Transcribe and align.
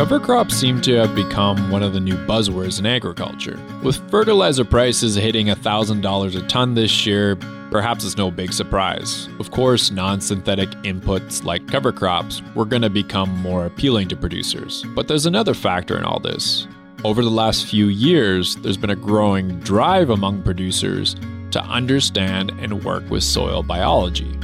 Cover 0.00 0.18
crops 0.18 0.56
seem 0.56 0.80
to 0.80 0.94
have 0.94 1.14
become 1.14 1.70
one 1.70 1.82
of 1.82 1.92
the 1.92 2.00
new 2.00 2.14
buzzwords 2.26 2.78
in 2.78 2.86
agriculture. 2.86 3.60
With 3.82 4.10
fertilizer 4.10 4.64
prices 4.64 5.14
hitting 5.14 5.48
$1,000 5.48 6.42
a 6.42 6.46
ton 6.46 6.72
this 6.72 7.04
year, 7.04 7.36
perhaps 7.70 8.06
it's 8.06 8.16
no 8.16 8.30
big 8.30 8.54
surprise. 8.54 9.28
Of 9.38 9.50
course, 9.50 9.90
non 9.90 10.22
synthetic 10.22 10.70
inputs 10.84 11.44
like 11.44 11.68
cover 11.68 11.92
crops 11.92 12.40
were 12.54 12.64
going 12.64 12.80
to 12.80 12.88
become 12.88 13.28
more 13.42 13.66
appealing 13.66 14.08
to 14.08 14.16
producers. 14.16 14.86
But 14.94 15.06
there's 15.06 15.26
another 15.26 15.52
factor 15.52 15.98
in 15.98 16.04
all 16.04 16.18
this. 16.18 16.66
Over 17.04 17.22
the 17.22 17.28
last 17.28 17.66
few 17.66 17.88
years, 17.88 18.56
there's 18.56 18.78
been 18.78 18.88
a 18.88 18.96
growing 18.96 19.60
drive 19.60 20.08
among 20.08 20.44
producers 20.44 21.14
to 21.50 21.62
understand 21.64 22.52
and 22.58 22.84
work 22.84 23.04
with 23.10 23.22
soil 23.22 23.62
biology. 23.62 24.34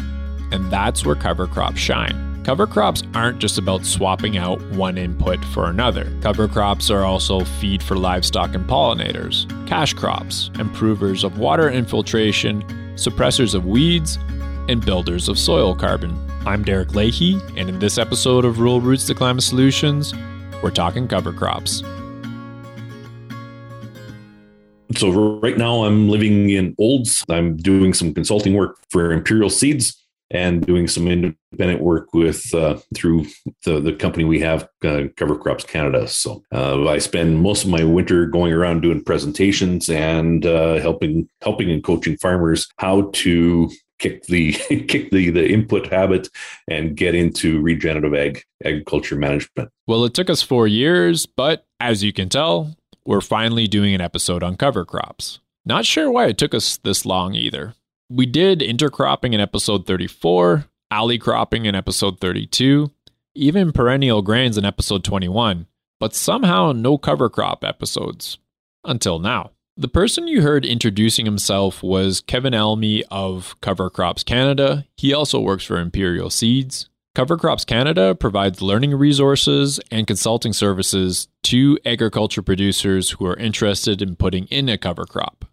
And 0.52 0.71
that's 0.71 1.07
where 1.07 1.16
cover 1.16 1.47
crops 1.47 1.80
shine. 1.80 2.36
Cover 2.47 2.69
crops 2.69 3.03
aren't 3.13 3.41
just 3.41 3.59
about 3.59 3.85
swapping 3.85 4.37
out 4.37 4.63
one 4.71 4.99
input 4.99 5.45
for 5.47 5.69
another. 5.69 6.17
Cover 6.21 6.47
crops 6.47 6.91
are 6.91 7.03
also 7.03 7.41
feed 7.41 7.83
for 7.83 7.97
livestock 7.97 8.55
and 8.55 8.65
pollinators, 8.69 9.49
cash 9.67 9.93
crops, 9.95 10.53
improvers 10.57 11.25
of 11.25 11.41
water 11.41 11.69
infiltration, 11.69 12.63
suppressors 12.95 13.57
of 13.57 13.67
weeds, 13.67 14.21
and 14.69 14.87
builders 14.87 15.29
of 15.29 15.41
soil 15.41 15.75
carbon. 15.75 16.17
I'm 16.47 16.63
Derek 16.63 16.95
Leahy, 16.95 17.41
and 17.57 17.69
in 17.69 17.81
this 17.81 17.99
episode 17.99 18.45
of 18.45 18.61
Rural 18.61 18.81
Roots 18.81 19.09
to 19.09 19.15
Climate 19.17 19.43
Solutions, 19.43 20.15
we're 20.63 20.71
talking 20.71 21.09
cover 21.09 21.33
crops. 21.33 21.83
So, 24.95 25.41
right 25.41 25.59
now, 25.59 25.83
I'm 25.83 26.09
living 26.09 26.51
in 26.51 26.77
Olds. 26.79 27.25
I'm 27.29 27.57
doing 27.57 27.93
some 27.93 28.15
consulting 28.15 28.55
work 28.55 28.79
for 28.88 29.10
Imperial 29.10 29.51
Seeds 29.51 30.05
and 30.30 30.66
doing 30.66 30.88
some 30.88 31.07
independent 31.07 31.80
work 31.80 32.13
with 32.13 32.52
uh, 32.55 32.79
through 32.95 33.27
the, 33.65 33.80
the 33.80 33.93
company 33.93 34.24
we 34.24 34.41
have, 34.41 34.69
uh, 34.85 35.02
Cover 35.16 35.37
Crops 35.37 35.65
Canada. 35.65 36.09
So 36.09 36.43
uh, 36.52 36.87
I 36.88 36.99
spend 36.99 37.43
most 37.43 37.65
of 37.65 37.71
my 37.71 37.85
winter 37.85 38.27
going 38.27 38.52
around 38.52 38.80
doing 38.80 39.02
presentations 39.04 39.88
and 39.88 40.45
uh, 40.45 40.74
helping 40.80 41.29
helping 41.43 41.71
and 41.71 41.82
coaching 41.82 42.16
farmers 42.16 42.69
how 42.79 43.10
to 43.15 43.71
kick 43.99 44.24
the 44.24 44.52
kick 44.88 45.10
the 45.10 45.30
the 45.30 45.49
input 45.49 45.93
habit 45.93 46.29
and 46.69 46.97
get 46.97 47.15
into 47.15 47.60
regenerative 47.60 48.15
ag 48.15 48.43
agriculture 48.65 49.16
management. 49.16 49.71
Well, 49.87 50.04
it 50.04 50.15
took 50.15 50.30
us 50.30 50.43
four 50.43 50.66
years, 50.66 51.27
but 51.27 51.66
as 51.80 52.02
you 52.02 52.13
can 52.13 52.29
tell, 52.29 52.77
we're 53.04 53.21
finally 53.21 53.66
doing 53.66 53.95
an 53.95 54.01
episode 54.01 54.43
on 54.43 54.57
cover 54.57 54.85
crops. 54.85 55.41
Not 55.65 55.85
sure 55.85 56.10
why 56.10 56.27
it 56.27 56.38
took 56.38 56.54
us 56.54 56.77
this 56.79 57.04
long 57.04 57.35
either. 57.35 57.74
We 58.09 58.24
did 58.24 58.60
intercropping 58.60 59.35
in 59.35 59.40
episode 59.40 59.85
34, 59.85 60.66
alley 60.93 61.18
cropping 61.18 61.66
in 61.66 61.74
episode 61.74 62.21
32, 62.21 62.93
even 63.35 63.73
perennial 63.73 64.22
grains 64.22 64.56
in 64.56 64.65
episode 64.65 65.03
21, 65.03 65.66
but 65.98 66.15
somehow 66.15 66.71
no 66.71 66.98
cover 66.98 67.28
crop 67.28 67.65
episodes. 67.65 68.38
Until 68.84 69.19
now. 69.19 69.50
The 69.76 69.88
person 69.88 70.28
you 70.28 70.41
heard 70.41 70.65
introducing 70.65 71.26
himself 71.26 71.82
was 71.82 72.21
Kevin 72.21 72.54
Elmy 72.54 73.03
of 73.10 73.60
Cover 73.60 73.91
Crops 73.91 74.22
Canada. 74.22 74.87
He 74.97 75.12
also 75.12 75.41
works 75.41 75.65
for 75.65 75.81
Imperial 75.81 76.31
Seeds. 76.31 76.88
Cover 77.16 77.37
Crops 77.37 77.65
Canada 77.65 78.15
provides 78.15 78.62
learning 78.62 78.94
resources 78.94 79.81
and 79.91 80.06
consulting 80.06 80.53
services 80.53 81.26
to 81.43 81.76
agriculture 81.84 82.43
producers 82.43 83.10
who 83.10 83.26
are 83.26 83.37
interested 83.37 84.00
in 84.00 84.15
putting 84.15 84.44
in 84.44 84.69
a 84.69 84.78
cover 84.78 85.06
crop. 85.06 85.44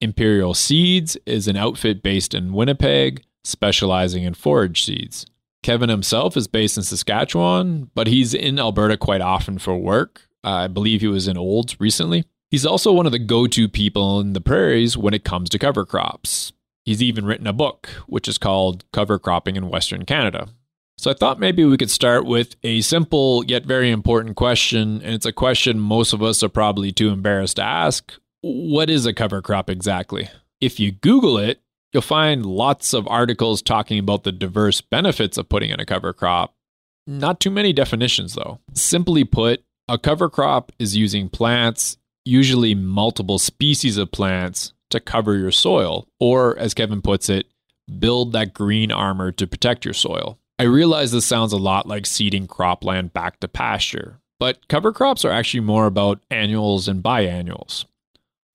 Imperial 0.00 0.54
Seeds 0.54 1.16
is 1.26 1.48
an 1.48 1.56
outfit 1.56 2.02
based 2.02 2.34
in 2.34 2.52
Winnipeg, 2.52 3.22
specializing 3.44 4.24
in 4.24 4.34
forage 4.34 4.84
seeds. 4.84 5.26
Kevin 5.62 5.88
himself 5.88 6.36
is 6.36 6.46
based 6.46 6.76
in 6.76 6.82
Saskatchewan, 6.82 7.90
but 7.94 8.06
he's 8.06 8.34
in 8.34 8.58
Alberta 8.58 8.96
quite 8.96 9.20
often 9.20 9.58
for 9.58 9.76
work. 9.76 10.28
I 10.44 10.68
believe 10.68 11.00
he 11.00 11.08
was 11.08 11.26
in 11.26 11.36
Olds 11.36 11.80
recently. 11.80 12.24
He's 12.50 12.66
also 12.66 12.92
one 12.92 13.06
of 13.06 13.12
the 13.12 13.18
go 13.18 13.46
to 13.48 13.68
people 13.68 14.20
in 14.20 14.32
the 14.32 14.40
prairies 14.40 14.96
when 14.96 15.14
it 15.14 15.24
comes 15.24 15.48
to 15.50 15.58
cover 15.58 15.84
crops. 15.84 16.52
He's 16.84 17.02
even 17.02 17.24
written 17.24 17.48
a 17.48 17.52
book, 17.52 17.88
which 18.06 18.28
is 18.28 18.38
called 18.38 18.84
Cover 18.92 19.18
Cropping 19.18 19.56
in 19.56 19.68
Western 19.68 20.04
Canada. 20.04 20.48
So 20.98 21.10
I 21.10 21.14
thought 21.14 21.40
maybe 21.40 21.64
we 21.64 21.76
could 21.76 21.90
start 21.90 22.24
with 22.24 22.54
a 22.62 22.80
simple 22.82 23.44
yet 23.46 23.66
very 23.66 23.90
important 23.90 24.36
question, 24.36 25.02
and 25.02 25.14
it's 25.14 25.26
a 25.26 25.32
question 25.32 25.80
most 25.80 26.12
of 26.12 26.22
us 26.22 26.42
are 26.42 26.48
probably 26.48 26.92
too 26.92 27.10
embarrassed 27.10 27.56
to 27.56 27.64
ask 27.64 28.12
what 28.46 28.88
is 28.90 29.06
a 29.06 29.12
cover 29.12 29.42
crop 29.42 29.68
exactly? 29.68 30.28
If 30.60 30.78
you 30.78 30.92
Google 30.92 31.38
it, 31.38 31.60
you'll 31.92 32.02
find 32.02 32.46
lots 32.46 32.94
of 32.94 33.08
articles 33.08 33.62
talking 33.62 33.98
about 33.98 34.24
the 34.24 34.32
diverse 34.32 34.80
benefits 34.80 35.36
of 35.36 35.48
putting 35.48 35.70
in 35.70 35.80
a 35.80 35.86
cover 35.86 36.12
crop. 36.12 36.54
Not 37.06 37.40
too 37.40 37.50
many 37.50 37.72
definitions, 37.72 38.34
though. 38.34 38.60
Simply 38.72 39.24
put, 39.24 39.62
a 39.88 39.98
cover 39.98 40.28
crop 40.28 40.72
is 40.78 40.96
using 40.96 41.28
plants, 41.28 41.96
usually 42.24 42.74
multiple 42.74 43.38
species 43.38 43.96
of 43.96 44.10
plants, 44.10 44.72
to 44.90 45.00
cover 45.00 45.36
your 45.36 45.50
soil, 45.50 46.06
or 46.20 46.56
as 46.58 46.74
Kevin 46.74 47.02
puts 47.02 47.28
it, 47.28 47.46
build 47.98 48.32
that 48.32 48.54
green 48.54 48.92
armor 48.92 49.32
to 49.32 49.46
protect 49.46 49.84
your 49.84 49.94
soil. 49.94 50.38
I 50.58 50.64
realize 50.64 51.12
this 51.12 51.26
sounds 51.26 51.52
a 51.52 51.58
lot 51.58 51.86
like 51.86 52.06
seeding 52.06 52.46
cropland 52.46 53.12
back 53.12 53.40
to 53.40 53.48
pasture, 53.48 54.20
but 54.40 54.68
cover 54.68 54.92
crops 54.92 55.24
are 55.24 55.30
actually 55.30 55.60
more 55.60 55.86
about 55.86 56.20
annuals 56.30 56.88
and 56.88 57.02
biannuals. 57.02 57.84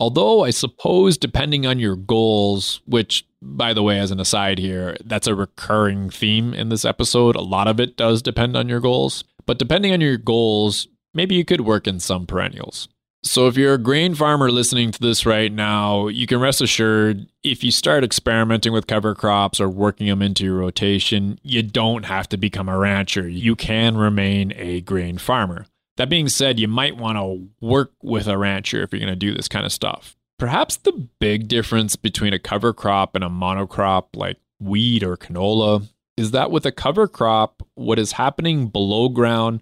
Although 0.01 0.43
I 0.43 0.49
suppose, 0.49 1.15
depending 1.15 1.67
on 1.67 1.77
your 1.77 1.95
goals, 1.95 2.81
which, 2.87 3.23
by 3.39 3.71
the 3.71 3.83
way, 3.83 3.99
as 3.99 4.09
an 4.09 4.19
aside 4.19 4.57
here, 4.57 4.97
that's 5.05 5.27
a 5.27 5.35
recurring 5.35 6.09
theme 6.09 6.55
in 6.55 6.69
this 6.69 6.85
episode, 6.85 7.35
a 7.35 7.41
lot 7.41 7.67
of 7.67 7.79
it 7.79 7.97
does 7.97 8.23
depend 8.23 8.57
on 8.57 8.67
your 8.67 8.79
goals. 8.79 9.23
But 9.45 9.59
depending 9.59 9.93
on 9.93 10.01
your 10.01 10.17
goals, 10.17 10.87
maybe 11.13 11.35
you 11.35 11.45
could 11.45 11.61
work 11.61 11.85
in 11.85 11.99
some 11.99 12.25
perennials. 12.25 12.89
So, 13.23 13.45
if 13.45 13.55
you're 13.55 13.75
a 13.75 13.77
grain 13.77 14.15
farmer 14.15 14.49
listening 14.49 14.89
to 14.89 14.99
this 14.99 15.27
right 15.27 15.51
now, 15.51 16.07
you 16.07 16.25
can 16.25 16.39
rest 16.39 16.61
assured 16.61 17.27
if 17.43 17.63
you 17.63 17.69
start 17.69 18.03
experimenting 18.03 18.73
with 18.73 18.87
cover 18.87 19.13
crops 19.13 19.61
or 19.61 19.69
working 19.69 20.07
them 20.07 20.23
into 20.23 20.45
your 20.45 20.55
rotation, 20.55 21.37
you 21.43 21.61
don't 21.61 22.05
have 22.05 22.27
to 22.29 22.37
become 22.37 22.67
a 22.67 22.75
rancher. 22.79 23.29
You 23.29 23.55
can 23.55 23.95
remain 23.95 24.51
a 24.55 24.81
grain 24.81 25.19
farmer. 25.19 25.67
That 26.01 26.09
being 26.09 26.29
said, 26.29 26.59
you 26.59 26.67
might 26.67 26.97
want 26.97 27.19
to 27.19 27.47
work 27.63 27.91
with 28.01 28.25
a 28.25 28.35
rancher 28.35 28.81
if 28.81 28.91
you're 28.91 28.99
going 28.99 29.13
to 29.13 29.15
do 29.15 29.35
this 29.35 29.47
kind 29.47 29.67
of 29.67 29.71
stuff. 29.71 30.17
Perhaps 30.39 30.77
the 30.77 31.07
big 31.19 31.47
difference 31.47 31.95
between 31.95 32.33
a 32.33 32.39
cover 32.39 32.73
crop 32.73 33.13
and 33.13 33.23
a 33.23 33.29
monocrop 33.29 34.05
like 34.15 34.37
wheat 34.59 35.03
or 35.03 35.15
canola 35.15 35.87
is 36.17 36.31
that 36.31 36.49
with 36.49 36.65
a 36.65 36.71
cover 36.71 37.07
crop, 37.07 37.61
what 37.75 37.99
is 37.99 38.13
happening 38.13 38.65
below 38.69 39.09
ground 39.09 39.61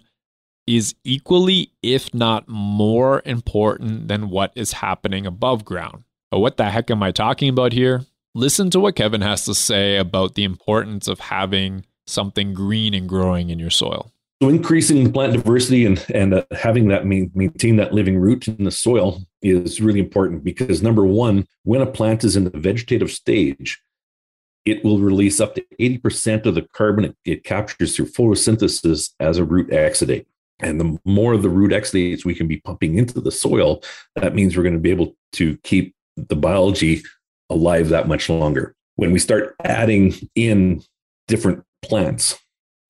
is 0.66 0.94
equally, 1.04 1.72
if 1.82 2.14
not 2.14 2.48
more 2.48 3.20
important 3.26 4.08
than 4.08 4.30
what 4.30 4.50
is 4.56 4.72
happening 4.72 5.26
above 5.26 5.66
ground. 5.66 6.04
But 6.30 6.38
what 6.38 6.56
the 6.56 6.70
heck 6.70 6.90
am 6.90 7.02
I 7.02 7.12
talking 7.12 7.50
about 7.50 7.74
here? 7.74 8.06
Listen 8.34 8.70
to 8.70 8.80
what 8.80 8.96
Kevin 8.96 9.20
has 9.20 9.44
to 9.44 9.54
say 9.54 9.98
about 9.98 10.36
the 10.36 10.44
importance 10.44 11.06
of 11.06 11.20
having 11.20 11.84
something 12.06 12.54
green 12.54 12.94
and 12.94 13.06
growing 13.06 13.50
in 13.50 13.58
your 13.58 13.68
soil. 13.68 14.10
So 14.42 14.48
increasing 14.48 15.04
the 15.04 15.12
plant 15.12 15.34
diversity 15.34 15.84
and 15.84 16.04
and 16.14 16.32
uh, 16.32 16.44
having 16.52 16.88
that 16.88 17.04
main, 17.04 17.30
maintain 17.34 17.76
that 17.76 17.92
living 17.92 18.18
root 18.18 18.48
in 18.48 18.64
the 18.64 18.70
soil 18.70 19.22
is 19.42 19.82
really 19.82 20.00
important 20.00 20.44
because 20.44 20.82
number 20.82 21.04
one, 21.04 21.46
when 21.64 21.82
a 21.82 21.86
plant 21.86 22.24
is 22.24 22.36
in 22.36 22.44
the 22.44 22.58
vegetative 22.58 23.10
stage, 23.10 23.82
it 24.64 24.82
will 24.82 24.98
release 24.98 25.40
up 25.40 25.54
to 25.54 25.64
80% 25.78 26.46
of 26.46 26.54
the 26.54 26.62
carbon 26.72 27.04
it, 27.04 27.16
it 27.24 27.44
captures 27.44 27.94
through 27.94 28.06
photosynthesis 28.06 29.10
as 29.20 29.36
a 29.36 29.44
root 29.44 29.68
exudate. 29.70 30.26
And 30.60 30.80
the 30.80 30.98
more 31.04 31.32
of 31.32 31.42
the 31.42 31.48
root 31.48 31.72
exudates 31.72 32.24
we 32.24 32.34
can 32.34 32.46
be 32.46 32.60
pumping 32.60 32.96
into 32.96 33.20
the 33.20 33.32
soil, 33.32 33.82
that 34.16 34.34
means 34.34 34.56
we're 34.56 34.62
going 34.62 34.74
to 34.74 34.78
be 34.78 34.90
able 34.90 35.16
to 35.32 35.56
keep 35.58 35.94
the 36.16 36.36
biology 36.36 37.02
alive 37.50 37.88
that 37.90 38.08
much 38.08 38.28
longer. 38.28 38.74
When 38.96 39.12
we 39.12 39.18
start 39.18 39.54
adding 39.64 40.14
in 40.34 40.82
different 41.28 41.64
plants, 41.82 42.38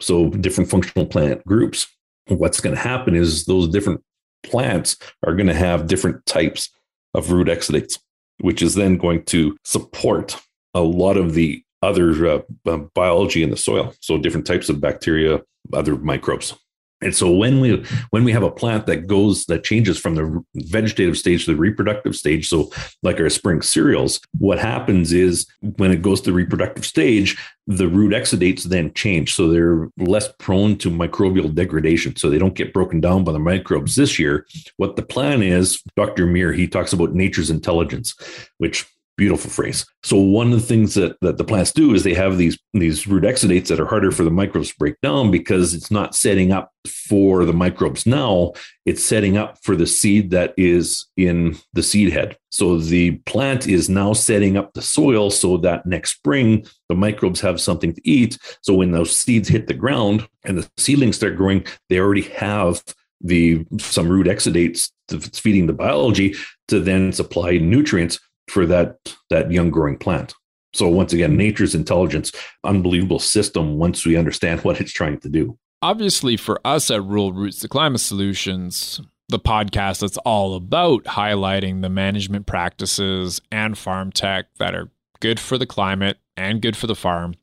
so 0.01 0.29
different 0.31 0.71
functional 0.71 1.07
plant 1.07 1.45
groups. 1.47 1.87
What's 2.29 2.61
going 2.61 2.75
to 2.75 2.81
happen 2.81 3.15
is 3.15 3.45
those 3.45 3.69
different 3.69 4.03
plants 4.43 4.97
are 5.27 5.35
going 5.35 5.49
to 5.49 5.55
have 5.55 5.87
different 5.87 6.25
types 6.27 6.71
of 7.15 7.33
root 7.33 7.49
exudates, 7.49 7.99
which 8.41 8.63
is 8.63 8.75
then 8.75 8.97
going 8.97 9.25
to 9.25 9.57
support 9.65 10.37
a 10.75 10.81
lot 10.81 11.17
of 11.17 11.35
the 11.35 11.63
other 11.83 12.27
uh, 12.27 12.41
uh 12.67 12.77
biology 12.95 13.43
in 13.43 13.51
the 13.51 13.57
soil. 13.57 13.95
So 14.01 14.19
different 14.19 14.47
types 14.47 14.69
of 14.69 14.81
bacteria, 14.81 15.43
other 15.73 15.97
microbes. 15.97 16.55
And 17.03 17.15
so 17.15 17.31
when 17.31 17.61
we 17.61 17.85
when 18.11 18.25
we 18.25 18.33
have 18.33 18.43
a 18.43 18.51
plant 18.51 18.87
that 18.87 19.07
goes 19.07 19.47
that 19.47 19.65
changes 19.65 19.99
from 19.99 20.15
the 20.17 20.45
vegetative 20.55 21.17
stage 21.17 21.45
to 21.45 21.53
the 21.53 21.59
reproductive 21.59 22.15
stage, 22.15 22.49
so 22.49 22.71
like 23.03 23.19
our 23.19 23.31
spring 23.31 23.63
cereals, 23.63 24.21
what 24.39 24.59
happens 24.59 25.13
is 25.13 25.47
when 25.77 25.91
it 25.91 26.03
goes 26.03 26.21
to 26.21 26.31
the 26.31 26.37
reproductive 26.37 26.85
stage, 26.85 27.39
the 27.67 27.89
root 27.89 28.13
exudates 28.13 28.65
then 28.65 28.93
change. 28.95 29.35
So 29.35 29.49
they're 29.49 29.89
less 29.97 30.29
prone 30.39 30.77
to 30.79 30.91
microbial 30.91 31.55
degradation. 31.55 32.17
So 32.17 32.29
they 32.29 32.39
don't 32.39 32.55
get 32.55 32.75
broken 32.75 33.01
down 33.01 33.25
by 33.25 33.33
the 33.33 33.39
microbes 33.39 33.97
this 33.97 34.19
year. 34.19 34.47
What 34.77 34.97
the 34.97 35.03
plan 35.03 35.43
is, 35.43 35.83
Dr. 35.97 36.27
Muir, 36.27 36.53
he 36.53 36.69
talks 36.69 36.93
about 36.93 37.15
nature's 37.15 37.51
intelligence, 37.51 38.15
which 38.59 38.87
Beautiful 39.17 39.51
phrase. 39.51 39.85
So 40.03 40.17
one 40.17 40.53
of 40.53 40.61
the 40.61 40.67
things 40.67 40.95
that, 40.95 41.17
that 41.21 41.37
the 41.37 41.45
plants 41.45 41.73
do 41.73 41.93
is 41.93 42.05
they 42.05 42.15
have 42.15 42.39
these 42.39 42.59
these 42.73 43.07
root 43.07 43.25
exudates 43.25 43.67
that 43.67 43.79
are 43.79 43.87
harder 43.87 44.11
for 44.11 44.25
the 44.25 44.31
microbes 44.31 44.71
to 44.71 44.79
break 44.79 44.99
down 45.03 45.31
because 45.31 45.75
it's 45.75 45.91
not 45.91 46.15
setting 46.15 46.53
up 46.53 46.73
for 46.89 47.45
the 47.45 47.53
microbes 47.53 48.07
now. 48.07 48.53
It's 48.87 49.05
setting 49.05 49.37
up 49.37 49.59
for 49.63 49.77
the 49.77 49.87
seed 49.87 50.31
that 50.31 50.55
is 50.57 51.07
in 51.19 51.59
the 51.75 51.83
seed 51.83 52.13
head. 52.13 52.39
So 52.51 52.79
the 52.79 53.13
plant 53.27 53.67
is 53.67 53.91
now 53.91 54.15
setting 54.15 54.57
up 54.57 54.73
the 54.73 54.83
soil 54.83 55.31
so 55.31 55.59
that 55.59 55.85
next 55.85 56.17
spring 56.17 56.67
the 56.89 56.95
microbes 56.95 57.41
have 57.41 57.61
something 57.61 57.93
to 57.93 58.09
eat. 58.09 58.39
So 58.63 58.73
when 58.73 58.93
those 58.93 59.15
seeds 59.15 59.49
hit 59.49 59.67
the 59.67 59.75
ground 59.75 60.27
and 60.45 60.57
the 60.57 60.71
seedlings 60.79 61.17
start 61.17 61.37
growing, 61.37 61.67
they 61.91 61.99
already 61.99 62.23
have 62.23 62.83
the 63.21 63.67
some 63.79 64.09
root 64.09 64.27
exudates 64.27 64.91
that's 65.09 65.39
feeding 65.39 65.67
the 65.67 65.73
biology 65.73 66.35
to 66.69 66.81
then 66.81 67.13
supply 67.13 67.59
nutrients 67.59 68.19
for 68.51 68.67
that 68.67 68.99
that 69.31 69.51
young 69.51 69.71
growing 69.71 69.97
plant. 69.97 70.35
So 70.73 70.89
once 70.89 71.13
again, 71.13 71.33
hmm. 71.33 71.39
nature's 71.39 71.75
intelligence, 71.75 72.33
unbelievable 72.65 73.19
system 73.19 73.79
once 73.79 74.05
we 74.05 74.17
understand 74.17 74.61
what 74.65 74.81
it's 74.81 74.93
trying 74.93 75.21
to 75.21 75.29
do. 75.29 75.59
Obviously, 75.83 76.37
for 76.37 76.61
us 76.65 76.91
at 76.91 77.03
Rural 77.03 77.33
Roots 77.33 77.61
to 77.61 77.69
Climate 77.69 78.03
Solutions, 78.03 79.01
the 79.29 79.39
podcast 79.39 80.01
that's 80.01 80.19
all 80.19 80.55
about 80.55 81.05
highlighting 81.05 81.81
the 81.81 81.89
management 81.89 82.47
practices 82.47 83.41
and 83.51 83.79
farm 83.79 84.13
tech 84.13 84.47
that 84.59 84.75
are 84.75 84.91
good 85.21 85.41
for 85.41 85.57
the 85.57 85.67
climate 85.67 86.19
and 86.37 86.61
good 86.61 86.77
for 86.77 86.87
the 86.87 86.95
farm. 86.95 87.35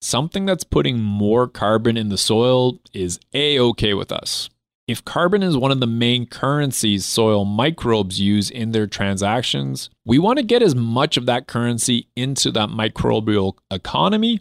Something 0.00 0.44
that's 0.44 0.64
putting 0.64 1.00
more 1.00 1.48
carbon 1.48 1.96
in 1.96 2.08
the 2.08 2.18
soil 2.18 2.78
is 2.92 3.18
a 3.32 3.58
okay 3.58 3.94
with 3.94 4.12
us. 4.12 4.50
If 4.88 5.04
carbon 5.04 5.42
is 5.42 5.54
one 5.54 5.70
of 5.70 5.80
the 5.80 5.86
main 5.86 6.24
currencies 6.24 7.04
soil 7.04 7.44
microbes 7.44 8.18
use 8.18 8.48
in 8.48 8.72
their 8.72 8.86
transactions, 8.86 9.90
we 10.06 10.18
want 10.18 10.38
to 10.38 10.42
get 10.42 10.62
as 10.62 10.74
much 10.74 11.18
of 11.18 11.26
that 11.26 11.46
currency 11.46 12.08
into 12.16 12.50
that 12.52 12.70
microbial 12.70 13.58
economy 13.70 14.40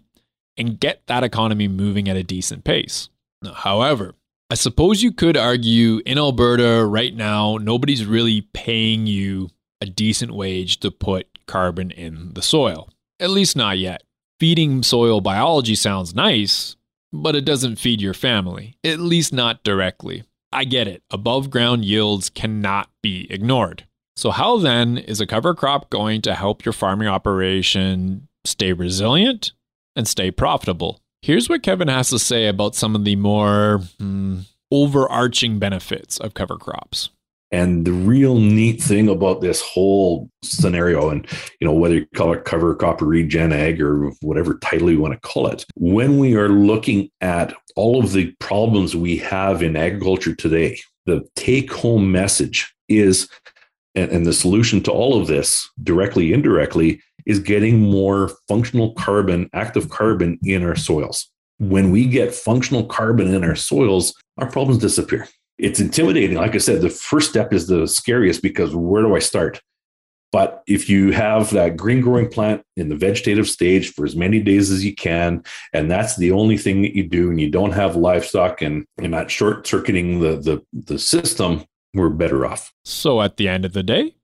and 0.58 0.80
get 0.80 1.06
that 1.08 1.26
economy 1.26 1.68
moving 1.68 2.08
at 2.08 2.16
a 2.16 2.24
decent 2.24 2.64
pace. 2.64 3.10
However, 3.56 4.16
I 4.50 4.56
suppose 4.56 5.04
you 5.04 5.12
could 5.12 5.36
argue 5.36 6.02
in 6.06 6.18
Alberta 6.18 6.86
right 6.86 7.14
now, 7.14 7.58
nobody's 7.58 8.06
really 8.06 8.48
paying 8.54 9.06
you 9.06 9.50
a 9.82 9.86
decent 9.86 10.32
wage 10.32 10.80
to 10.80 10.92
put 10.92 11.28
carbon 11.46 11.92
in 11.92 12.34
the 12.36 12.42
soil. 12.42 12.90
At 13.20 13.32
least 13.32 13.58
not 13.58 13.80
yet. 13.80 14.04
Feeding 14.40 14.82
soil 14.82 15.20
biology 15.20 15.76
sounds 15.76 16.16
nice, 16.16 16.78
but 17.12 17.36
it 17.36 17.44
doesn't 17.44 17.76
feed 17.80 18.00
your 18.00 18.14
family, 18.14 18.78
at 18.86 19.00
least 19.00 19.34
not 19.34 19.62
directly. 19.66 20.24
I 20.52 20.64
get 20.64 20.88
it. 20.88 21.04
Above 21.12 21.50
ground 21.50 21.86
yields 21.86 22.30
cannot 22.30 22.90
be 23.02 23.28
ignored. 23.30 23.86
So, 24.16 24.32
how 24.32 24.58
then 24.58 24.98
is 24.98 25.22
a 25.22 25.28
cover 25.28 25.54
crop 25.54 25.90
going 25.90 26.22
to 26.24 26.34
help 26.34 26.66
your 26.66 26.74
farming 26.74 27.08
operation 27.08 28.28
stay 28.46 28.74
resilient 28.74 29.52
and 29.96 30.08
stay 30.08 30.32
profitable? 30.32 31.02
Here's 31.22 31.50
what 31.50 31.64
Kevin 31.64 31.88
has 31.88 32.10
to 32.10 32.20
say 32.20 32.48
about 32.48 32.76
some 32.76 32.96
of 32.96 33.04
the 33.04 33.16
more 33.16 33.82
hmm, 34.00 34.40
overarching 34.72 35.60
benefits 35.60 36.18
of 36.18 36.34
cover 36.34 36.58
crops. 36.58 37.10
And 37.52 37.86
the 37.86 37.94
real 37.94 38.36
neat 38.36 38.82
thing 38.82 39.08
about 39.08 39.40
this 39.42 39.62
whole 39.62 40.30
scenario, 40.44 41.10
and 41.10 41.26
you 41.62 41.68
know, 41.68 41.74
whether 41.74 41.96
you 41.96 42.06
call 42.14 42.34
it 42.34 42.44
cover 42.44 42.76
crop 42.76 43.02
or 43.02 43.06
regen 43.06 43.54
ag 43.54 43.82
or 43.82 44.12
whatever 44.22 44.58
title 44.58 44.92
you 44.92 45.00
want 45.00 45.14
to 45.14 45.28
call 45.28 45.48
it, 45.48 45.66
when 45.76 46.18
we 46.18 46.36
are 46.36 46.50
looking 46.50 47.10
at 47.22 47.54
all 47.76 48.04
of 48.04 48.12
the 48.12 48.34
problems 48.40 48.96
we 48.96 49.18
have 49.18 49.64
in 49.64 49.78
agriculture 49.78 50.36
today, 50.36 50.78
the 51.06 51.26
take 51.36 51.72
home 51.72 52.12
message 52.12 52.74
is, 52.90 53.30
and, 53.96 54.12
and 54.12 54.26
the 54.26 54.34
solution 54.34 54.84
to 54.84 54.92
all 54.92 55.20
of 55.20 55.28
this, 55.28 55.70
directly, 55.84 56.34
indirectly, 56.34 57.02
is 57.26 57.40
getting 57.40 57.80
more 57.80 58.32
functional 58.48 58.94
carbon, 58.94 59.50
active 59.54 59.90
carbon 59.90 60.38
in 60.44 60.64
our 60.64 60.76
soils. 60.76 61.30
When 61.60 61.92
we 61.92 62.06
get 62.06 62.36
functional 62.36 62.86
carbon 62.86 63.34
in 63.34 63.44
our 63.44 63.56
soils, 63.56 64.14
our 64.38 64.50
problems 64.50 64.82
disappear 64.82 65.28
it's 65.57 65.80
intimidating. 65.80 66.38
Like 66.38 66.56
I 66.56 66.59
said, 66.59 66.81
the 66.81 66.89
first 66.89 67.30
step 67.30 67.54
is 67.54 67.68
the 67.68 67.88
scariest 67.88 68.42
because 68.42 68.75
where 68.75 69.01
do 69.01 69.15
I 69.15 69.19
start? 69.19 69.62
But 70.31 70.62
if 70.68 70.89
you 70.89 71.12
have 71.12 71.51
that 71.51 71.77
green 71.77 72.01
growing 72.01 72.30
plant 72.30 72.62
in 72.75 72.89
the 72.89 72.98
vegetative 72.98 73.48
stage 73.48 73.94
for 73.94 74.06
as 74.06 74.15
many 74.15 74.42
days 74.42 74.71
as 74.71 74.83
you 74.83 74.94
can, 74.94 75.44
and 75.74 75.89
that's 75.89 76.18
the 76.18 76.31
only 76.31 76.57
thing 76.57 76.81
that 76.81 76.95
you 76.95 77.07
do, 77.07 77.30
and 77.30 77.39
you 77.39 77.50
don't 77.50 77.71
have 77.71 77.95
livestock 77.95 78.62
and 78.62 78.86
you're 79.00 79.09
not 79.09 79.31
short 79.31 79.65
circuiting 79.65 80.19
the, 80.19 80.36
the, 80.36 80.62
the 80.74 81.00
system, 81.00 81.63
we're 81.94 82.09
better 82.09 82.45
off. 82.45 82.74
So 82.83 83.21
at 83.21 83.38
the 83.38 83.48
end 83.48 83.63
of 83.63 83.74
the 83.74 83.83
day? 83.83 84.15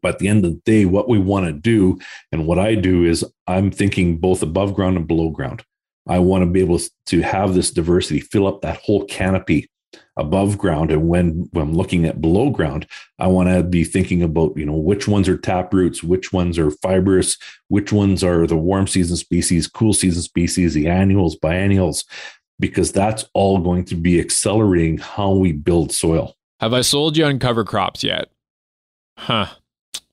But 0.00 0.14
at 0.14 0.18
the 0.20 0.28
end 0.28 0.44
of 0.44 0.52
the 0.52 0.60
day, 0.64 0.84
what 0.84 1.08
we 1.08 1.18
want 1.18 1.46
to 1.46 1.52
do, 1.52 1.98
and 2.30 2.46
what 2.46 2.60
I 2.60 2.76
do 2.76 3.04
is 3.04 3.24
I'm 3.48 3.72
thinking 3.72 4.18
both 4.18 4.42
above 4.42 4.74
ground 4.74 4.96
and 4.96 5.06
below 5.06 5.30
ground. 5.30 5.64
I 6.08 6.20
want 6.20 6.42
to 6.42 6.46
be 6.46 6.60
able 6.60 6.80
to 7.06 7.20
have 7.22 7.54
this 7.54 7.72
diversity, 7.72 8.20
fill 8.20 8.46
up 8.46 8.62
that 8.62 8.78
whole 8.78 9.04
canopy 9.06 9.68
above 10.20 10.58
ground. 10.58 10.90
And 10.90 11.08
when, 11.08 11.48
when 11.52 11.62
i'm 11.62 11.74
looking 11.74 12.04
at 12.04 12.20
below 12.20 12.50
ground 12.50 12.86
i 13.18 13.26
want 13.26 13.48
to 13.48 13.62
be 13.62 13.84
thinking 13.84 14.22
about 14.22 14.56
you 14.56 14.64
know 14.64 14.76
which 14.76 15.08
ones 15.08 15.28
are 15.28 15.36
tap 15.36 15.72
roots 15.72 16.02
which 16.02 16.32
ones 16.32 16.58
are 16.58 16.70
fibrous 16.70 17.36
which 17.68 17.92
ones 17.92 18.22
are 18.22 18.46
the 18.46 18.56
warm 18.56 18.86
season 18.86 19.16
species 19.16 19.66
cool 19.66 19.92
season 19.92 20.22
species 20.22 20.74
the 20.74 20.86
annuals 20.86 21.36
biennials 21.36 22.04
because 22.58 22.92
that's 22.92 23.24
all 23.34 23.58
going 23.58 23.84
to 23.86 23.94
be 23.94 24.20
accelerating 24.20 24.98
how 24.98 25.30
we 25.30 25.50
build 25.52 25.92
soil. 25.92 26.36
Have 26.60 26.74
i 26.74 26.82
sold 26.82 27.16
you 27.16 27.24
on 27.24 27.38
cover 27.38 27.64
crops 27.64 28.04
yet? 28.04 28.28
Huh. 29.16 29.46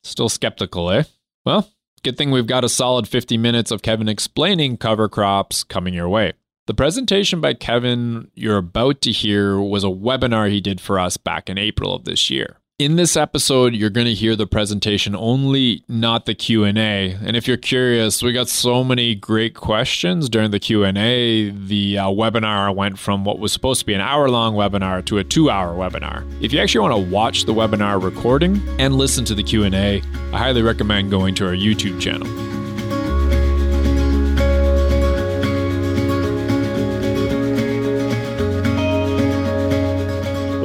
Still 0.03 0.29
skeptical 0.29 0.89
eh? 0.91 1.03
Well 1.45 1.69
good 2.03 2.17
thing 2.17 2.31
we've 2.31 2.47
got 2.47 2.63
a 2.63 2.69
solid 2.69 3.07
50 3.07 3.37
minutes 3.37 3.69
of 3.69 3.81
kevin 3.81 4.07
explaining 4.07 4.77
cover 4.77 5.09
crops 5.09 5.63
coming 5.63 5.93
your 5.93 6.07
way 6.07 6.31
the 6.67 6.73
presentation 6.73 7.41
by 7.41 7.53
Kevin 7.53 8.29
you're 8.35 8.57
about 8.57 9.01
to 9.01 9.11
hear 9.11 9.59
was 9.59 9.83
a 9.83 9.87
webinar 9.87 10.49
he 10.51 10.61
did 10.61 10.79
for 10.79 10.99
us 10.99 11.17
back 11.17 11.49
in 11.49 11.57
April 11.57 11.95
of 11.95 12.03
this 12.03 12.29
year. 12.29 12.57
In 12.77 12.95
this 12.95 13.17
episode, 13.17 13.73
you're 13.73 13.89
going 13.89 14.05
to 14.05 14.13
hear 14.13 14.35
the 14.35 14.45
presentation 14.45 15.15
only, 15.15 15.83
not 15.87 16.27
the 16.27 16.35
Q&A. 16.35 17.17
And 17.23 17.35
if 17.35 17.47
you're 17.47 17.57
curious, 17.57 18.21
we 18.21 18.33
got 18.33 18.49
so 18.49 18.83
many 18.83 19.15
great 19.15 19.55
questions 19.55 20.29
during 20.29 20.51
the 20.51 20.59
Q&A. 20.59 21.49
The 21.49 21.97
uh, 21.97 22.05
webinar 22.09 22.75
went 22.75 22.99
from 22.99 23.25
what 23.25 23.39
was 23.39 23.51
supposed 23.51 23.79
to 23.79 23.85
be 23.87 23.95
an 23.95 24.01
hour-long 24.01 24.53
webinar 24.53 25.03
to 25.05 25.17
a 25.17 25.23
2-hour 25.23 25.73
webinar. 25.73 26.23
If 26.43 26.53
you 26.53 26.59
actually 26.59 26.87
want 26.87 27.03
to 27.03 27.11
watch 27.11 27.45
the 27.45 27.53
webinar 27.53 28.03
recording 28.03 28.61
and 28.79 28.93
listen 28.93 29.25
to 29.25 29.33
the 29.33 29.41
Q&A, 29.41 30.03
I 30.31 30.37
highly 30.37 30.61
recommend 30.61 31.09
going 31.09 31.33
to 31.35 31.47
our 31.47 31.55
YouTube 31.55 31.99
channel. 31.99 32.56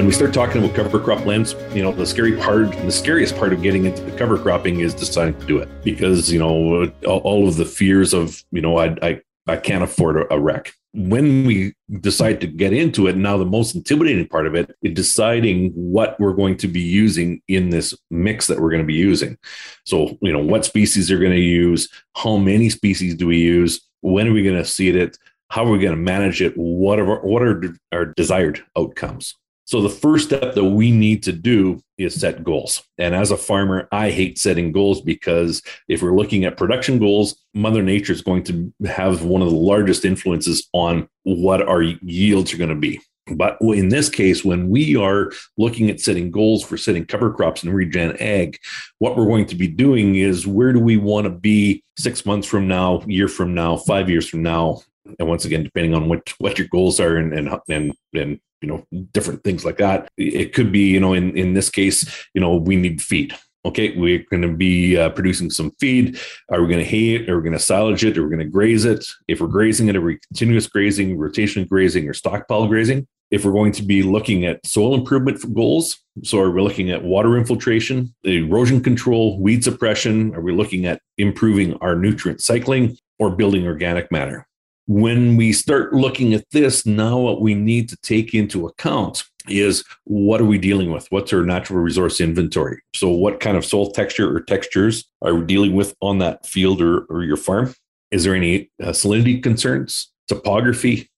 When 0.03 0.09
we 0.09 0.13
start 0.13 0.35
talking 0.35 0.61
about 0.61 0.75
cover 0.75 0.99
crop 0.99 1.25
lands, 1.27 1.55
you 1.73 1.81
know, 1.81 1.93
the 1.93 2.05
scary 2.05 2.37
part, 2.37 2.73
the 2.73 2.91
scariest 2.91 3.37
part 3.37 3.53
of 3.53 3.63
getting 3.63 3.85
into 3.85 4.03
the 4.03 4.11
cover 4.11 4.37
cropping 4.37 4.81
is 4.81 4.95
deciding 4.95 5.39
to 5.39 5.47
do 5.47 5.59
it 5.59 5.69
because, 5.85 6.29
you 6.29 6.41
know, 6.41 6.91
all 7.07 7.47
of 7.47 7.55
the 7.55 7.65
fears 7.65 8.13
of, 8.13 8.43
you 8.51 8.61
know, 8.61 8.79
I, 8.79 8.97
I, 9.01 9.21
I 9.47 9.57
can't 9.59 9.85
afford 9.85 10.17
a, 10.17 10.35
a 10.35 10.41
wreck. 10.41 10.73
When 10.93 11.47
we 11.47 11.75
decide 12.01 12.41
to 12.41 12.49
get 12.49 12.73
into 12.73 13.07
it, 13.07 13.17
now 13.17 13.39
the 13.39 13.45
most 13.45 13.77
intimidating 13.77 14.27
part 14.27 14.49
of 14.49 14.57
it 14.57 14.75
is 14.83 14.93
deciding 14.93 15.71
what 15.71 16.19
we're 16.19 16.35
going 16.35 16.57
to 16.57 16.67
be 16.67 16.81
using 16.81 17.41
in 17.47 17.71
this 17.71 17.97
mix 18.11 18.49
that 18.49 18.59
we're 18.59 18.71
going 18.71 18.83
to 18.83 18.85
be 18.85 18.95
using. 18.95 19.39
So, 19.85 20.19
you 20.21 20.33
know, 20.33 20.43
what 20.43 20.65
species 20.65 21.13
are 21.13 21.19
going 21.21 21.31
to 21.31 21.39
use, 21.39 21.89
how 22.17 22.39
many 22.39 22.71
species 22.71 23.15
do 23.15 23.29
we 23.29 23.39
use, 23.39 23.81
when 24.01 24.27
are 24.27 24.33
we 24.33 24.43
going 24.43 24.57
to 24.57 24.65
seed 24.65 24.97
it, 24.97 25.17
how 25.49 25.65
are 25.65 25.71
we 25.71 25.79
going 25.79 25.95
to 25.95 26.03
manage 26.03 26.43
it, 26.43 26.55
what 26.57 26.99
are 26.99 27.21
what 27.21 27.43
are 27.43 27.63
our 27.93 28.07
desired 28.07 28.65
outcomes. 28.77 29.37
So 29.73 29.81
the 29.81 29.89
first 29.89 30.27
step 30.27 30.55
that 30.55 30.65
we 30.65 30.91
need 30.91 31.23
to 31.23 31.33
do 31.33 31.81
is 31.97 32.21
set 32.21 32.45
goals. 32.45 32.83
And 32.99 33.15
as 33.15 33.31
a 33.31 33.39
farmer, 33.39 33.89
I 33.91 34.11
hate 34.11 34.39
setting 34.39 34.71
goals 34.71 35.01
because 35.01 35.63
if 35.89 36.03
we're 36.03 36.15
looking 36.15 36.45
at 36.45 36.59
production 36.59 36.99
goals, 36.99 37.37
Mother 37.55 37.83
Nature 37.83 38.13
is 38.13 38.21
going 38.21 38.45
to 38.45 38.71
have 38.85 39.25
one 39.25 39.41
of 39.41 39.49
the 39.49 39.57
largest 39.57 40.05
influences 40.05 40.69
on 40.75 41.09
what 41.23 41.67
our 41.67 41.81
yields 41.81 42.53
are 42.53 42.59
going 42.59 42.69
to 42.69 42.77
be. 42.77 43.01
But 43.35 43.57
in 43.63 43.89
this 43.89 44.11
case, 44.11 44.45
when 44.45 44.69
we 44.69 44.95
are 44.95 45.33
looking 45.57 45.89
at 45.89 46.01
setting 46.01 46.31
goals 46.31 46.63
for 46.63 46.77
setting 46.77 47.07
cover 47.07 47.33
crops 47.33 47.63
and 47.63 47.75
regen 47.75 48.15
ag, 48.21 48.59
what 48.99 49.17
we're 49.17 49.25
going 49.25 49.47
to 49.47 49.57
be 49.57 49.69
doing 49.69 50.17
is 50.17 50.47
where 50.47 50.75
do 50.75 50.81
we 50.81 50.99
want 50.99 51.25
to 51.25 51.31
be 51.31 51.83
six 51.97 52.27
months 52.27 52.47
from 52.47 52.69
now, 52.69 53.01
year 53.07 53.27
from 53.27 53.55
now, 53.55 53.79
five 53.79 54.11
years 54.11 54.29
from 54.29 54.43
now? 54.43 54.83
And 55.19 55.27
once 55.27 55.47
again, 55.47 55.63
depending 55.63 55.95
on 55.95 56.11
what, 56.11 56.31
what 56.37 56.59
your 56.59 56.69
goals 56.69 57.01
are 57.01 57.17
and, 57.17 57.33
and, 57.33 57.59
and, 57.71 57.95
and 58.13 58.39
you 58.63 58.69
know 58.69 58.87
different 59.13 59.45
things 59.45 59.65
like 59.65 59.79
that. 59.79 60.09
It 60.17 60.55
could 60.55 60.73
be 60.73 60.89
you 60.89 61.01
know 61.01 61.13
in 61.13 61.37
in 61.37 61.55
this 61.55 61.69
case 61.69 62.27
you 62.35 62.41
know 62.41 62.57
we 62.57 62.77
need 62.77 63.03
feed. 63.03 63.35
Okay 63.65 63.97
we're 63.97 64.25
going 64.31 64.43
to 64.43 64.53
be 64.53 64.97
uh, 64.97 65.11
producing 65.11 65.51
some 65.51 65.73
feed. 65.79 66.19
Are 66.51 66.63
we 66.63 66.69
going 66.69 66.85
to 66.85 66.91
hay 66.91 67.17
it? 67.17 67.29
Are 67.29 67.37
we 67.37 67.43
going 67.43 67.53
to 67.53 67.59
silage 67.59 68.05
it? 68.05 68.17
Are 68.17 68.23
we 68.23 68.35
going 68.35 68.47
to 68.47 68.51
graze 68.51 68.85
it? 68.85 69.05
If 69.29 69.41
we're 69.41 69.49
grazing 69.49 69.89
it 69.89 69.97
are 69.97 70.01
we 70.01 70.19
continuous 70.29 70.67
grazing 70.67 71.19
rotation 71.19 71.65
grazing 71.65 72.09
or 72.09 72.15
stockpile 72.15 72.67
grazing? 72.67 73.07
If 73.31 73.47
we're 73.47 73.53
going 73.53 73.73
to 73.73 73.83
be 73.83 74.03
looking 74.03 74.45
at 74.45 74.65
soil 74.67 74.95
improvement 74.95 75.43
goals, 75.55 75.99
so 76.23 76.39
are 76.39 76.51
we 76.51 76.61
looking 76.61 76.91
at 76.91 77.03
water 77.03 77.39
infiltration, 77.39 78.15
erosion 78.25 78.83
control, 78.83 79.41
weed 79.41 79.65
suppression? 79.65 80.35
Are 80.35 80.43
we 80.43 80.53
looking 80.53 80.85
at 80.85 81.01
improving 81.17 81.75
our 81.81 81.97
nutrient 81.97 82.43
cycling 82.43 82.99
or 83.19 83.31
building 83.31 83.67
organic 83.67 84.13
matter? 84.13 84.47
When 84.87 85.37
we 85.37 85.53
start 85.53 85.95
looking 85.95 86.35
at 86.35 86.45
this, 86.51 86.85
now 86.85 87.19
what 87.19 87.41
we 87.41 87.55
need 87.55 87.89
to 87.91 87.97
take 87.99 88.35
into 88.35 88.67
account 88.67 89.25
is 89.49 89.85
what 90.05 90.41
are 90.41 90.47
we 90.47 90.59
dealing 90.59 90.93
with? 90.93 91.07
What's 91.11 91.33
our 91.33 91.45
natural 91.45 91.81
resource 91.81 92.21
inventory? 92.21 92.81
So, 92.95 93.09
what 93.09 93.41
kind 93.41 93.57
of 93.57 93.65
soil 93.65 93.91
texture 93.91 94.35
or 94.35 94.41
textures 94.41 95.05
are 95.23 95.35
we 95.35 95.47
dealing 95.47 95.75
with 95.75 95.95
on 96.01 96.19
that 96.19 96.47
field 96.47 96.83
or, 96.83 97.03
or 97.05 97.23
your 97.23 97.37
farm? 97.37 97.75
Is 98.11 98.25
there 98.25 98.35
any 98.35 98.71
uh, 98.83 98.89
salinity 98.89 99.43
concerns, 99.43 100.13
topography, 100.29 101.09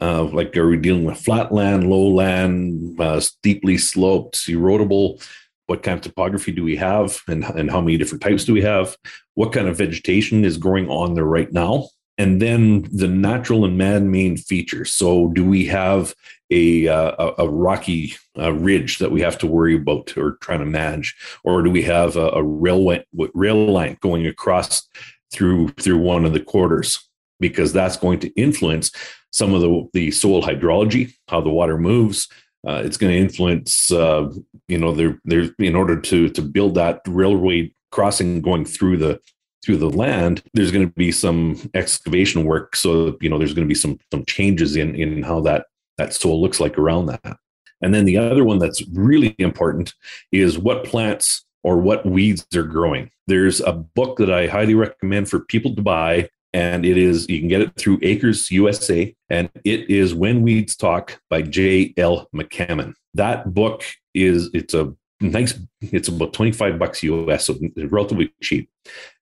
uh, 0.00 0.24
like, 0.24 0.56
are 0.56 0.68
we 0.68 0.76
dealing 0.76 1.04
with 1.04 1.18
flat 1.18 1.52
land, 1.52 1.90
low 1.90 2.08
land, 2.08 3.00
uh, 3.00 3.20
steeply 3.20 3.78
sloped, 3.78 4.36
erodible? 4.46 5.24
What 5.66 5.82
kind 5.82 5.98
of 5.98 6.02
topography 6.02 6.52
do 6.52 6.62
we 6.62 6.76
have, 6.76 7.20
and, 7.28 7.44
and 7.44 7.70
how 7.70 7.80
many 7.80 7.98
different 7.98 8.22
types 8.22 8.44
do 8.44 8.52
we 8.52 8.62
have? 8.62 8.96
What 9.34 9.52
kind 9.52 9.68
of 9.68 9.76
vegetation 9.76 10.44
is 10.44 10.56
growing 10.56 10.88
on 10.88 11.14
there 11.14 11.24
right 11.24 11.52
now? 11.52 11.88
And 12.18 12.42
then 12.42 12.88
the 12.92 13.08
natural 13.08 13.64
and 13.64 13.78
man-made 13.78 14.40
features. 14.40 14.92
So, 14.92 15.28
do 15.28 15.48
we 15.48 15.66
have 15.66 16.14
a 16.50 16.88
uh, 16.88 17.32
a, 17.38 17.48
rocky 17.48 18.14
uh, 18.38 18.52
ridge 18.52 18.98
that 18.98 19.10
we 19.10 19.20
have 19.20 19.36
to 19.38 19.46
worry 19.46 19.76
about 19.76 20.16
or 20.16 20.38
trying 20.40 20.60
to 20.60 20.66
manage, 20.66 21.14
or 21.44 21.62
do 21.62 21.70
we 21.70 21.82
have 21.82 22.16
a, 22.16 22.28
a 22.30 22.42
railway 22.42 23.04
rail 23.34 23.66
line 23.66 23.98
going 24.00 24.26
across 24.26 24.88
through 25.30 25.68
through 25.80 25.98
one 25.98 26.24
of 26.24 26.32
the 26.32 26.40
quarters? 26.40 27.06
Because 27.38 27.72
that's 27.72 27.96
going 27.96 28.18
to 28.20 28.28
influence 28.30 28.90
some 29.30 29.54
of 29.54 29.60
the, 29.60 29.88
the 29.92 30.10
soil 30.10 30.42
hydrology, 30.42 31.14
how 31.28 31.40
the 31.40 31.50
water 31.50 31.78
moves. 31.78 32.28
Uh, 32.66 32.82
it's 32.84 32.96
going 32.96 33.12
to 33.12 33.18
influence, 33.18 33.92
uh, 33.92 34.28
you 34.66 34.78
know, 34.78 34.92
there, 34.92 35.20
there, 35.24 35.50
in 35.58 35.76
order 35.76 36.00
to, 36.00 36.28
to 36.30 36.42
build 36.42 36.74
that 36.74 37.00
railway 37.06 37.72
crossing 37.92 38.42
going 38.42 38.64
through 38.64 38.96
the, 38.96 39.20
through 39.64 39.78
the 39.78 39.90
land, 39.90 40.42
there's 40.54 40.70
going 40.70 40.86
to 40.86 40.92
be 40.94 41.12
some 41.12 41.70
excavation 41.74 42.44
work. 42.44 42.76
So, 42.76 43.16
you 43.20 43.28
know, 43.28 43.38
there's 43.38 43.54
going 43.54 43.66
to 43.66 43.72
be 43.72 43.74
some, 43.74 43.98
some 44.12 44.24
changes 44.24 44.76
in, 44.76 44.94
in 44.94 45.22
how 45.22 45.40
that, 45.40 45.66
that 45.96 46.14
soil 46.14 46.40
looks 46.40 46.60
like 46.60 46.78
around 46.78 47.06
that. 47.06 47.38
And 47.80 47.94
then 47.94 48.04
the 48.04 48.18
other 48.18 48.44
one 48.44 48.58
that's 48.58 48.86
really 48.88 49.34
important 49.38 49.94
is 50.32 50.58
what 50.58 50.84
plants 50.84 51.44
or 51.62 51.78
what 51.78 52.06
weeds 52.06 52.46
are 52.54 52.62
growing. 52.62 53.10
There's 53.26 53.60
a 53.60 53.72
book 53.72 54.18
that 54.18 54.32
I 54.32 54.46
highly 54.46 54.74
recommend 54.74 55.28
for 55.28 55.40
people 55.40 55.74
to 55.74 55.82
buy 55.82 56.28
and 56.52 56.86
it 56.86 56.96
is 56.96 57.28
you 57.28 57.38
can 57.38 57.48
get 57.48 57.60
it 57.60 57.76
through 57.76 57.98
Acres 58.02 58.50
USA, 58.50 59.14
and 59.28 59.50
it 59.64 59.90
is 59.90 60.14
When 60.14 60.42
Weeds 60.42 60.76
Talk 60.76 61.20
by 61.28 61.42
J. 61.42 61.92
L. 61.96 62.28
McCaman. 62.34 62.94
That 63.14 63.52
book 63.52 63.84
is 64.14 64.50
it's 64.54 64.74
a 64.74 64.94
nice 65.20 65.58
it's 65.80 66.08
about 66.08 66.32
25 66.32 66.78
bucks 66.78 67.02
us 67.02 67.46
so 67.46 67.58
relatively 67.76 68.32
cheap. 68.42 68.70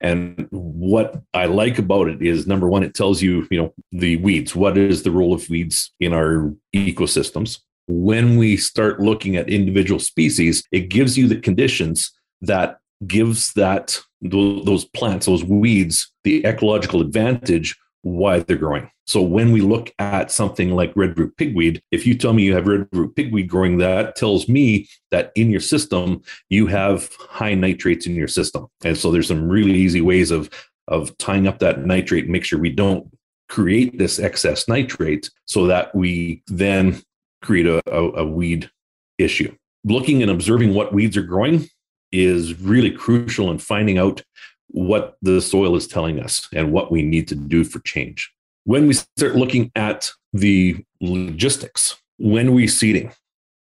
And 0.00 0.46
what 0.50 1.22
i 1.34 1.46
like 1.46 1.78
about 1.78 2.08
it 2.08 2.22
is 2.22 2.46
number 2.46 2.68
one 2.68 2.82
it 2.82 2.94
tells 2.94 3.22
you 3.22 3.46
you 3.50 3.58
know 3.60 3.74
the 3.92 4.16
weeds. 4.16 4.54
What 4.54 4.76
is 4.76 5.02
the 5.02 5.10
role 5.10 5.32
of 5.32 5.48
weeds 5.48 5.92
in 6.00 6.12
our 6.12 6.52
ecosystems? 6.74 7.60
When 7.88 8.36
we 8.36 8.56
start 8.56 9.00
looking 9.00 9.36
at 9.36 9.48
individual 9.48 10.00
species 10.00 10.62
it 10.72 10.88
gives 10.88 11.16
you 11.16 11.28
the 11.28 11.40
conditions 11.40 12.12
that 12.42 12.78
gives 13.06 13.52
that 13.54 14.00
those 14.22 14.84
plants, 14.86 15.26
those 15.26 15.44
weeds, 15.44 16.10
the 16.24 16.44
ecological 16.46 17.00
advantage 17.00 17.76
why 18.06 18.38
they're 18.38 18.56
growing. 18.56 18.88
So 19.08 19.20
when 19.20 19.50
we 19.50 19.60
look 19.60 19.92
at 19.98 20.30
something 20.30 20.70
like 20.70 20.92
red 20.94 21.18
root 21.18 21.36
pigweed, 21.36 21.80
if 21.90 22.06
you 22.06 22.16
tell 22.16 22.32
me 22.32 22.44
you 22.44 22.54
have 22.54 22.68
red 22.68 22.86
root 22.92 23.16
pigweed 23.16 23.48
growing, 23.48 23.78
that 23.78 24.14
tells 24.14 24.48
me 24.48 24.88
that 25.10 25.32
in 25.34 25.50
your 25.50 25.60
system 25.60 26.22
you 26.48 26.68
have 26.68 27.12
high 27.18 27.54
nitrates 27.54 28.06
in 28.06 28.14
your 28.14 28.28
system. 28.28 28.68
And 28.84 28.96
so 28.96 29.10
there's 29.10 29.26
some 29.26 29.48
really 29.48 29.74
easy 29.74 30.00
ways 30.00 30.30
of 30.30 30.50
of 30.86 31.18
tying 31.18 31.48
up 31.48 31.58
that 31.58 31.84
nitrate, 31.84 32.28
make 32.28 32.44
sure 32.44 32.60
we 32.60 32.70
don't 32.70 33.10
create 33.48 33.98
this 33.98 34.20
excess 34.20 34.68
nitrate 34.68 35.28
so 35.44 35.66
that 35.66 35.92
we 35.92 36.44
then 36.46 37.02
create 37.42 37.66
a, 37.66 37.82
a, 37.92 38.22
a 38.22 38.24
weed 38.24 38.70
issue. 39.18 39.52
Looking 39.82 40.22
and 40.22 40.30
observing 40.30 40.74
what 40.74 40.92
weeds 40.92 41.16
are 41.16 41.24
growing 41.24 41.68
is 42.12 42.60
really 42.60 42.92
crucial 42.92 43.50
in 43.50 43.58
finding 43.58 43.98
out 43.98 44.22
what 44.68 45.16
the 45.22 45.40
soil 45.40 45.76
is 45.76 45.86
telling 45.86 46.20
us 46.20 46.48
and 46.52 46.72
what 46.72 46.90
we 46.90 47.02
need 47.02 47.28
to 47.28 47.34
do 47.34 47.64
for 47.64 47.80
change. 47.80 48.32
When 48.64 48.86
we 48.86 48.94
start 48.94 49.36
looking 49.36 49.70
at 49.74 50.10
the 50.32 50.84
logistics, 51.00 51.96
when 52.18 52.54
we 52.54 52.66
seeding? 52.66 53.12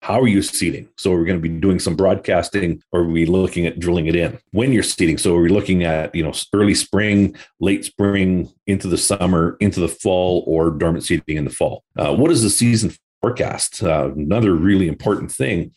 How 0.01 0.22
are 0.22 0.27
you 0.27 0.41
seeding? 0.41 0.88
So 0.98 1.12
we're 1.12 1.25
going 1.25 1.41
to 1.41 1.50
be 1.50 1.60
doing 1.60 1.77
some 1.77 1.96
broadcasting 1.96 2.81
or 2.91 3.01
are 3.01 3.08
we 3.08 3.25
looking 3.25 3.65
at 3.65 3.79
drilling 3.79 4.08
it 4.08 4.15
in? 4.15 4.39
When 4.51 4.72
you're 4.72 4.81
seeding, 4.81 5.17
so 5.17 5.36
are 5.36 5.41
we 5.41 5.50
looking 5.50 5.84
at, 5.84 6.15
you 6.15 6.24
know, 6.24 6.31
early 6.53 6.74
spring, 6.74 7.36
late 7.60 7.84
spring, 7.84 8.51
into 8.65 8.88
the 8.88 8.98
summer, 8.98 9.58
into 9.60 9.81
the 9.81 9.89
fall, 9.89 10.43
or 10.48 10.69
dormant 10.69 11.03
seeding 11.03 11.38
in 11.38 11.43
the 11.43 11.51
fall? 11.51 11.84
Uh, 11.98 12.15
what 12.15 12.31
is 12.31 12.43
the 12.43 12.50
season 12.50 12.93
forecast? 13.22 13.84
Uh, 13.84 14.12
another 14.15 14.55
really 14.55 14.88
important 14.88 15.31
thing. 15.34 15.72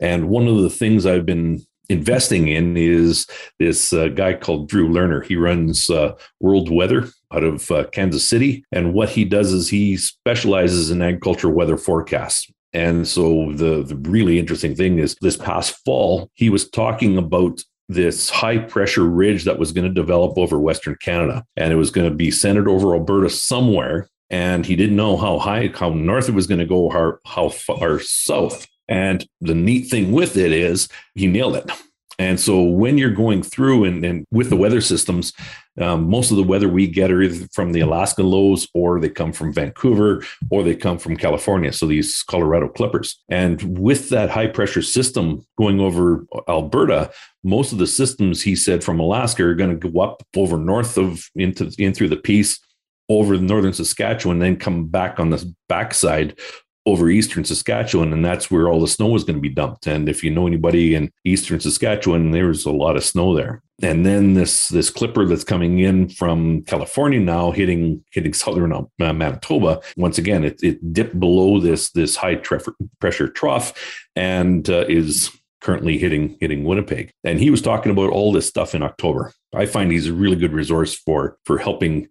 And 0.00 0.28
one 0.28 0.46
of 0.46 0.58
the 0.58 0.70
things 0.70 1.04
I've 1.04 1.26
been 1.26 1.66
investing 1.88 2.48
in 2.48 2.76
is 2.76 3.26
this 3.58 3.92
uh, 3.92 4.08
guy 4.08 4.34
called 4.34 4.68
Drew 4.68 4.88
Lerner. 4.88 5.24
He 5.24 5.36
runs 5.36 5.90
uh, 5.90 6.14
World 6.40 6.70
Weather 6.70 7.08
out 7.32 7.44
of 7.44 7.70
uh, 7.70 7.84
Kansas 7.92 8.28
City. 8.28 8.64
And 8.72 8.94
what 8.94 9.10
he 9.10 9.24
does 9.24 9.52
is 9.52 9.68
he 9.68 9.96
specializes 9.96 10.90
in 10.90 11.02
agricultural 11.02 11.54
weather 11.54 11.76
forecasts. 11.76 12.50
And 12.72 13.06
so 13.06 13.52
the, 13.52 13.82
the 13.82 13.96
really 13.96 14.38
interesting 14.38 14.74
thing 14.74 14.98
is 14.98 15.16
this 15.20 15.36
past 15.36 15.76
fall, 15.84 16.30
he 16.34 16.50
was 16.50 16.68
talking 16.68 17.16
about 17.16 17.60
this 17.88 18.30
high 18.30 18.58
pressure 18.58 19.04
ridge 19.04 19.44
that 19.44 19.58
was 19.58 19.72
going 19.72 19.86
to 19.86 19.92
develop 19.92 20.38
over 20.38 20.58
Western 20.58 20.96
Canada. 21.00 21.44
And 21.56 21.72
it 21.72 21.76
was 21.76 21.90
going 21.90 22.08
to 22.08 22.14
be 22.14 22.30
centered 22.30 22.68
over 22.68 22.94
Alberta 22.94 23.30
somewhere. 23.30 24.08
And 24.30 24.64
he 24.64 24.74
didn't 24.74 24.96
know 24.96 25.16
how 25.16 25.38
high, 25.38 25.70
how 25.72 25.90
north 25.90 26.28
it 26.28 26.34
was 26.34 26.46
going 26.46 26.60
to 26.60 26.66
go, 26.66 26.88
how, 26.88 27.18
how 27.26 27.50
far 27.50 28.00
south. 28.00 28.66
And 28.88 29.26
the 29.40 29.54
neat 29.54 29.88
thing 29.90 30.12
with 30.12 30.36
it 30.36 30.52
is 30.52 30.88
he 31.14 31.26
nailed 31.26 31.56
it. 31.56 31.70
And 32.18 32.38
so 32.38 32.62
when 32.62 32.96
you're 32.96 33.10
going 33.10 33.42
through 33.42 33.84
and, 33.84 34.04
and 34.04 34.24
with 34.30 34.50
the 34.50 34.56
weather 34.56 34.80
systems, 34.80 35.32
um, 35.80 36.08
most 36.08 36.30
of 36.30 36.36
the 36.36 36.44
weather 36.44 36.68
we 36.68 36.86
get 36.86 37.10
are 37.10 37.20
either 37.20 37.48
from 37.52 37.72
the 37.72 37.80
Alaska 37.80 38.22
lows 38.22 38.68
or 38.72 39.00
they 39.00 39.08
come 39.08 39.32
from 39.32 39.52
Vancouver 39.52 40.24
or 40.50 40.62
they 40.62 40.76
come 40.76 40.98
from 40.98 41.16
California. 41.16 41.72
So 41.72 41.86
these 41.86 42.22
Colorado 42.22 42.68
Clippers. 42.68 43.20
And 43.28 43.78
with 43.78 44.10
that 44.10 44.30
high 44.30 44.46
pressure 44.46 44.82
system 44.82 45.44
going 45.58 45.80
over 45.80 46.24
Alberta, 46.48 47.10
most 47.42 47.72
of 47.72 47.78
the 47.78 47.86
systems 47.86 48.42
he 48.42 48.54
said 48.54 48.84
from 48.84 49.00
Alaska 49.00 49.42
are 49.42 49.54
going 49.54 49.78
to 49.78 49.90
go 49.90 50.00
up 50.00 50.22
over 50.36 50.56
north 50.56 50.96
of 50.96 51.28
into 51.34 51.72
in 51.78 51.92
through 51.92 52.10
the 52.10 52.16
Peace 52.16 52.60
over 53.08 53.36
northern 53.36 53.72
Saskatchewan, 53.72 54.38
then 54.38 54.56
come 54.56 54.86
back 54.86 55.18
on 55.18 55.30
the 55.30 55.54
backside 55.68 56.38
over 56.86 57.08
eastern 57.08 57.44
Saskatchewan, 57.44 58.12
and 58.12 58.24
that's 58.24 58.50
where 58.50 58.68
all 58.68 58.80
the 58.80 58.88
snow 58.88 59.14
is 59.16 59.24
going 59.24 59.36
to 59.36 59.40
be 59.40 59.48
dumped. 59.48 59.86
And 59.86 60.08
if 60.08 60.22
you 60.22 60.30
know 60.30 60.46
anybody 60.46 60.94
in 60.94 61.10
eastern 61.24 61.60
Saskatchewan, 61.60 62.30
there's 62.30 62.66
a 62.66 62.70
lot 62.70 62.96
of 62.96 63.04
snow 63.04 63.34
there. 63.34 63.62
And 63.82 64.04
then 64.04 64.34
this 64.34 64.68
this 64.68 64.90
clipper 64.90 65.24
that's 65.24 65.44
coming 65.44 65.80
in 65.80 66.08
from 66.08 66.62
California 66.62 67.20
now, 67.20 67.50
hitting 67.50 68.04
hitting 68.12 68.32
southern 68.32 68.72
uh, 68.72 68.82
Manitoba. 68.98 69.80
Once 69.96 70.18
again, 70.18 70.44
it, 70.44 70.62
it 70.62 70.92
dipped 70.92 71.18
below 71.18 71.58
this 71.58 71.90
this 71.90 72.16
high 72.16 72.36
tref- 72.36 72.68
pressure 73.00 73.28
trough, 73.28 73.72
and 74.14 74.68
uh, 74.68 74.84
is 74.88 75.30
currently 75.60 75.98
hitting 75.98 76.36
hitting 76.40 76.64
Winnipeg. 76.64 77.10
And 77.24 77.40
he 77.40 77.50
was 77.50 77.62
talking 77.62 77.90
about 77.90 78.10
all 78.10 78.30
this 78.30 78.46
stuff 78.46 78.74
in 78.74 78.82
October. 78.82 79.32
I 79.54 79.66
find 79.66 79.90
he's 79.90 80.08
a 80.08 80.12
really 80.12 80.36
good 80.36 80.52
resource 80.52 80.94
for 80.94 81.38
for 81.44 81.58
helping 81.58 82.08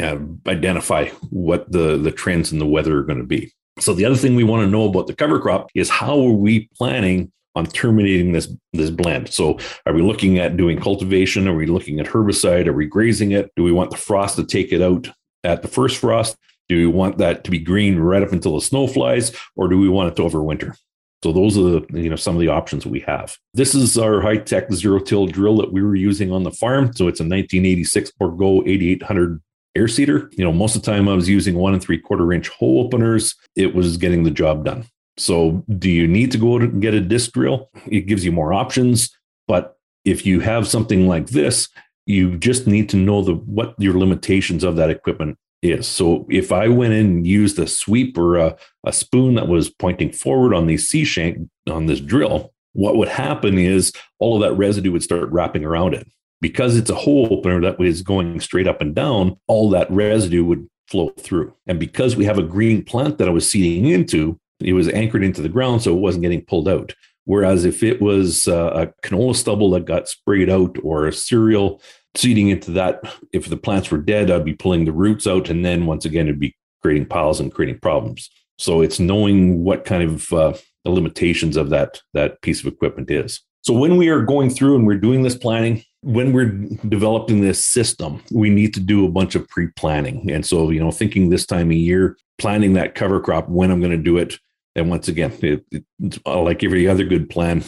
uh, 0.00 0.18
identify 0.46 1.08
what 1.30 1.70
the 1.70 1.98
the 1.98 2.12
trends 2.12 2.52
in 2.52 2.60
the 2.60 2.66
weather 2.66 2.98
are 2.98 3.04
going 3.04 3.18
to 3.18 3.26
be. 3.26 3.52
So 3.80 3.92
the 3.92 4.04
other 4.04 4.16
thing 4.16 4.36
we 4.36 4.44
want 4.44 4.64
to 4.64 4.70
know 4.70 4.88
about 4.88 5.06
the 5.06 5.14
cover 5.14 5.40
crop 5.40 5.70
is 5.74 5.90
how 5.90 6.18
are 6.18 6.32
we 6.32 6.68
planning 6.76 7.32
on 7.54 7.66
terminating 7.66 8.32
this 8.32 8.52
this 8.72 8.90
blend. 8.90 9.32
So 9.32 9.58
are 9.86 9.92
we 9.92 10.02
looking 10.02 10.38
at 10.38 10.56
doing 10.56 10.80
cultivation? 10.80 11.46
Are 11.48 11.54
we 11.54 11.66
looking 11.66 12.00
at 12.00 12.06
herbicide? 12.06 12.66
Are 12.66 12.72
we 12.72 12.86
grazing 12.86 13.32
it? 13.32 13.52
Do 13.56 13.62
we 13.62 13.72
want 13.72 13.90
the 13.90 13.96
frost 13.96 14.36
to 14.36 14.44
take 14.44 14.72
it 14.72 14.82
out 14.82 15.08
at 15.44 15.62
the 15.62 15.68
first 15.68 15.98
frost? 15.98 16.36
Do 16.68 16.76
we 16.76 16.86
want 16.86 17.18
that 17.18 17.44
to 17.44 17.50
be 17.50 17.58
green 17.58 17.98
right 17.98 18.22
up 18.22 18.32
until 18.32 18.54
the 18.54 18.60
snow 18.60 18.86
flies, 18.86 19.32
or 19.54 19.68
do 19.68 19.78
we 19.78 19.88
want 19.88 20.10
it 20.10 20.16
to 20.16 20.22
overwinter? 20.22 20.74
So 21.22 21.32
those 21.32 21.56
are 21.56 21.62
the 21.62 21.86
you 21.92 22.10
know 22.10 22.16
some 22.16 22.34
of 22.34 22.40
the 22.40 22.48
options 22.48 22.86
we 22.86 23.00
have. 23.00 23.36
This 23.54 23.74
is 23.74 23.96
our 23.98 24.20
high 24.20 24.38
tech 24.38 24.72
zero 24.72 24.98
till 24.98 25.26
drill 25.26 25.56
that 25.58 25.72
we 25.72 25.82
were 25.82 25.96
using 25.96 26.32
on 26.32 26.42
the 26.42 26.50
farm. 26.50 26.92
So 26.94 27.08
it's 27.08 27.20
a 27.20 27.24
1986 27.24 28.12
Bourgault 28.20 28.68
8800 28.68 29.40
air 29.76 29.88
seeder. 29.88 30.30
You 30.32 30.44
know, 30.44 30.52
most 30.52 30.76
of 30.76 30.82
the 30.82 30.90
time 30.90 31.08
I 31.08 31.14
was 31.14 31.28
using 31.28 31.56
one 31.56 31.72
and 31.72 31.82
three 31.82 31.98
quarter 31.98 32.32
inch 32.32 32.48
hole 32.48 32.84
openers. 32.84 33.34
It 33.56 33.74
was 33.74 33.96
getting 33.96 34.24
the 34.24 34.30
job 34.30 34.64
done. 34.64 34.86
So, 35.16 35.64
do 35.78 35.90
you 35.90 36.08
need 36.08 36.32
to 36.32 36.38
go 36.38 36.56
and 36.56 36.82
get 36.82 36.94
a 36.94 37.00
disc 37.00 37.32
drill? 37.32 37.70
It 37.86 38.02
gives 38.02 38.24
you 38.24 38.32
more 38.32 38.52
options. 38.52 39.10
But 39.46 39.76
if 40.04 40.26
you 40.26 40.40
have 40.40 40.66
something 40.66 41.06
like 41.06 41.28
this, 41.28 41.68
you 42.06 42.36
just 42.36 42.66
need 42.66 42.88
to 42.90 42.96
know 42.96 43.22
the 43.22 43.34
what 43.34 43.74
your 43.78 43.98
limitations 43.98 44.64
of 44.64 44.76
that 44.76 44.90
equipment 44.90 45.38
is. 45.62 45.86
So 45.86 46.26
if 46.30 46.52
I 46.52 46.68
went 46.68 46.92
in 46.92 47.06
and 47.06 47.26
used 47.26 47.58
a 47.58 47.66
sweep 47.66 48.18
or 48.18 48.36
a, 48.36 48.56
a 48.84 48.92
spoon 48.92 49.34
that 49.34 49.48
was 49.48 49.70
pointing 49.70 50.12
forward 50.12 50.54
on 50.54 50.66
the 50.66 50.76
C 50.76 51.04
shank 51.04 51.38
on 51.68 51.86
this 51.86 52.00
drill, 52.00 52.52
what 52.74 52.96
would 52.96 53.08
happen 53.08 53.56
is 53.58 53.92
all 54.18 54.36
of 54.36 54.42
that 54.42 54.56
residue 54.56 54.92
would 54.92 55.02
start 55.02 55.30
wrapping 55.30 55.64
around 55.64 55.94
it. 55.94 56.06
Because 56.44 56.76
it's 56.76 56.90
a 56.90 56.94
hole 56.94 57.26
opener 57.30 57.58
that 57.62 57.78
was 57.78 58.02
going 58.02 58.38
straight 58.38 58.68
up 58.68 58.82
and 58.82 58.94
down, 58.94 59.38
all 59.46 59.70
that 59.70 59.90
residue 59.90 60.44
would 60.44 60.68
flow 60.88 61.08
through. 61.18 61.54
And 61.66 61.80
because 61.80 62.16
we 62.16 62.26
have 62.26 62.36
a 62.36 62.42
green 62.42 62.84
plant 62.84 63.16
that 63.16 63.28
I 63.28 63.30
was 63.30 63.50
seeding 63.50 63.86
into, 63.90 64.38
it 64.60 64.74
was 64.74 64.90
anchored 64.90 65.24
into 65.24 65.40
the 65.40 65.48
ground, 65.48 65.80
so 65.80 65.96
it 65.96 66.00
wasn't 66.00 66.20
getting 66.20 66.44
pulled 66.44 66.68
out. 66.68 66.94
Whereas 67.24 67.64
if 67.64 67.82
it 67.82 68.02
was 68.02 68.46
uh, 68.46 68.72
a 68.74 69.08
canola 69.08 69.34
stubble 69.34 69.70
that 69.70 69.86
got 69.86 70.06
sprayed 70.06 70.50
out 70.50 70.76
or 70.82 71.06
a 71.06 71.14
cereal 71.14 71.80
seeding 72.14 72.50
into 72.50 72.72
that, 72.72 73.00
if 73.32 73.48
the 73.48 73.56
plants 73.56 73.90
were 73.90 73.96
dead, 73.96 74.30
I'd 74.30 74.44
be 74.44 74.52
pulling 74.52 74.84
the 74.84 74.92
roots 74.92 75.26
out. 75.26 75.48
And 75.48 75.64
then 75.64 75.86
once 75.86 76.04
again, 76.04 76.26
it'd 76.26 76.38
be 76.38 76.54
creating 76.82 77.06
piles 77.06 77.40
and 77.40 77.54
creating 77.54 77.80
problems. 77.80 78.28
So 78.58 78.82
it's 78.82 79.00
knowing 79.00 79.64
what 79.64 79.86
kind 79.86 80.02
of 80.02 80.30
uh, 80.30 80.52
the 80.84 80.90
limitations 80.90 81.56
of 81.56 81.70
that, 81.70 82.02
that 82.12 82.42
piece 82.42 82.60
of 82.60 82.66
equipment 82.66 83.10
is. 83.10 83.40
So 83.62 83.72
when 83.72 83.96
we 83.96 84.10
are 84.10 84.20
going 84.20 84.50
through 84.50 84.76
and 84.76 84.86
we're 84.86 84.98
doing 84.98 85.22
this 85.22 85.38
planning, 85.38 85.82
when 86.04 86.32
we're 86.32 86.50
developing 86.86 87.40
this 87.40 87.64
system, 87.64 88.22
we 88.30 88.50
need 88.50 88.74
to 88.74 88.80
do 88.80 89.06
a 89.06 89.10
bunch 89.10 89.34
of 89.34 89.48
pre-planning. 89.48 90.30
And 90.30 90.44
so, 90.44 90.68
you 90.68 90.78
know, 90.78 90.90
thinking 90.90 91.30
this 91.30 91.46
time 91.46 91.70
of 91.70 91.76
year, 91.76 92.18
planning 92.36 92.74
that 92.74 92.94
cover 92.94 93.20
crop, 93.20 93.48
when 93.48 93.70
I'm 93.70 93.80
going 93.80 93.90
to 93.90 93.96
do 93.96 94.18
it, 94.18 94.38
and 94.76 94.90
once 94.90 95.08
again, 95.08 95.32
it, 95.40 95.64
it, 95.70 95.84
uh, 96.26 96.42
like 96.42 96.62
every 96.62 96.86
other 96.86 97.04
good 97.04 97.30
plan, 97.30 97.64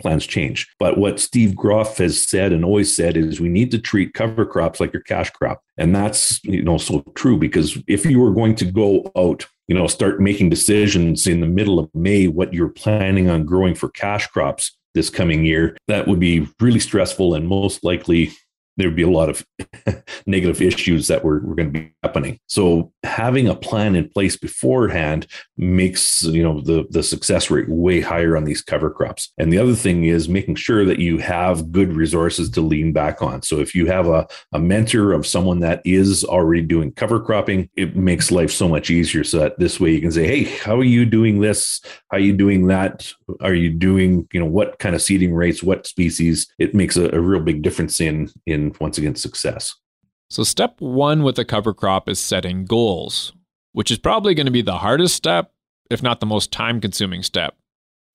plans 0.00 0.24
change. 0.24 0.68
But 0.78 0.98
what 0.98 1.18
Steve 1.18 1.56
Groff 1.56 1.98
has 1.98 2.24
said 2.24 2.52
and 2.52 2.64
always 2.64 2.94
said 2.94 3.16
is 3.16 3.40
we 3.40 3.48
need 3.48 3.72
to 3.72 3.78
treat 3.78 4.14
cover 4.14 4.46
crops 4.46 4.78
like 4.78 4.92
your 4.92 5.02
cash 5.02 5.30
crop. 5.30 5.60
And 5.76 5.94
that's, 5.94 6.42
you 6.44 6.62
know, 6.62 6.78
so 6.78 7.00
true 7.16 7.38
because 7.38 7.76
if 7.88 8.06
you 8.06 8.20
were 8.20 8.32
going 8.32 8.54
to 8.56 8.66
go 8.66 9.10
out, 9.16 9.46
you 9.66 9.74
know, 9.74 9.88
start 9.88 10.20
making 10.20 10.50
decisions 10.50 11.26
in 11.26 11.40
the 11.40 11.46
middle 11.46 11.78
of 11.78 11.92
May, 11.94 12.28
what 12.28 12.54
you're 12.54 12.68
planning 12.68 13.28
on 13.28 13.46
growing 13.46 13.74
for 13.74 13.88
cash 13.88 14.26
crops 14.28 14.76
this 14.94 15.10
coming 15.10 15.44
year, 15.44 15.76
that 15.88 16.06
would 16.08 16.20
be 16.20 16.48
really 16.60 16.80
stressful 16.80 17.34
and 17.34 17.46
most 17.46 17.84
likely 17.84 18.30
there'd 18.80 18.96
be 18.96 19.02
a 19.02 19.10
lot 19.10 19.28
of 19.28 19.44
negative 20.26 20.62
issues 20.62 21.08
that 21.08 21.22
were, 21.22 21.40
were 21.40 21.54
going 21.54 21.72
to 21.72 21.80
be 21.80 21.92
happening. 22.02 22.38
So 22.46 22.92
having 23.02 23.46
a 23.46 23.54
plan 23.54 23.94
in 23.94 24.08
place 24.08 24.36
beforehand 24.36 25.26
makes 25.56 26.22
you 26.22 26.42
know 26.42 26.60
the 26.60 26.86
the 26.90 27.02
success 27.02 27.50
rate 27.50 27.68
way 27.68 28.00
higher 28.00 28.36
on 28.36 28.44
these 28.44 28.62
cover 28.62 28.90
crops. 28.90 29.32
And 29.38 29.52
the 29.52 29.58
other 29.58 29.74
thing 29.74 30.04
is 30.04 30.28
making 30.28 30.54
sure 30.54 30.84
that 30.84 30.98
you 30.98 31.18
have 31.18 31.70
good 31.70 31.92
resources 31.92 32.48
to 32.50 32.60
lean 32.60 32.92
back 32.92 33.20
on. 33.20 33.42
So 33.42 33.60
if 33.60 33.74
you 33.74 33.86
have 33.86 34.08
a, 34.08 34.26
a 34.52 34.58
mentor 34.58 35.12
of 35.12 35.26
someone 35.26 35.60
that 35.60 35.82
is 35.84 36.24
already 36.24 36.62
doing 36.62 36.92
cover 36.92 37.20
cropping, 37.20 37.68
it 37.76 37.96
makes 37.96 38.30
life 38.30 38.50
so 38.50 38.68
much 38.68 38.90
easier. 38.90 39.24
So 39.24 39.40
that 39.40 39.58
this 39.58 39.78
way 39.78 39.90
you 39.92 40.00
can 40.00 40.12
say, 40.12 40.26
hey, 40.26 40.44
how 40.44 40.78
are 40.78 40.84
you 40.84 41.04
doing 41.04 41.40
this? 41.40 41.80
How 42.10 42.16
are 42.16 42.20
you 42.20 42.32
doing 42.32 42.68
that? 42.68 43.12
Are 43.40 43.54
you 43.54 43.70
doing, 43.70 44.28
you 44.32 44.40
know, 44.40 44.46
what 44.46 44.78
kind 44.78 44.94
of 44.94 45.02
seeding 45.02 45.34
rates, 45.34 45.62
what 45.62 45.86
species? 45.86 46.52
It 46.58 46.74
makes 46.74 46.96
a, 46.96 47.10
a 47.14 47.20
real 47.20 47.40
big 47.40 47.62
difference 47.62 48.00
in 48.00 48.30
in 48.46 48.74
once 48.80 48.98
again 48.98 49.14
success. 49.14 49.74
So, 50.30 50.44
step 50.44 50.80
one 50.80 51.22
with 51.22 51.38
a 51.38 51.44
cover 51.44 51.74
crop 51.74 52.08
is 52.08 52.20
setting 52.20 52.64
goals, 52.64 53.32
which 53.72 53.90
is 53.90 53.98
probably 53.98 54.34
going 54.34 54.46
to 54.46 54.52
be 54.52 54.62
the 54.62 54.78
hardest 54.78 55.16
step, 55.16 55.52
if 55.90 56.02
not 56.02 56.20
the 56.20 56.26
most 56.26 56.52
time 56.52 56.80
consuming 56.80 57.22
step. 57.22 57.56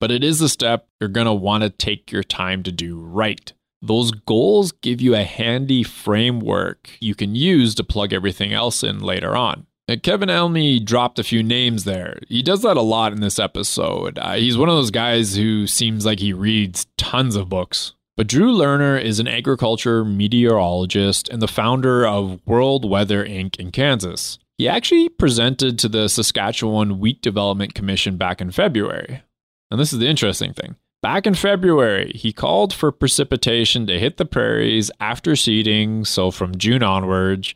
But 0.00 0.10
it 0.10 0.24
is 0.24 0.38
the 0.38 0.48
step 0.48 0.88
you're 1.00 1.08
going 1.08 1.26
to 1.26 1.32
want 1.32 1.62
to 1.62 1.70
take 1.70 2.10
your 2.10 2.22
time 2.22 2.62
to 2.62 2.72
do 2.72 2.98
right. 2.98 3.52
Those 3.82 4.10
goals 4.10 4.72
give 4.72 5.00
you 5.00 5.14
a 5.14 5.24
handy 5.24 5.82
framework 5.82 6.90
you 7.00 7.14
can 7.14 7.34
use 7.34 7.74
to 7.74 7.84
plug 7.84 8.12
everything 8.12 8.52
else 8.52 8.82
in 8.82 9.00
later 9.00 9.36
on. 9.36 9.66
Kevin 10.02 10.30
Elmy 10.30 10.80
dropped 10.80 11.20
a 11.20 11.24
few 11.24 11.44
names 11.44 11.84
there. 11.84 12.18
He 12.28 12.42
does 12.42 12.62
that 12.62 12.76
a 12.76 12.82
lot 12.82 13.12
in 13.12 13.20
this 13.20 13.38
episode. 13.38 14.18
Uh, 14.18 14.34
he's 14.34 14.58
one 14.58 14.68
of 14.68 14.74
those 14.74 14.90
guys 14.90 15.36
who 15.36 15.66
seems 15.68 16.04
like 16.04 16.18
he 16.18 16.32
reads 16.32 16.86
tons 16.96 17.36
of 17.36 17.48
books. 17.48 17.92
But 18.16 18.26
Drew 18.26 18.52
Lerner 18.52 19.00
is 19.00 19.20
an 19.20 19.28
agriculture 19.28 20.04
meteorologist 20.04 21.28
and 21.28 21.40
the 21.40 21.46
founder 21.46 22.04
of 22.06 22.40
World 22.46 22.88
Weather 22.88 23.24
Inc. 23.24 23.60
in 23.60 23.70
Kansas. 23.70 24.38
He 24.58 24.66
actually 24.66 25.08
presented 25.08 25.78
to 25.78 25.88
the 25.88 26.08
Saskatchewan 26.08 26.98
Wheat 26.98 27.22
Development 27.22 27.74
Commission 27.74 28.16
back 28.16 28.40
in 28.40 28.50
February. 28.50 29.22
And 29.70 29.78
this 29.78 29.92
is 29.92 29.98
the 29.98 30.08
interesting 30.08 30.52
thing. 30.52 30.76
Back 31.02 31.26
in 31.26 31.34
February, 31.34 32.10
he 32.14 32.32
called 32.32 32.72
for 32.72 32.90
precipitation 32.90 33.86
to 33.86 34.00
hit 34.00 34.16
the 34.16 34.24
prairies 34.24 34.90
after 34.98 35.36
seeding, 35.36 36.04
so 36.04 36.30
from 36.30 36.56
June 36.56 36.82
onwards, 36.82 37.54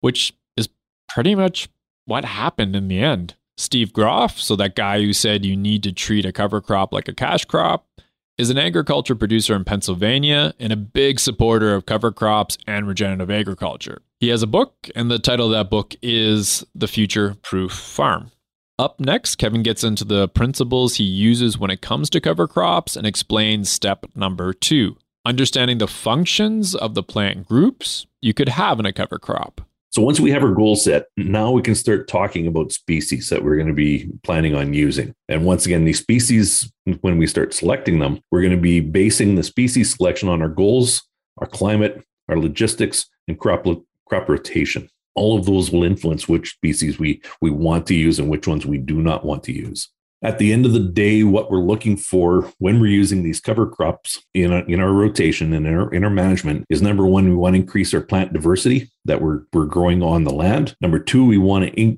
which 0.00 0.34
pretty 1.14 1.34
much 1.34 1.68
what 2.06 2.24
happened 2.24 2.74
in 2.74 2.88
the 2.88 2.98
end. 2.98 3.34
Steve 3.56 3.92
Groff, 3.92 4.40
so 4.40 4.56
that 4.56 4.74
guy 4.74 5.02
who 5.02 5.12
said 5.12 5.44
you 5.44 5.56
need 5.56 5.82
to 5.82 5.92
treat 5.92 6.24
a 6.24 6.32
cover 6.32 6.60
crop 6.60 6.92
like 6.92 7.08
a 7.08 7.14
cash 7.14 7.44
crop, 7.44 7.86
is 8.38 8.48
an 8.48 8.56
agriculture 8.56 9.14
producer 9.14 9.54
in 9.54 9.64
Pennsylvania 9.64 10.54
and 10.58 10.72
a 10.72 10.76
big 10.76 11.20
supporter 11.20 11.74
of 11.74 11.84
cover 11.84 12.10
crops 12.10 12.56
and 12.66 12.88
regenerative 12.88 13.30
agriculture. 13.30 14.00
He 14.18 14.28
has 14.28 14.42
a 14.42 14.46
book, 14.46 14.88
and 14.96 15.10
the 15.10 15.18
title 15.18 15.46
of 15.46 15.52
that 15.52 15.68
book 15.68 15.94
is 16.00 16.64
The 16.74 16.88
Future 16.88 17.36
Proof 17.42 17.72
Farm. 17.72 18.30
Up 18.78 18.98
next, 18.98 19.36
Kevin 19.36 19.62
gets 19.62 19.84
into 19.84 20.06
the 20.06 20.26
principles 20.28 20.94
he 20.94 21.04
uses 21.04 21.58
when 21.58 21.70
it 21.70 21.82
comes 21.82 22.08
to 22.10 22.20
cover 22.20 22.48
crops 22.48 22.96
and 22.96 23.06
explains 23.06 23.68
step 23.68 24.06
number 24.14 24.54
two 24.54 24.96
understanding 25.26 25.76
the 25.76 25.86
functions 25.86 26.74
of 26.74 26.94
the 26.94 27.02
plant 27.02 27.46
groups 27.46 28.06
you 28.22 28.32
could 28.32 28.48
have 28.48 28.80
in 28.80 28.86
a 28.86 28.92
cover 28.92 29.18
crop. 29.18 29.60
So 29.92 30.02
once 30.02 30.20
we 30.20 30.30
have 30.30 30.44
our 30.44 30.54
goal 30.54 30.76
set, 30.76 31.06
now 31.16 31.50
we 31.50 31.62
can 31.62 31.74
start 31.74 32.06
talking 32.06 32.46
about 32.46 32.70
species 32.70 33.28
that 33.28 33.42
we're 33.42 33.56
going 33.56 33.66
to 33.66 33.74
be 33.74 34.08
planning 34.22 34.54
on 34.54 34.72
using. 34.72 35.12
And 35.28 35.44
once 35.44 35.66
again, 35.66 35.84
these 35.84 35.98
species, 35.98 36.72
when 37.00 37.18
we 37.18 37.26
start 37.26 37.52
selecting 37.52 37.98
them, 37.98 38.20
we're 38.30 38.42
going 38.42 38.54
to 38.54 38.56
be 38.56 38.78
basing 38.78 39.34
the 39.34 39.42
species 39.42 39.96
selection 39.96 40.28
on 40.28 40.42
our 40.42 40.48
goals, 40.48 41.02
our 41.38 41.48
climate, 41.48 42.04
our 42.28 42.38
logistics, 42.38 43.06
and 43.26 43.38
crop 43.38 43.66
crop 44.06 44.28
rotation. 44.28 44.88
All 45.16 45.36
of 45.36 45.44
those 45.44 45.72
will 45.72 45.82
influence 45.82 46.28
which 46.28 46.52
species 46.52 47.00
we 47.00 47.20
we 47.40 47.50
want 47.50 47.88
to 47.88 47.94
use 47.96 48.20
and 48.20 48.28
which 48.28 48.46
ones 48.46 48.64
we 48.64 48.78
do 48.78 49.02
not 49.02 49.24
want 49.24 49.42
to 49.44 49.52
use 49.52 49.88
at 50.22 50.38
the 50.38 50.52
end 50.52 50.66
of 50.66 50.72
the 50.72 50.80
day, 50.80 51.22
what 51.22 51.50
we're 51.50 51.58
looking 51.58 51.96
for 51.96 52.42
when 52.58 52.78
we're 52.78 52.86
using 52.86 53.22
these 53.22 53.40
cover 53.40 53.66
crops 53.66 54.22
in, 54.34 54.52
a, 54.52 54.58
in 54.66 54.78
our 54.78 54.92
rotation 54.92 55.52
and 55.54 55.66
in 55.66 55.74
our, 55.74 55.92
in 55.94 56.04
our 56.04 56.10
management 56.10 56.66
is 56.68 56.82
number 56.82 57.06
one, 57.06 57.28
we 57.28 57.34
want 57.34 57.54
to 57.54 57.60
increase 57.60 57.94
our 57.94 58.02
plant 58.02 58.32
diversity 58.32 58.90
that 59.06 59.22
we're, 59.22 59.42
we're 59.52 59.64
growing 59.64 60.02
on 60.02 60.24
the 60.24 60.32
land. 60.32 60.76
Number 60.80 60.98
two, 60.98 61.24
we 61.24 61.38
want 61.38 61.74
to 61.74 61.96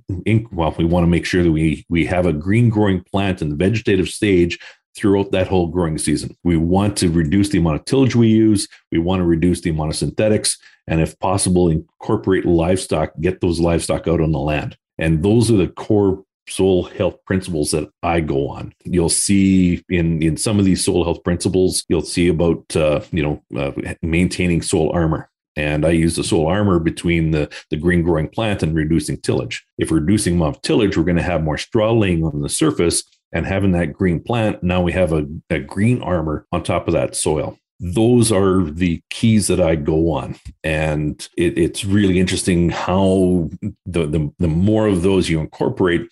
well, 0.53 0.75
we 0.79 0.85
want 0.85 1.03
to 1.03 1.09
make 1.09 1.27
sure 1.27 1.43
that 1.43 1.51
we, 1.51 1.85
we 1.89 2.07
have 2.07 2.27
a 2.27 2.33
green 2.33 2.69
growing 2.69 3.03
plant 3.03 3.43
in 3.43 3.49
the 3.49 3.57
vegetative 3.57 4.09
stage 4.09 4.59
throughout 4.95 5.33
that 5.33 5.49
whole 5.49 5.67
growing 5.67 5.99
season. 5.99 6.37
We 6.45 6.57
want 6.57 6.97
to 6.99 7.11
reduce 7.11 7.49
the 7.49 7.59
amount 7.59 7.81
of 7.81 7.85
tillage 7.87 8.15
we 8.15 8.29
use. 8.29 8.69
We 8.93 8.99
want 8.99 9.21
to 9.21 9.25
reduce 9.25 9.63
the 9.63 9.71
amount 9.71 9.91
of 9.91 9.97
synthetics. 9.97 10.59
And 10.87 11.01
if 11.01 11.19
possible, 11.19 11.69
incorporate 11.69 12.45
livestock, 12.45 13.13
get 13.21 13.41
those 13.41 13.59
livestock 13.59 14.07
out 14.07 14.21
on 14.21 14.33
the 14.33 14.39
land. 14.39 14.77
And 14.99 15.23
those 15.23 15.51
are 15.51 15.57
the 15.57 15.69
core 15.69 16.25
soil 16.49 16.85
health 16.85 17.25
principles 17.25 17.71
that 17.71 17.89
I 18.03 18.21
go 18.21 18.49
on. 18.49 18.75
You'll 18.85 19.09
see 19.09 19.83
in 19.89 20.23
in 20.23 20.37
some 20.37 20.59
of 20.59 20.65
these 20.65 20.85
soil 20.85 21.05
health 21.05 21.23
principles, 21.25 21.85
you'll 21.89 22.03
see 22.03 22.29
about 22.29 22.77
uh, 22.77 23.01
you 23.11 23.23
know 23.23 23.43
uh, 23.59 23.73
maintaining 24.03 24.63
soil 24.63 24.91
armor. 24.93 25.29
And 25.55 25.85
I 25.85 25.91
use 25.91 26.17
the 26.17 26.25
soil 26.25 26.47
armor 26.47 26.79
between 26.79 27.31
the, 27.33 27.53
the 27.71 27.77
green 27.77 28.03
growing 28.03 28.27
plant 28.27 28.63
and 28.63 28.75
reducing 28.75 29.19
tillage. 29.19 29.63
If 29.77 29.91
we're 29.91 30.01
reducing 30.01 30.41
of 30.41 30.63
tillage, 30.63 30.97
we're 30.97 31.05
going 31.05 31.19
to 31.19 31.23
have 31.23 31.43
more 31.43 31.59
straw 31.59 31.93
laying 31.93 32.25
on 32.25 32.41
the 32.41 32.49
surface 32.49 33.05
and 33.35 33.45
having 33.47 33.73
that 33.73 33.93
green 33.93 34.19
plant. 34.19 34.63
Now 34.63 34.81
we 34.81 34.93
have 34.93 35.13
a, 35.13 35.27
a 35.51 35.59
green 35.59 36.01
armor 36.01 36.47
on 36.53 36.63
top 36.63 36.89
of 36.89 36.95
that 36.95 37.15
soil 37.15 37.59
those 37.83 38.31
are 38.31 38.63
the 38.63 39.03
keys 39.11 39.49
that 39.49 39.61
I 39.61 39.75
go 39.75 40.13
on. 40.13 40.37
And 40.63 41.29
it, 41.37 41.59
it's 41.59 41.85
really 41.85 42.21
interesting 42.21 42.71
how 42.71 43.51
the, 43.85 44.07
the, 44.07 44.33
the 44.39 44.49
more 44.49 44.87
of 44.87 45.03
those 45.03 45.29
you 45.29 45.41
incorporate, 45.41 46.09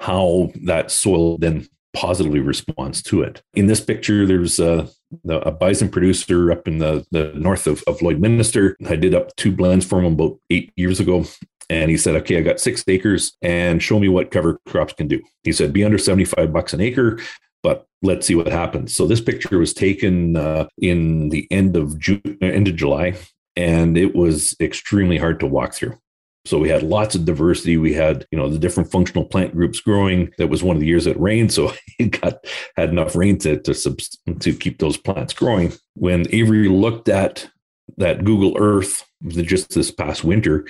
how 0.00 0.52
that 0.64 0.90
soil 0.90 1.38
then 1.38 1.66
positively 1.94 2.40
responds 2.40 3.02
to 3.04 3.22
it. 3.22 3.42
In 3.54 3.66
this 3.66 3.80
picture, 3.80 4.26
there's 4.26 4.58
a, 4.58 4.88
a 5.26 5.50
bison 5.50 5.88
producer 5.88 6.52
up 6.52 6.68
in 6.68 6.78
the, 6.78 7.06
the 7.10 7.32
north 7.34 7.66
of, 7.66 7.82
of 7.86 8.00
Lloydminster. 8.00 8.74
I 8.86 8.96
did 8.96 9.14
up 9.14 9.34
two 9.36 9.52
blends 9.52 9.86
for 9.86 10.00
him 10.00 10.12
about 10.12 10.38
eight 10.50 10.70
years 10.76 11.00
ago. 11.00 11.24
And 11.70 11.90
he 11.90 11.96
said, 11.96 12.14
okay, 12.16 12.36
I 12.36 12.42
got 12.42 12.60
six 12.60 12.84
acres 12.86 13.32
and 13.40 13.82
show 13.82 13.98
me 13.98 14.08
what 14.08 14.30
cover 14.30 14.60
crops 14.68 14.92
can 14.92 15.08
do. 15.08 15.22
He 15.44 15.52
said, 15.52 15.72
be 15.72 15.82
under 15.82 15.98
75 15.98 16.52
bucks 16.52 16.74
an 16.74 16.82
acre 16.82 17.18
but 17.66 17.84
let's 18.00 18.28
see 18.28 18.36
what 18.36 18.46
happens. 18.46 18.94
So 18.94 19.08
this 19.08 19.20
picture 19.20 19.58
was 19.58 19.74
taken 19.74 20.36
uh, 20.36 20.68
in 20.78 21.30
the 21.30 21.48
end 21.50 21.76
of 21.76 21.98
June, 21.98 22.38
end 22.40 22.68
of 22.68 22.76
July, 22.76 23.16
and 23.56 23.98
it 23.98 24.14
was 24.14 24.54
extremely 24.60 25.18
hard 25.18 25.40
to 25.40 25.48
walk 25.48 25.74
through. 25.74 25.98
So 26.44 26.60
we 26.60 26.68
had 26.68 26.84
lots 26.84 27.16
of 27.16 27.24
diversity. 27.24 27.76
We 27.76 27.92
had, 27.92 28.24
you 28.30 28.38
know, 28.38 28.48
the 28.48 28.60
different 28.60 28.92
functional 28.92 29.24
plant 29.24 29.52
groups 29.52 29.80
growing. 29.80 30.32
That 30.38 30.46
was 30.46 30.62
one 30.62 30.76
of 30.76 30.80
the 30.80 30.86
years 30.86 31.06
that 31.06 31.18
rained, 31.18 31.52
so 31.52 31.72
it 31.98 32.20
got 32.20 32.34
had 32.76 32.90
enough 32.90 33.16
rain 33.16 33.36
to 33.38 33.58
to 33.58 33.96
to 34.38 34.52
keep 34.54 34.78
those 34.78 34.96
plants 34.96 35.34
growing. 35.34 35.72
When 35.94 36.24
Avery 36.30 36.68
looked 36.68 37.08
at 37.08 37.50
that 37.96 38.22
Google 38.22 38.56
Earth 38.60 39.04
just 39.26 39.70
this 39.70 39.90
past 39.90 40.22
winter, 40.22 40.68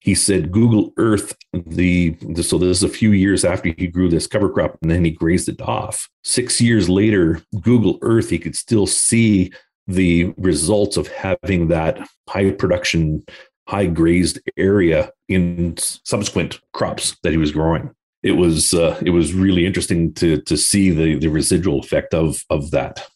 he 0.00 0.14
said 0.14 0.52
Google 0.52 0.92
Earth, 0.96 1.36
the 1.52 2.16
so 2.42 2.58
this 2.58 2.78
is 2.78 2.82
a 2.82 2.88
few 2.88 3.12
years 3.12 3.44
after 3.44 3.74
he 3.76 3.86
grew 3.88 4.08
this 4.08 4.26
cover 4.26 4.48
crop 4.48 4.78
and 4.80 4.90
then 4.90 5.04
he 5.04 5.10
grazed 5.10 5.48
it 5.48 5.60
off. 5.60 6.08
Six 6.24 6.60
years 6.60 6.88
later, 6.88 7.42
Google 7.60 7.98
Earth, 8.02 8.30
he 8.30 8.38
could 8.38 8.56
still 8.56 8.86
see 8.86 9.52
the 9.86 10.34
results 10.36 10.96
of 10.96 11.08
having 11.08 11.68
that 11.68 12.06
high 12.28 12.50
production, 12.52 13.24
high 13.66 13.86
grazed 13.86 14.38
area 14.56 15.10
in 15.28 15.76
subsequent 15.78 16.60
crops 16.72 17.16
that 17.22 17.32
he 17.32 17.38
was 17.38 17.52
growing. 17.52 17.90
It 18.22 18.32
was 18.32 18.74
uh, 18.74 19.00
it 19.04 19.10
was 19.10 19.32
really 19.32 19.66
interesting 19.66 20.12
to 20.14 20.40
to 20.42 20.56
see 20.56 20.90
the 20.90 21.18
the 21.18 21.28
residual 21.28 21.80
effect 21.80 22.14
of 22.14 22.44
of 22.50 22.70
that. 22.70 23.08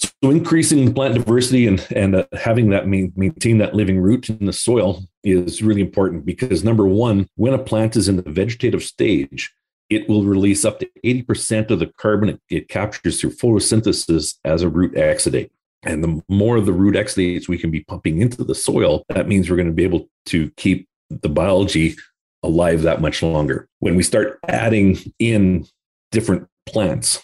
So 0.00 0.30
increasing 0.30 0.94
plant 0.94 1.14
diversity 1.14 1.66
and 1.66 1.86
and 1.94 2.16
uh, 2.16 2.24
having 2.32 2.70
that 2.70 2.86
main, 2.86 3.12
maintain 3.16 3.58
that 3.58 3.74
living 3.74 4.00
root 4.00 4.28
in 4.28 4.46
the 4.46 4.52
soil 4.52 5.02
is 5.24 5.62
really 5.62 5.80
important 5.80 6.24
because 6.24 6.64
number 6.64 6.86
one, 6.86 7.28
when 7.36 7.54
a 7.54 7.58
plant 7.58 7.96
is 7.96 8.08
in 8.08 8.16
the 8.16 8.30
vegetative 8.30 8.82
stage, 8.82 9.52
it 9.90 10.08
will 10.08 10.24
release 10.24 10.64
up 10.64 10.78
to 10.78 10.88
80% 11.04 11.70
of 11.70 11.80
the 11.80 11.86
carbon 11.86 12.40
it 12.48 12.68
captures 12.68 13.20
through 13.20 13.32
photosynthesis 13.32 14.36
as 14.44 14.62
a 14.62 14.68
root 14.68 14.94
exudate. 14.94 15.50
And 15.82 16.04
the 16.04 16.22
more 16.28 16.56
of 16.56 16.66
the 16.66 16.72
root 16.72 16.94
exudates 16.94 17.48
we 17.48 17.58
can 17.58 17.70
be 17.70 17.80
pumping 17.80 18.20
into 18.20 18.44
the 18.44 18.54
soil, 18.54 19.04
that 19.08 19.28
means 19.28 19.50
we're 19.50 19.56
going 19.56 19.66
to 19.66 19.74
be 19.74 19.84
able 19.84 20.08
to 20.26 20.50
keep 20.56 20.88
the 21.10 21.28
biology 21.28 21.96
alive 22.42 22.82
that 22.82 23.00
much 23.00 23.22
longer. 23.22 23.68
When 23.80 23.96
we 23.96 24.02
start 24.02 24.38
adding 24.46 24.98
in 25.18 25.66
different 26.12 26.48
plants, 26.66 27.22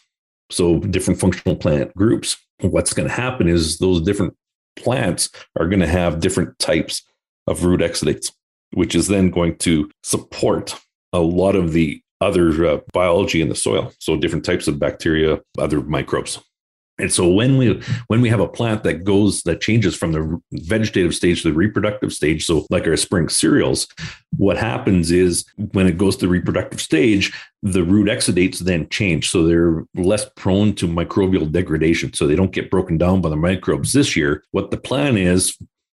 so 0.50 0.78
different 0.80 1.20
functional 1.20 1.56
plant 1.56 1.94
groups, 1.94 2.36
what's 2.60 2.92
going 2.92 3.08
to 3.08 3.14
happen 3.14 3.48
is 3.48 3.78
those 3.78 4.00
different 4.00 4.34
plants 4.76 5.30
are 5.58 5.68
going 5.68 5.80
to 5.80 5.86
have 5.86 6.20
different 6.20 6.58
types 6.58 7.02
of 7.46 7.64
root 7.64 7.80
exudates, 7.80 8.32
which 8.72 8.94
is 8.94 9.08
then 9.08 9.30
going 9.30 9.56
to 9.58 9.90
support 10.02 10.78
a 11.12 11.20
lot 11.20 11.56
of 11.56 11.72
the 11.72 12.02
other 12.20 12.66
uh, 12.66 12.78
biology 12.92 13.40
in 13.40 13.48
the 13.48 13.54
soil. 13.54 13.92
So 14.00 14.16
different 14.16 14.44
types 14.44 14.68
of 14.68 14.78
bacteria, 14.78 15.40
other 15.58 15.80
microbes. 15.80 16.40
And 16.98 17.12
so 17.12 17.28
when 17.28 17.58
we 17.58 17.82
when 18.06 18.20
we 18.20 18.28
have 18.28 18.40
a 18.40 18.48
plant 18.48 18.82
that 18.84 19.04
goes 19.04 19.42
that 19.42 19.60
changes 19.60 19.94
from 19.94 20.12
the 20.12 20.40
vegetative 20.52 21.14
stage 21.14 21.42
to 21.42 21.48
the 21.48 21.54
reproductive 21.54 22.12
stage, 22.12 22.46
so 22.46 22.66
like 22.70 22.86
our 22.86 22.96
spring 22.96 23.28
cereals, 23.28 23.86
what 24.36 24.56
happens 24.56 25.10
is 25.10 25.44
when 25.72 25.86
it 25.86 25.98
goes 25.98 26.16
to 26.16 26.26
the 26.26 26.30
reproductive 26.32 26.80
stage, 26.80 27.32
the 27.62 27.84
root 27.84 28.08
exudates 28.08 28.60
then 28.60 28.88
change. 28.88 29.30
So 29.30 29.46
they're 29.46 29.84
less 29.94 30.26
prone 30.36 30.74
to 30.76 30.88
microbial 30.88 31.50
degradation. 31.50 32.14
So 32.14 32.26
they 32.26 32.36
don't 32.36 32.52
get 32.52 32.70
broken 32.70 32.96
down 32.96 33.20
by 33.20 33.28
the 33.28 33.36
microbes 33.36 33.92
this 33.92 34.16
year. 34.16 34.42
What 34.52 34.70
the 34.70 34.78
plan 34.78 35.18
is 35.18 35.56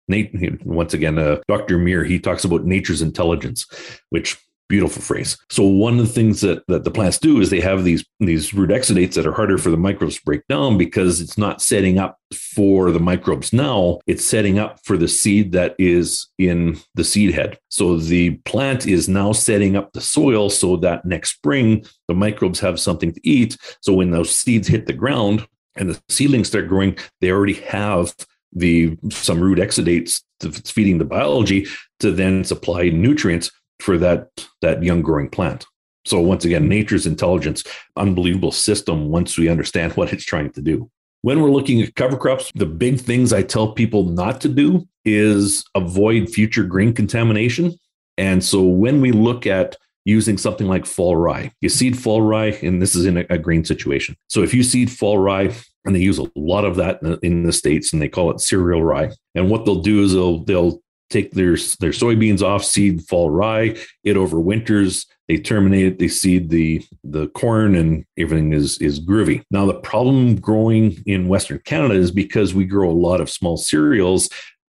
Nate, 0.09 0.64
once 0.64 0.94
again, 0.94 1.18
uh, 1.18 1.38
Dr. 1.48 1.78
Muir, 1.78 2.04
he 2.04 2.20
talks 2.20 2.44
about 2.44 2.64
nature's 2.64 3.02
intelligence, 3.02 3.66
which 4.11 4.38
Beautiful 4.68 5.00
phrase. 5.00 5.38
So 5.48 5.62
one 5.62 6.00
of 6.00 6.07
the 6.07 6.12
things 6.12 6.40
that, 6.40 6.64
that 6.66 6.83
the 6.83 6.90
plants 6.90 7.18
do 7.18 7.40
is 7.40 7.50
they 7.50 7.61
have 7.61 7.85
these 7.85 8.05
these 8.18 8.52
root 8.52 8.70
exudates 8.70 9.14
that 9.14 9.26
are 9.26 9.33
harder 9.33 9.59
for 9.59 9.70
the 9.70 9.76
microbes 9.76 10.16
to 10.16 10.24
break 10.24 10.44
down 10.48 10.76
because 10.76 11.20
it's 11.20 11.38
not 11.38 11.62
setting 11.62 11.98
up 11.98 12.18
for 12.35 12.90
the 12.90 12.98
microbes 12.98 13.52
now. 13.52 14.00
It's 14.09 14.26
setting 14.26 14.59
up 14.59 14.81
for 14.85 14.96
the 14.96 15.07
seed 15.07 15.52
that 15.52 15.76
is 15.79 16.26
in 16.38 16.79
the 16.96 17.05
seed 17.05 17.33
head. 17.33 17.61
So 17.68 17.96
the 17.96 18.31
plant 18.44 18.88
is 18.88 19.09
now 19.09 19.31
setting 19.31 19.76
up 19.76 19.92
the 19.92 20.00
soil 20.00 20.50
so 20.50 20.76
that 20.79 21.05
next 21.05 21.37
spring 21.37 21.85
the 22.09 22.14
microbes 22.14 22.59
have 22.59 22.81
something 22.81 23.12
to 23.12 23.20
eat. 23.22 23.57
So 23.83 23.92
when 23.92 24.11
those 24.11 24.35
seeds 24.35 24.66
hit 24.66 24.87
the 24.87 24.92
ground 24.92 25.46
and 25.76 25.90
the 25.90 26.00
seedlings 26.09 26.48
start 26.48 26.66
growing, 26.66 26.98
they 27.20 27.31
already 27.31 27.55
have 27.55 28.16
the 28.52 28.96
some 29.11 29.40
root 29.40 29.59
exudates 29.59 30.22
that's 30.40 30.70
feeding 30.70 30.98
the 30.98 31.05
biology 31.05 31.66
to 32.00 32.11
then 32.11 32.42
supply 32.42 32.88
nutrients 32.88 33.52
for 33.80 33.98
that 33.98 34.28
that 34.62 34.82
young 34.82 35.02
growing 35.02 35.28
plant. 35.28 35.66
So 36.04 36.20
once 36.20 36.44
again, 36.44 36.62
hmm. 36.62 36.68
nature's 36.68 37.06
intelligence, 37.06 37.64
unbelievable 37.96 38.52
system 38.52 39.10
once 39.10 39.36
we 39.36 39.48
understand 39.48 39.92
what 39.96 40.12
it's 40.12 40.24
trying 40.24 40.50
to 40.52 40.62
do. 40.62 40.90
When 41.22 41.42
we're 41.42 41.50
looking 41.50 41.82
at 41.82 41.96
cover 41.96 42.16
crops, 42.16 42.52
the 42.54 42.66
big 42.66 43.00
things 43.00 43.32
I 43.32 43.42
tell 43.42 43.72
people 43.72 44.04
not 44.04 44.40
to 44.42 44.48
do 44.48 44.86
is 45.04 45.64
avoid 45.74 46.28
future 46.28 46.62
grain 46.62 46.92
contamination. 46.92 47.74
And 48.16 48.44
so 48.44 48.62
when 48.62 49.00
we 49.00 49.10
look 49.10 49.46
at 49.46 49.76
using 50.04 50.38
something 50.38 50.68
like 50.68 50.86
fall 50.86 51.16
rye, 51.16 51.52
you 51.60 51.68
seed 51.68 51.98
fall 51.98 52.22
rye, 52.22 52.56
and 52.62 52.80
this 52.80 52.94
is 52.94 53.06
in 53.06 53.18
a, 53.18 53.24
a 53.28 53.38
grain 53.38 53.64
situation. 53.64 54.14
So 54.28 54.42
if 54.42 54.54
you 54.54 54.62
seed 54.62 54.90
fall 54.90 55.18
rye, 55.18 55.52
and 55.84 55.94
they 55.94 56.00
use 56.00 56.18
a 56.18 56.26
lot 56.34 56.64
of 56.64 56.76
that 56.76 57.00
in 57.02 57.10
the, 57.10 57.18
in 57.20 57.42
the 57.44 57.52
states, 57.52 57.92
and 57.92 58.00
they 58.00 58.08
call 58.08 58.30
it 58.30 58.40
cereal 58.40 58.82
rye. 58.82 59.10
And 59.34 59.50
what 59.50 59.64
they'll 59.64 59.82
do 59.82 60.02
is 60.02 60.12
they'll 60.12 60.44
they'll 60.44 60.80
take 61.10 61.32
their 61.32 61.56
their 61.80 61.90
soybeans 61.90 62.42
off, 62.42 62.64
seed 62.64 63.02
fall 63.02 63.30
rye. 63.30 63.76
It 64.04 64.16
overwinters. 64.16 65.06
They 65.28 65.38
terminate 65.38 65.86
it. 65.86 65.98
They 65.98 66.08
seed 66.08 66.50
the 66.50 66.84
the 67.04 67.28
corn, 67.28 67.74
and 67.74 68.04
everything 68.16 68.52
is 68.52 68.78
is 68.78 69.00
groovy. 69.00 69.42
Now 69.50 69.66
the 69.66 69.80
problem 69.80 70.36
growing 70.36 71.02
in 71.06 71.28
Western 71.28 71.60
Canada 71.64 71.94
is 71.94 72.10
because 72.10 72.54
we 72.54 72.64
grow 72.64 72.90
a 72.90 72.92
lot 72.92 73.20
of 73.20 73.30
small 73.30 73.56
cereals. 73.56 74.28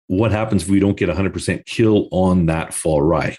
What 0.06 0.32
happens 0.32 0.64
if 0.64 0.68
we 0.68 0.80
don't 0.80 0.98
get 0.98 1.08
100% 1.08 1.64
kill 1.64 2.08
on 2.10 2.46
that 2.46 2.74
fall 2.74 3.00
rye? 3.00 3.38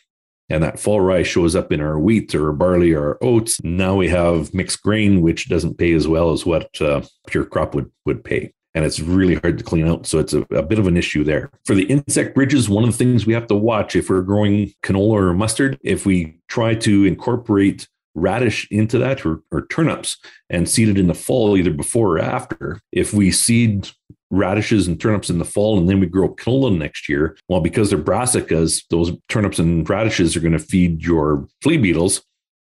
And 0.50 0.64
that 0.64 0.80
fall 0.80 1.00
rye 1.00 1.22
shows 1.22 1.56
up 1.56 1.72
in 1.72 1.80
our 1.80 2.00
wheat 2.00 2.34
or 2.34 2.52
barley 2.54 2.94
or 2.94 3.10
our 3.10 3.18
oats. 3.22 3.64
Now 3.64 3.96
we 3.96 4.10
have 4.10 4.54
mixed 4.54 4.82
grain, 4.82 5.22
which 5.22 5.48
doesn't 5.48 5.78
pay 5.78 5.94
as 5.94 6.08
well 6.08 6.32
as 6.32 6.46
what 6.46 6.70
uh, 6.82 7.02
pure 7.28 7.46
crop 7.46 7.76
would 7.76 7.92
would 8.06 8.24
pay 8.24 8.52
and 8.76 8.84
it's 8.84 9.00
really 9.00 9.36
hard 9.36 9.58
to 9.58 9.64
clean 9.64 9.88
out. 9.88 10.06
So 10.06 10.20
it's 10.20 10.34
a, 10.34 10.42
a, 10.52 10.62
bit 10.62 10.78
of 10.78 10.86
an 10.86 10.98
issue 10.98 11.24
there. 11.24 11.50
For 11.66 11.74
the 11.74 11.86
insect 11.86 12.36
bridges, 12.36 12.70
one 12.70 12.84
of 12.84 12.92
the 12.92 12.98
things 12.98 13.26
we 13.26 13.34
have 13.34 13.48
to 13.48 13.56
watch 13.56 13.96
if 13.96 14.10
we're 14.10 14.22
growing 14.22 14.74
canola 14.84 15.30
or 15.30 15.34
mustard, 15.34 15.80
if 15.82 16.06
we 16.06 16.38
try 16.50 16.76
to 16.76 17.06
incorporate 17.06 17.88
radish 18.14 18.68
into 18.72 18.98
that 18.98 19.26
or, 19.26 19.42
or 19.52 19.66
turnips 19.68 20.18
and 20.50 20.70
seed 20.70 20.90
it 20.90 20.98
in 20.98 21.08
the 21.08 21.14
fall, 21.14 21.58
either 21.58 21.72
before 21.72 22.18
or 22.18 22.20
after, 22.20 22.82
if 22.92 23.14
we 23.14 23.32
seed 23.32 23.90
radishes 24.30 24.88
and 24.88 25.00
turnips 25.00 25.30
in 25.30 25.38
the 25.40 25.46
fall 25.46 25.78
and 25.78 25.88
then 25.90 26.00
we 26.00 26.06
grow 26.06 26.34
canola 26.36 26.78
next 26.78 27.08
year, 27.08 27.38
well, 27.48 27.62
because 27.62 27.90
they're 27.90 28.00
brassicas, 28.00 28.84
those 28.90 29.14
turnips 29.30 29.58
and 29.58 29.90
radishes 29.90 30.36
are 30.36 30.42
going 30.42 30.52
to 30.52 30.60
feed 30.60 31.02
your 31.02 31.48
flea 31.62 31.78
beetles 31.78 32.22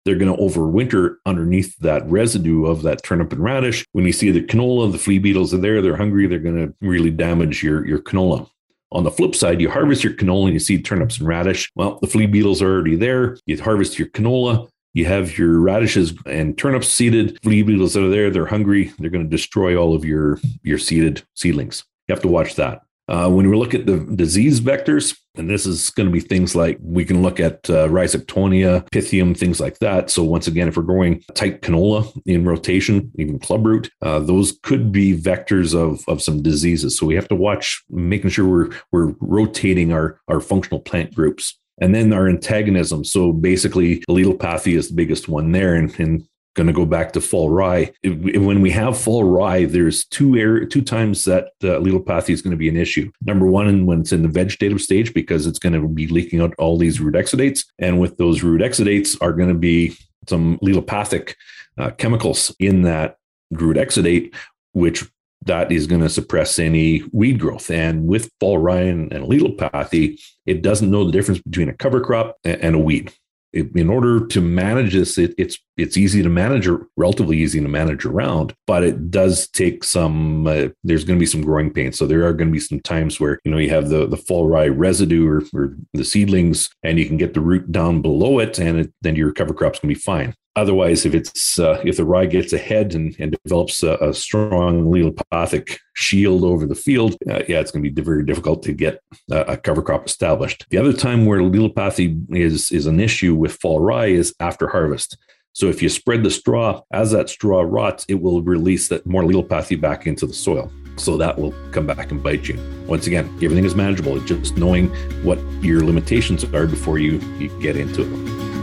they're 0.06 0.16
going 0.16 0.34
to 0.34 0.42
overwinter 0.42 1.16
underneath 1.26 1.76
that 1.80 2.08
residue 2.08 2.66
of 2.66 2.84
that 2.84 3.04
turnip 3.04 3.34
and 3.34 3.44
radish. 3.44 3.84
When 3.92 4.06
you 4.06 4.14
see 4.14 4.32
the 4.32 4.44
canola, 4.44 4.92
the 4.92 5.00
flea 5.00 5.20
beetles 5.20 5.54
are 5.54 5.58
there, 5.58 5.82
they're 5.82 5.98
hungry, 5.98 6.28
they're 6.28 6.40
going 6.40 6.68
to 6.68 6.74
really 6.80 7.10
damage 7.10 7.64
your, 7.64 7.86
your 7.86 8.00
canola. 8.00 8.48
On 8.92 9.04
the 9.04 9.12
flip 9.12 9.36
side, 9.36 9.60
you 9.60 9.70
harvest 9.70 10.04
your 10.04 10.14
canola 10.14 10.46
and 10.46 10.54
you 10.54 10.60
see 10.60 10.82
turnips 10.82 11.18
and 11.18 11.28
radish. 11.28 11.72
Well, 11.76 11.98
the 12.02 12.08
flea 12.08 12.28
beetles 12.28 12.62
are 12.62 12.72
already 12.72 12.96
there. 12.96 13.38
You 13.46 13.62
harvest 13.62 13.98
your 14.00 14.08
canola, 14.10 14.70
you 14.94 15.06
have 15.06 15.38
your 15.38 15.60
radishes 15.60 16.14
and 16.26 16.58
turnips 16.58 16.88
seeded. 16.88 17.38
Flea 17.44 17.64
beetles 17.64 17.98
are 17.98 18.08
there, 18.08 18.30
they're 18.30 18.46
hungry, 18.46 18.94
they're 19.00 19.10
going 19.10 19.26
to 19.26 19.30
destroy 19.30 19.76
all 19.76 19.96
of 19.96 20.06
your, 20.06 20.40
your 20.64 20.78
seeded 20.78 21.24
seedlings. 21.34 21.84
You 22.08 22.14
have 22.14 22.22
to 22.22 22.30
watch 22.30 22.56
that. 22.56 22.85
Uh, 23.08 23.30
when 23.30 23.50
we 23.50 23.56
look 23.56 23.74
at 23.74 23.86
the 23.86 24.00
disease 24.16 24.60
vectors, 24.60 25.18
and 25.36 25.50
this 25.50 25.66
is 25.66 25.90
going 25.92 26.08
to 26.08 26.14
be 26.14 26.20
things 26.20 26.56
like 26.56 26.78
we 26.82 27.06
can 27.06 27.22
look 27.22 27.40
at 27.40 27.70
uh, 27.70 27.88
Rhizoctonia, 27.88 28.88
Pythium, 28.90 29.38
things 29.38 29.60
like 29.60 29.80
that. 29.80 30.10
So 30.10 30.24
once 30.24 30.48
again, 30.48 30.68
if 30.68 30.78
we're 30.78 30.84
growing 30.84 31.22
tight 31.34 31.62
canola 31.62 32.12
in 32.26 32.46
rotation, 32.46 33.12
even 33.18 33.38
clubroot, 33.38 33.90
uh, 34.02 34.20
those 34.20 34.58
could 34.64 34.92
be 34.92 35.16
vectors 35.16 35.76
of, 35.76 36.04
of 36.08 36.22
some 36.22 36.42
diseases. 36.42 36.98
So 36.98 37.06
we 37.06 37.16
have 37.16 37.28
to 37.28 37.36
watch, 37.36 37.84
making 37.90 38.32
sure 38.32 38.48
we're 38.48 38.70
we're 38.92 39.14
rotating 39.20 39.92
our 39.92 40.20
our 40.28 40.40
functional 40.40 40.80
plant 40.80 41.14
groups. 41.14 41.60
And 41.82 41.94
then 41.94 42.14
our 42.14 42.30
antagonism. 42.30 43.04
So 43.04 43.34
basically, 43.34 44.00
allelopathy 44.10 44.78
is 44.78 44.88
the 44.88 44.96
biggest 44.96 45.28
one 45.28 45.52
there. 45.52 45.76
And, 45.76 46.00
and 46.00 46.26
going 46.56 46.68
to 46.68 46.74
go 46.74 46.86
back 46.86 47.12
to 47.12 47.22
fall 47.22 47.50
rye. 47.50 47.92
when 48.04 48.62
we 48.62 48.72
have 48.72 48.98
fall 48.98 49.24
rye, 49.24 49.66
there's 49.66 50.06
two 50.06 50.36
air, 50.36 50.66
two 50.66 50.82
times 50.82 51.26
that 51.26 51.50
uh, 51.64 51.80
allelopathy 51.80 52.32
is 52.32 52.42
going 52.42 52.52
to 52.52 52.58
be 52.58 52.70
an 52.70 52.78
issue. 52.78 53.12
Number 53.22 53.46
one, 53.46 53.86
when 53.86 54.02
it's 54.02 54.14
in 54.14 54.24
the 54.24 54.30
vegetative 54.30 54.82
stage, 54.82 55.14
because 55.14 55.46
it's 55.46 55.60
going 55.60 55.74
to 55.74 55.88
be 55.88 56.08
leaking 56.08 56.42
out 56.42 56.56
all 56.58 56.78
these 56.78 57.00
root 57.00 57.14
exudates, 57.14 57.66
and 57.78 58.00
with 58.00 58.18
those 58.18 58.42
root 58.42 58.62
exudates 58.62 59.18
are 59.22 59.34
going 59.34 59.50
to 59.50 59.56
be 59.56 59.96
some 60.28 60.58
allelopathic 60.60 61.36
uh, 61.78 61.92
chemicals 61.92 62.56
in 62.60 62.82
that 62.84 63.18
root 63.52 63.78
exudate, 63.78 64.34
which 64.72 65.06
that 65.46 65.72
is 65.72 65.86
going 65.86 66.02
to 66.02 66.10
suppress 66.10 66.58
any 66.58 67.04
weed 67.12 67.40
growth. 67.40 67.70
And 67.70 68.08
with 68.08 68.32
fall 68.40 68.58
rye 68.58 68.82
and, 68.82 69.12
and 69.12 69.26
allelopathy, 69.26 70.20
it 70.46 70.62
doesn't 70.62 70.90
know 70.90 71.04
the 71.04 71.12
difference 71.12 71.42
between 71.42 71.70
a 71.70 71.74
cover 71.74 72.02
crop 72.02 72.38
and 72.44 72.76
a 72.76 72.80
weed 72.80 73.14
in 73.56 73.90
order 73.90 74.26
to 74.28 74.42
manage 74.42 74.94
this, 74.94 75.18
it, 75.18 75.34
it's 75.38 75.58
it's 75.78 75.98
easy 75.98 76.22
to 76.22 76.30
manage, 76.30 76.68
or 76.68 76.88
relatively 76.98 77.38
easy 77.38 77.62
to 77.62 77.68
manage 77.68 78.06
around, 78.06 78.54
but 78.68 78.84
it 78.84 79.10
does 79.10 79.48
take 79.48 79.84
some. 79.84 80.46
Uh, 80.46 80.68
there's 80.84 81.06
going 81.06 81.18
to 81.18 81.24
be 81.24 81.26
some 81.26 81.42
growing 81.42 81.72
pains, 81.72 81.98
so 81.98 82.06
there 82.06 82.26
are 82.26 82.34
going 82.34 82.50
to 82.50 82.54
be 82.54 82.60
some 82.60 82.82
times 82.82 83.20
where 83.20 83.40
you 83.44 83.52
know 83.52 83.58
you 83.58 83.70
have 83.70 83.90
the 83.90 84.08
the 84.08 84.18
fall 84.18 84.48
rye 84.48 84.68
residue 84.68 85.28
or, 85.28 85.42
or 85.54 85.76
the 85.94 86.04
seedlings, 86.04 86.70
and 86.84 87.00
you 87.00 87.06
can 87.06 87.18
get 87.18 87.34
the 87.34 87.42
root 87.42 87.72
down 87.72 88.02
below 88.02 88.40
it, 88.40 88.60
and 88.60 88.80
it, 88.80 88.94
then 89.02 89.16
your 89.16 89.32
cover 89.32 89.54
crop's 89.54 89.80
to 89.80 89.88
be 89.88 89.96
fine. 89.96 90.36
Otherwise, 90.58 91.06
if 91.06 91.14
it's 91.14 91.60
uh, 91.60 91.82
if 91.84 91.98
the 91.98 92.06
rye 92.06 92.26
gets 92.26 92.54
ahead 92.54 92.96
and, 92.96 93.14
and 93.20 93.38
develops 93.44 93.84
a, 93.84 93.96
a 93.96 94.14
strong 94.14 94.86
allelopathic 94.86 95.80
shield 95.96 96.46
over 96.46 96.66
the 96.66 96.76
field, 96.76 97.16
uh, 97.30 97.42
yeah, 97.50 97.60
it's 97.60 97.72
going 97.72 97.84
to 97.84 97.92
be 97.92 98.02
very 98.02 98.24
difficult 98.24 98.64
to 98.64 98.72
get 98.72 99.02
a, 99.30 99.58
cover 99.58 99.82
crop 99.82 100.06
established. 100.06 100.66
The 100.70 100.78
other 100.78 100.94
time 100.94 101.26
where 101.26 101.40
allelopathy 101.40 102.26
is 102.34 102.72
is 102.72 102.86
an 102.86 103.02
issue 103.02 103.36
with 103.36 103.54
fall 103.58 103.82
rye 103.82 104.08
is 104.08 104.34
after 104.40 104.70
harvest. 104.70 105.18
So 105.52 105.68
if 105.68 105.82
you 105.82 105.90
spread 105.90 106.24
the 106.24 106.32
straw, 106.32 106.82
as 106.92 107.12
that 107.12 107.30
straw 107.30 107.62
rots, 107.62 108.06
it 108.08 108.22
will 108.22 108.42
release 108.42 108.88
that 108.90 109.06
more 109.06 109.24
allelopathy 109.24 109.80
back 109.80 110.08
into 110.08 110.26
the 110.26 110.34
soil. 110.34 110.72
So 110.98 111.18
that 111.18 111.38
will 111.38 111.54
come 111.72 111.86
back 111.86 112.12
and 112.12 112.24
bite 112.24 112.48
you. 112.48 112.58
Once 112.88 113.08
again, 113.08 113.26
everything 113.42 113.66
is 113.66 113.76
manageable. 113.76 114.16
It's 114.16 114.26
just 114.26 114.58
knowing 114.58 114.88
what 115.24 115.40
your 115.62 115.84
limitations 115.84 116.46
are 116.46 116.68
before 116.68 116.98
you, 116.98 117.20
you 117.38 117.50
get 117.62 117.76
into 117.76 118.04
it. 118.04 118.55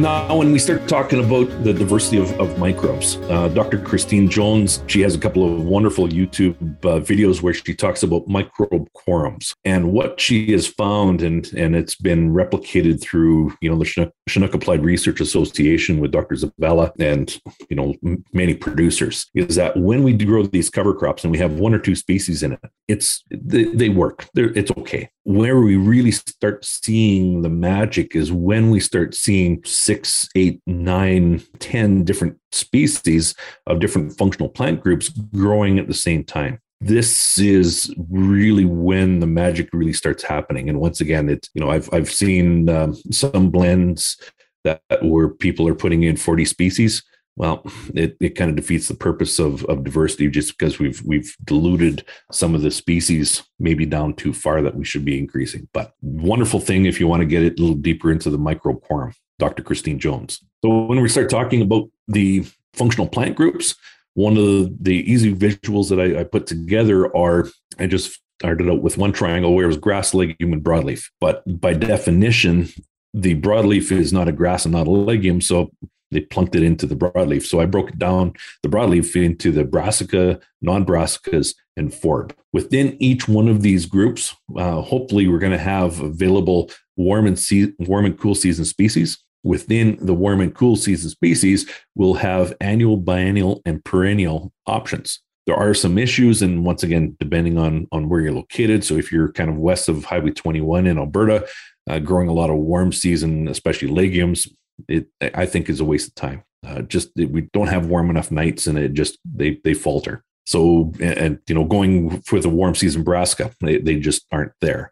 Now, 0.00 0.34
when 0.34 0.50
we 0.50 0.58
start 0.58 0.88
talking 0.88 1.22
about 1.22 1.62
the 1.62 1.74
diversity 1.74 2.16
of, 2.16 2.32
of 2.40 2.58
microbes, 2.58 3.16
uh, 3.28 3.48
Dr. 3.48 3.78
Christine 3.78 4.30
Jones, 4.30 4.82
she 4.86 5.02
has 5.02 5.14
a 5.14 5.18
couple 5.18 5.44
of 5.44 5.62
wonderful 5.64 6.08
YouTube 6.08 6.56
uh, 6.86 7.00
videos 7.00 7.42
where 7.42 7.52
she 7.52 7.74
talks 7.74 8.02
about 8.02 8.26
microbe 8.26 8.88
quorums 8.94 9.54
and 9.66 9.92
what 9.92 10.18
she 10.18 10.52
has 10.52 10.66
found, 10.66 11.20
and, 11.20 11.52
and 11.52 11.76
it's 11.76 11.96
been 11.96 12.32
replicated 12.32 13.02
through, 13.02 13.54
you 13.60 13.68
know, 13.68 13.76
the 13.76 13.84
Chinook, 13.84 14.14
Chinook 14.26 14.54
Applied 14.54 14.82
Research 14.82 15.20
Association 15.20 16.00
with 16.00 16.12
Dr. 16.12 16.34
Zavala 16.34 16.92
and, 16.98 17.38
you 17.68 17.76
know, 17.76 17.94
m- 18.02 18.24
many 18.32 18.54
producers, 18.54 19.26
is 19.34 19.56
that 19.56 19.76
when 19.76 20.02
we 20.02 20.14
grow 20.14 20.46
these 20.46 20.70
cover 20.70 20.94
crops 20.94 21.24
and 21.24 21.30
we 21.30 21.36
have 21.36 21.52
one 21.60 21.74
or 21.74 21.78
two 21.78 21.94
species 21.94 22.42
in 22.42 22.52
it, 22.52 22.60
it's 22.88 23.22
they, 23.30 23.64
they 23.64 23.90
work. 23.90 24.30
They're, 24.32 24.56
it's 24.56 24.70
okay. 24.78 25.10
Where 25.30 25.60
we 25.60 25.76
really 25.76 26.10
start 26.10 26.64
seeing 26.64 27.42
the 27.42 27.48
magic 27.48 28.16
is 28.16 28.32
when 28.32 28.70
we 28.70 28.80
start 28.80 29.14
seeing 29.14 29.62
six, 29.64 30.28
eight, 30.34 30.60
nine, 30.66 31.42
ten 31.60 32.02
different 32.02 32.36
species 32.50 33.36
of 33.68 33.78
different 33.78 34.18
functional 34.18 34.48
plant 34.48 34.80
groups 34.80 35.08
growing 35.08 35.78
at 35.78 35.86
the 35.86 35.94
same 35.94 36.24
time 36.24 36.60
this 36.80 37.38
is 37.38 37.94
really 38.08 38.64
when 38.64 39.20
the 39.20 39.26
magic 39.26 39.68
really 39.72 39.92
starts 39.92 40.22
happening. 40.22 40.68
And 40.70 40.80
once 40.80 41.00
again, 41.00 41.28
it's 41.28 41.48
you 41.54 41.60
know 41.60 41.70
I've 41.70 41.88
I've 41.92 42.10
seen 42.10 42.68
um, 42.68 42.94
some 43.12 43.50
blends 43.50 44.16
that 44.64 44.82
where 45.02 45.28
people 45.28 45.68
are 45.68 45.74
putting 45.74 46.02
in 46.02 46.16
40 46.16 46.44
species. 46.44 47.02
Well, 47.40 47.62
it, 47.94 48.18
it 48.20 48.36
kind 48.36 48.50
of 48.50 48.56
defeats 48.56 48.86
the 48.86 48.94
purpose 48.94 49.38
of, 49.38 49.64
of 49.64 49.82
diversity 49.82 50.28
just 50.28 50.58
because 50.58 50.78
we've 50.78 51.02
we've 51.06 51.34
diluted 51.42 52.04
some 52.30 52.54
of 52.54 52.60
the 52.60 52.70
species 52.70 53.42
maybe 53.58 53.86
down 53.86 54.12
too 54.12 54.34
far 54.34 54.60
that 54.60 54.76
we 54.76 54.84
should 54.84 55.06
be 55.06 55.18
increasing. 55.18 55.66
But 55.72 55.94
wonderful 56.02 56.60
thing 56.60 56.84
if 56.84 57.00
you 57.00 57.08
want 57.08 57.22
to 57.22 57.26
get 57.26 57.42
it 57.42 57.58
a 57.58 57.62
little 57.62 57.78
deeper 57.78 58.12
into 58.12 58.28
the 58.28 58.36
microbe 58.36 58.82
quorum. 58.82 59.14
Dr. 59.38 59.62
Christine 59.62 59.98
Jones. 59.98 60.44
So 60.62 60.84
when 60.84 61.00
we 61.00 61.08
start 61.08 61.30
talking 61.30 61.62
about 61.62 61.88
the 62.08 62.46
functional 62.74 63.08
plant 63.08 63.36
groups, 63.36 63.74
one 64.12 64.36
of 64.36 64.44
the, 64.44 64.76
the 64.78 65.10
easy 65.10 65.34
visuals 65.34 65.88
that 65.88 65.98
I, 65.98 66.20
I 66.20 66.24
put 66.24 66.46
together 66.46 67.16
are 67.16 67.48
I 67.78 67.86
just 67.86 68.20
started 68.38 68.68
out 68.68 68.82
with 68.82 68.98
one 68.98 69.12
triangle 69.12 69.54
where 69.54 69.64
it 69.64 69.68
was 69.68 69.78
grass, 69.78 70.12
legume, 70.12 70.52
and 70.52 70.62
broadleaf. 70.62 71.06
But 71.22 71.42
by 71.58 71.72
definition, 71.72 72.68
the 73.14 73.34
broadleaf 73.40 73.90
is 73.90 74.12
not 74.12 74.28
a 74.28 74.32
grass 74.32 74.66
and 74.66 74.74
not 74.74 74.86
a 74.86 74.90
legume. 74.90 75.40
So 75.40 75.70
they 76.10 76.20
plunked 76.20 76.54
it 76.54 76.62
into 76.62 76.86
the 76.86 76.96
broadleaf. 76.96 77.44
So 77.44 77.60
I 77.60 77.66
broke 77.66 77.90
it 77.90 77.98
down 77.98 78.34
the 78.62 78.68
broadleaf 78.68 79.14
into 79.22 79.52
the 79.52 79.64
brassica, 79.64 80.40
non-brassicas, 80.60 81.54
and 81.76 81.92
forb. 81.92 82.34
Within 82.52 82.96
each 83.00 83.28
one 83.28 83.48
of 83.48 83.62
these 83.62 83.86
groups, 83.86 84.34
uh, 84.56 84.80
hopefully 84.80 85.28
we're 85.28 85.38
going 85.38 85.52
to 85.52 85.58
have 85.58 86.00
available 86.00 86.70
warm 86.96 87.26
and 87.26 87.38
se- 87.38 87.72
warm 87.78 88.04
and 88.04 88.18
cool 88.18 88.34
season 88.34 88.64
species 88.64 89.18
within 89.42 89.98
the 90.00 90.14
warm 90.14 90.40
and 90.40 90.54
cool 90.54 90.76
season 90.76 91.10
species 91.10 91.68
we'll 91.94 92.14
have 92.14 92.54
annual, 92.60 92.96
biennial, 92.96 93.62
and 93.64 93.84
perennial 93.84 94.52
options. 94.66 95.20
There 95.46 95.56
are 95.56 95.74
some 95.74 95.98
issues, 95.98 96.42
and 96.42 96.64
once 96.64 96.82
again, 96.82 97.16
depending 97.18 97.58
on, 97.58 97.88
on 97.92 98.08
where 98.08 98.20
you're 98.20 98.32
located. 98.32 98.84
So, 98.84 98.96
if 98.96 99.10
you're 99.10 99.32
kind 99.32 99.50
of 99.50 99.56
west 99.56 99.88
of 99.88 100.04
Highway 100.04 100.30
21 100.30 100.86
in 100.86 100.98
Alberta, 100.98 101.48
uh, 101.88 101.98
growing 101.98 102.28
a 102.28 102.32
lot 102.32 102.50
of 102.50 102.56
warm 102.56 102.92
season, 102.92 103.48
especially 103.48 103.88
legumes, 103.88 104.46
it 104.88 105.08
I 105.20 105.46
think 105.46 105.68
is 105.68 105.80
a 105.80 105.84
waste 105.84 106.08
of 106.08 106.14
time. 106.14 106.44
Uh, 106.66 106.82
just 106.82 107.10
we 107.16 107.48
don't 107.52 107.68
have 107.68 107.86
warm 107.86 108.10
enough 108.10 108.30
nights, 108.30 108.66
and 108.66 108.78
it 108.78 108.92
just 108.92 109.18
they 109.24 109.60
they 109.64 109.74
falter. 109.74 110.24
So, 110.46 110.92
and, 111.00 111.18
and 111.18 111.38
you 111.46 111.54
know, 111.54 111.64
going 111.64 112.22
for 112.22 112.40
the 112.40 112.48
warm 112.48 112.74
season 112.74 113.04
brassica, 113.04 113.52
they, 113.60 113.78
they 113.78 114.00
just 114.00 114.26
aren't 114.32 114.52
there 114.60 114.90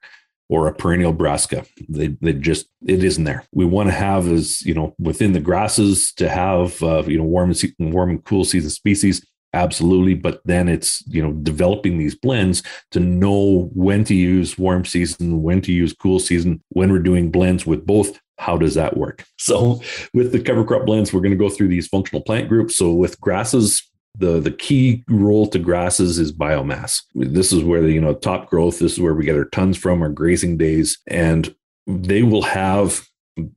or 0.48 0.68
a 0.68 0.74
perennial 0.74 1.12
brassica. 1.12 1.64
They, 1.88 2.08
they 2.20 2.34
just, 2.34 2.68
it 2.86 3.02
isn't 3.02 3.24
there. 3.24 3.44
We 3.52 3.64
want 3.64 3.88
to 3.88 3.94
have 3.94 4.28
is, 4.28 4.62
you 4.62 4.72
know, 4.72 4.94
within 5.00 5.32
the 5.32 5.40
grasses 5.40 6.12
to 6.14 6.28
have, 6.28 6.80
uh, 6.82 7.02
you 7.06 7.18
know, 7.18 7.24
warm 7.24 7.50
and, 7.50 7.92
warm 7.92 8.10
and 8.10 8.24
cool 8.24 8.44
season 8.44 8.70
species. 8.70 9.26
Absolutely. 9.52 10.14
But 10.14 10.42
then 10.44 10.68
it's, 10.68 11.02
you 11.08 11.22
know, 11.22 11.32
developing 11.32 11.98
these 11.98 12.14
blends 12.14 12.62
to 12.92 13.00
know 13.00 13.68
when 13.74 14.04
to 14.04 14.14
use 14.14 14.58
warm 14.58 14.84
season, 14.84 15.42
when 15.42 15.60
to 15.62 15.72
use 15.72 15.92
cool 15.92 16.20
season, 16.20 16.62
when 16.68 16.92
we're 16.92 16.98
doing 17.00 17.32
blends 17.32 17.66
with 17.66 17.84
both. 17.84 18.20
How 18.38 18.56
does 18.56 18.74
that 18.74 18.96
work? 18.96 19.24
So, 19.40 19.80
with 20.12 20.32
the 20.32 20.40
cover 20.40 20.62
crop 20.62 20.84
blends, 20.84 21.10
we're 21.10 21.22
going 21.22 21.30
to 21.30 21.36
go 21.36 21.48
through 21.48 21.68
these 21.68 21.86
functional 21.86 22.20
plant 22.20 22.50
groups. 22.50 22.76
So, 22.76 22.92
with 22.92 23.18
grasses, 23.18 23.82
the 24.14 24.40
the 24.40 24.50
key 24.50 25.04
role 25.08 25.46
to 25.48 25.58
grasses 25.58 26.18
is 26.18 26.32
biomass. 26.32 27.02
This 27.14 27.52
is 27.52 27.64
where 27.64 27.80
the 27.80 27.92
you 27.92 28.00
know 28.00 28.14
top 28.14 28.50
growth. 28.50 28.78
This 28.78 28.92
is 28.92 29.00
where 29.00 29.14
we 29.14 29.24
get 29.24 29.36
our 29.36 29.46
tons 29.46 29.78
from 29.78 30.02
our 30.02 30.10
grazing 30.10 30.58
days, 30.58 30.98
and 31.06 31.54
they 31.86 32.22
will 32.22 32.42
have 32.42 33.08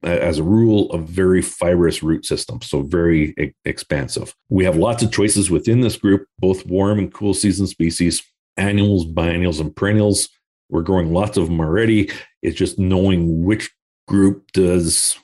as 0.04 0.40
a 0.40 0.44
rule, 0.44 0.92
a 0.92 0.98
very 0.98 1.42
fibrous 1.42 2.04
root 2.04 2.26
system, 2.26 2.62
so 2.62 2.82
very 2.82 3.34
e- 3.40 3.54
expansive. 3.66 4.36
We 4.50 4.64
have 4.66 4.78
lots 4.78 5.04
of 5.04 5.12
choices 5.12 5.50
within 5.50 5.82
this 5.82 5.98
group, 5.98 6.28
both 6.40 6.66
warm 6.66 7.00
and 7.00 7.14
cool 7.14 7.34
season 7.34 7.68
species, 7.68 8.22
annuals, 8.58 9.06
biennials, 9.06 9.60
and 9.60 9.76
perennials. 9.76 10.30
We're 10.70 10.84
growing 10.84 11.14
lots 11.14 11.38
of 11.38 11.48
them 11.48 11.60
already. 11.60 12.12
It's 12.42 12.58
just 12.58 12.80
knowing 12.80 13.44
which 13.44 13.70
group 14.12 14.52
does 14.52 15.18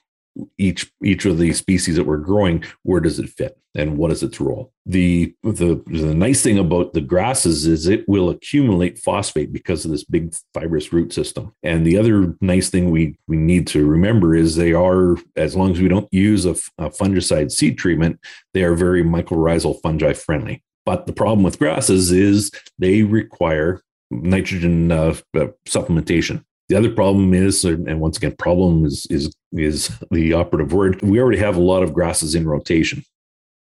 each 0.57 0.91
each 1.03 1.25
of 1.25 1.37
the 1.39 1.51
species 1.51 1.95
that 1.95 2.05
we're 2.05 2.17
growing 2.17 2.63
where 2.83 3.01
does 3.01 3.17
it 3.19 3.27
fit 3.29 3.57
and 3.75 3.97
what 3.97 4.11
is 4.11 4.23
its 4.23 4.39
role? 4.39 4.71
The 4.85 5.35
the 5.43 5.81
the 5.87 6.13
nice 6.15 6.41
thing 6.41 6.57
about 6.57 6.93
the 6.93 7.01
grasses 7.01 7.65
is 7.65 7.87
it 7.87 8.07
will 8.07 8.29
accumulate 8.29 8.97
phosphate 8.97 9.51
because 9.51 9.85
of 9.85 9.91
this 9.91 10.03
big 10.03 10.33
fibrous 10.53 10.91
root 10.93 11.13
system. 11.13 11.53
And 11.63 11.85
the 11.85 11.97
other 11.97 12.35
nice 12.41 12.69
thing 12.69 12.89
we 12.89 13.17
we 13.27 13.37
need 13.37 13.67
to 13.67 13.85
remember 13.85 14.35
is 14.35 14.55
they 14.55 14.73
are 14.73 15.17
as 15.35 15.55
long 15.55 15.71
as 15.71 15.81
we 15.81 15.89
don't 15.89 16.11
use 16.11 16.45
a, 16.45 16.55
a 16.77 16.89
fungicide 16.89 17.51
seed 17.51 17.77
treatment 17.77 18.19
they 18.53 18.63
are 18.63 18.75
very 18.75 19.03
mycorrhizal 19.03 19.81
fungi 19.81 20.13
friendly. 20.13 20.63
But 20.85 21.05
the 21.05 21.13
problem 21.13 21.43
with 21.43 21.59
grasses 21.59 22.11
is 22.11 22.51
they 22.79 23.03
require 23.03 23.81
nitrogen 24.09 24.91
uh, 24.91 25.15
uh, 25.35 25.47
supplementation 25.67 26.43
the 26.69 26.75
other 26.75 26.91
problem 26.91 27.33
is, 27.33 27.63
and 27.63 27.99
once 27.99 28.17
again, 28.17 28.35
problem 28.37 28.85
is 28.85 29.05
is 29.09 29.33
is 29.53 29.89
the 30.11 30.33
operative 30.33 30.73
word. 30.73 31.01
We 31.01 31.19
already 31.19 31.37
have 31.37 31.55
a 31.55 31.61
lot 31.61 31.83
of 31.83 31.93
grasses 31.93 32.35
in 32.35 32.47
rotation, 32.47 33.03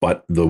but 0.00 0.24
the 0.28 0.44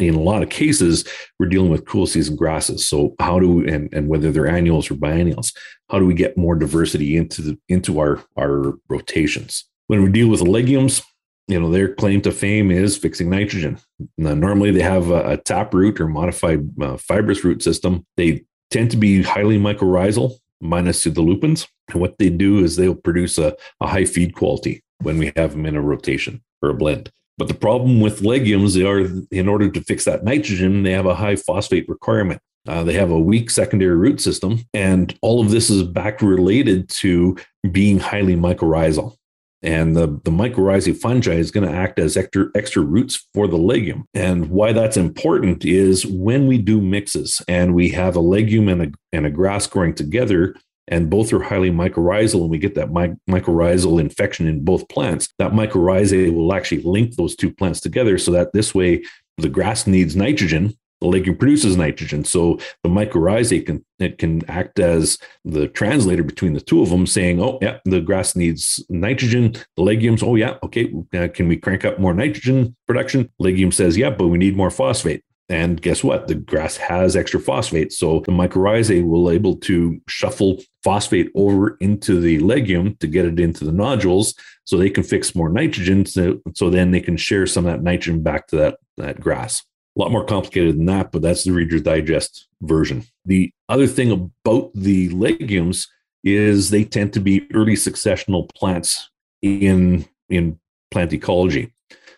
in 0.00 0.14
a 0.14 0.20
lot 0.20 0.42
of 0.42 0.48
cases 0.48 1.04
we're 1.38 1.48
dealing 1.48 1.70
with 1.70 1.86
cool 1.86 2.06
season 2.06 2.34
grasses. 2.34 2.86
So 2.86 3.14
how 3.20 3.38
do 3.38 3.66
and 3.66 3.92
and 3.94 4.08
whether 4.08 4.32
they're 4.32 4.48
annuals 4.48 4.90
or 4.90 4.94
biennials, 4.94 5.52
how 5.88 6.00
do 6.00 6.06
we 6.06 6.14
get 6.14 6.36
more 6.36 6.56
diversity 6.56 7.16
into 7.16 7.42
the 7.42 7.58
into 7.68 8.00
our 8.00 8.20
our 8.36 8.74
rotations? 8.88 9.64
When 9.86 10.02
we 10.02 10.10
deal 10.10 10.28
with 10.28 10.40
legumes, 10.40 11.00
you 11.46 11.60
know 11.60 11.70
their 11.70 11.94
claim 11.94 12.22
to 12.22 12.32
fame 12.32 12.72
is 12.72 12.96
fixing 12.96 13.30
nitrogen. 13.30 13.78
Now, 14.18 14.34
normally 14.34 14.72
they 14.72 14.82
have 14.82 15.10
a, 15.10 15.32
a 15.32 15.36
tap 15.36 15.74
root 15.74 16.00
or 16.00 16.08
modified 16.08 16.68
uh, 16.80 16.96
fibrous 16.96 17.44
root 17.44 17.62
system. 17.62 18.04
They 18.16 18.44
tend 18.72 18.90
to 18.90 18.96
be 18.96 19.22
highly 19.22 19.58
mycorrhizal 19.58 20.32
minus 20.60 21.02
to 21.04 21.10
the 21.10 21.22
lupins. 21.22 21.68
And 21.88 22.00
what 22.00 22.18
they 22.18 22.30
do 22.30 22.64
is 22.64 22.76
they'll 22.76 22.94
produce 22.94 23.38
a, 23.38 23.56
a 23.80 23.86
high 23.86 24.04
feed 24.04 24.34
quality 24.34 24.82
when 25.02 25.18
we 25.18 25.32
have 25.36 25.52
them 25.52 25.66
in 25.66 25.76
a 25.76 25.82
rotation 25.82 26.42
or 26.62 26.70
a 26.70 26.74
blend. 26.74 27.10
But 27.36 27.48
the 27.48 27.54
problem 27.54 28.00
with 28.00 28.22
legumes, 28.22 28.74
they 28.74 28.84
are 28.84 29.00
in 29.30 29.48
order 29.48 29.68
to 29.70 29.80
fix 29.82 30.04
that 30.04 30.24
nitrogen, 30.24 30.82
they 30.82 30.92
have 30.92 31.06
a 31.06 31.16
high 31.16 31.36
phosphate 31.36 31.88
requirement. 31.88 32.40
Uh, 32.66 32.82
they 32.82 32.94
have 32.94 33.10
a 33.10 33.18
weak 33.18 33.50
secondary 33.50 33.94
root 33.94 34.20
system, 34.20 34.64
and 34.72 35.18
all 35.20 35.42
of 35.42 35.50
this 35.50 35.68
is 35.68 35.82
back 35.82 36.22
related 36.22 36.88
to 36.88 37.36
being 37.70 37.98
highly 37.98 38.36
mycorrhizal. 38.36 39.14
And 39.62 39.96
the, 39.96 40.06
the 40.24 40.30
mycorrhizae 40.30 40.96
fungi 40.96 41.34
is 41.34 41.50
going 41.50 41.66
to 41.66 41.74
act 41.74 41.98
as 41.98 42.16
extra, 42.16 42.48
extra 42.54 42.82
roots 42.82 43.26
for 43.32 43.46
the 43.48 43.56
legume. 43.56 44.06
And 44.12 44.50
why 44.50 44.72
that's 44.72 44.98
important 44.98 45.64
is 45.64 46.06
when 46.06 46.46
we 46.46 46.58
do 46.58 46.82
mixes 46.82 47.42
and 47.48 47.74
we 47.74 47.88
have 47.90 48.14
a 48.14 48.20
legume 48.20 48.68
and 48.68 48.82
a, 48.82 48.92
and 49.12 49.24
a 49.24 49.30
grass 49.30 49.66
growing 49.66 49.94
together, 49.94 50.54
and 50.88 51.10
both 51.10 51.32
are 51.32 51.42
highly 51.42 51.70
mycorrhizal, 51.70 52.42
and 52.42 52.50
we 52.50 52.58
get 52.58 52.74
that 52.74 52.92
my, 52.92 53.12
mycorrhizal 53.28 54.00
infection 54.00 54.46
in 54.46 54.64
both 54.64 54.88
plants, 54.88 55.28
that 55.38 55.52
mycorrhizae 55.52 56.32
will 56.32 56.54
actually 56.54 56.82
link 56.82 57.14
those 57.16 57.34
two 57.34 57.52
plants 57.52 57.80
together 57.80 58.18
so 58.18 58.30
that 58.32 58.52
this 58.52 58.74
way 58.74 59.02
the 59.38 59.48
grass 59.48 59.86
needs 59.86 60.14
nitrogen 60.14 60.74
the 61.04 61.10
legume 61.10 61.36
produces 61.36 61.76
nitrogen. 61.76 62.24
So 62.24 62.58
the 62.82 62.88
mycorrhizae 62.88 63.66
can 63.66 63.84
it 63.98 64.18
can 64.18 64.48
act 64.48 64.78
as 64.80 65.18
the 65.44 65.68
translator 65.68 66.22
between 66.22 66.54
the 66.54 66.60
two 66.60 66.82
of 66.82 66.90
them, 66.90 67.06
saying, 67.06 67.40
"Oh, 67.40 67.58
yeah, 67.60 67.78
the 67.84 68.00
grass 68.00 68.34
needs 68.34 68.84
nitrogen." 68.88 69.54
The 69.76 69.82
legumes, 69.82 70.22
"Oh, 70.22 70.34
yeah, 70.34 70.56
okay, 70.62 70.92
uh, 71.14 71.28
can 71.28 71.46
we 71.48 71.56
crank 71.56 71.84
up 71.84 71.98
more 71.98 72.14
nitrogen 72.14 72.74
production?" 72.86 73.30
Legume 73.38 73.72
says, 73.72 73.96
"Yeah, 73.96 74.10
but 74.10 74.28
we 74.28 74.38
need 74.38 74.56
more 74.56 74.70
phosphate." 74.70 75.22
And 75.48 75.80
guess 75.80 76.02
what? 76.02 76.26
The 76.26 76.36
grass 76.36 76.76
has 76.78 77.16
extra 77.16 77.38
phosphate. 77.38 77.92
So 77.92 78.20
the 78.20 78.32
mycorrhizae 78.32 79.06
will 79.06 79.30
able 79.30 79.56
to 79.56 80.00
shuffle 80.08 80.62
phosphate 80.82 81.30
over 81.34 81.76
into 81.80 82.20
the 82.20 82.38
legume 82.38 82.96
to 83.00 83.06
get 83.06 83.26
it 83.26 83.38
into 83.38 83.64
the 83.64 83.72
nodules 83.72 84.34
so 84.64 84.76
they 84.76 84.88
can 84.88 85.02
fix 85.02 85.34
more 85.34 85.50
nitrogen. 85.50 86.06
So, 86.06 86.40
so 86.54 86.70
then 86.70 86.92
they 86.92 87.00
can 87.00 87.18
share 87.18 87.46
some 87.46 87.66
of 87.66 87.72
that 87.72 87.82
nitrogen 87.82 88.22
back 88.22 88.46
to 88.48 88.56
that, 88.56 88.78
that 88.96 89.20
grass. 89.20 89.62
A 89.96 90.00
lot 90.00 90.10
more 90.10 90.24
complicated 90.24 90.76
than 90.76 90.86
that, 90.86 91.12
but 91.12 91.22
that's 91.22 91.44
the 91.44 91.52
Reader's 91.52 91.82
Digest 91.82 92.48
version. 92.62 93.04
The 93.26 93.52
other 93.68 93.86
thing 93.86 94.10
about 94.10 94.70
the 94.74 95.10
legumes 95.10 95.88
is 96.24 96.70
they 96.70 96.84
tend 96.84 97.12
to 97.12 97.20
be 97.20 97.46
early 97.52 97.74
successional 97.74 98.48
plants 98.54 99.10
in, 99.42 100.06
in 100.30 100.58
plant 100.90 101.12
ecology. 101.12 101.74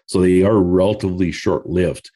So 0.07 0.21
they 0.21 0.45
are 0.45 0.59
relatively 0.59 1.33
short 1.33 1.67
lived. 1.67 2.11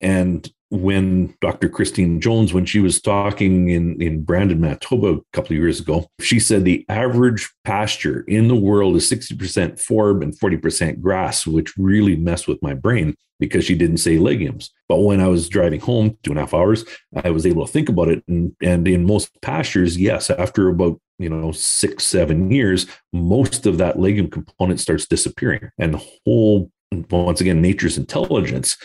And 0.00 0.50
when 0.70 1.34
Dr. 1.40 1.68
Christine 1.68 2.20
Jones, 2.20 2.52
when 2.52 2.66
she 2.66 2.80
was 2.80 3.00
talking 3.00 3.68
in, 3.68 4.00
in 4.02 4.24
Brandon, 4.24 4.60
Manitoba 4.60 5.14
a 5.14 5.20
couple 5.32 5.52
of 5.52 5.58
years 5.58 5.80
ago, 5.80 6.06
she 6.20 6.40
said 6.40 6.64
the 6.64 6.84
average 6.88 7.50
pasture 7.64 8.22
in 8.26 8.48
the 8.48 8.56
world 8.56 8.96
is 8.96 9.10
60% 9.10 9.80
forb 9.80 10.22
and 10.22 10.38
40% 10.38 11.00
grass, 11.00 11.46
which 11.46 11.76
really 11.76 12.16
messed 12.16 12.48
with 12.48 12.60
my 12.62 12.74
brain 12.74 13.14
because 13.38 13.64
she 13.64 13.74
didn't 13.74 13.98
say 13.98 14.18
legumes. 14.18 14.70
But 14.88 15.00
when 15.00 15.20
I 15.20 15.28
was 15.28 15.48
driving 15.48 15.80
home 15.80 16.18
two 16.22 16.32
and 16.32 16.38
a 16.38 16.42
half 16.42 16.54
hours, 16.54 16.84
I 17.22 17.30
was 17.30 17.46
able 17.46 17.66
to 17.66 17.72
think 17.72 17.88
about 17.88 18.08
it. 18.08 18.24
And, 18.26 18.56
and 18.60 18.88
in 18.88 19.06
most 19.06 19.30
pastures, 19.42 19.96
yes, 19.96 20.30
after 20.30 20.68
about 20.68 21.00
you 21.18 21.30
know 21.30 21.50
six 21.50 22.04
seven 22.04 22.50
years 22.50 22.86
most 23.10 23.64
of 23.64 23.78
that 23.78 23.98
legume 23.98 24.28
component 24.28 24.78
starts 24.78 25.06
disappearing 25.06 25.70
and 25.78 25.94
the 25.94 26.06
whole 26.26 26.70
once 27.10 27.40
again 27.40 27.62
nature's 27.62 27.96
intelligence 27.96 28.76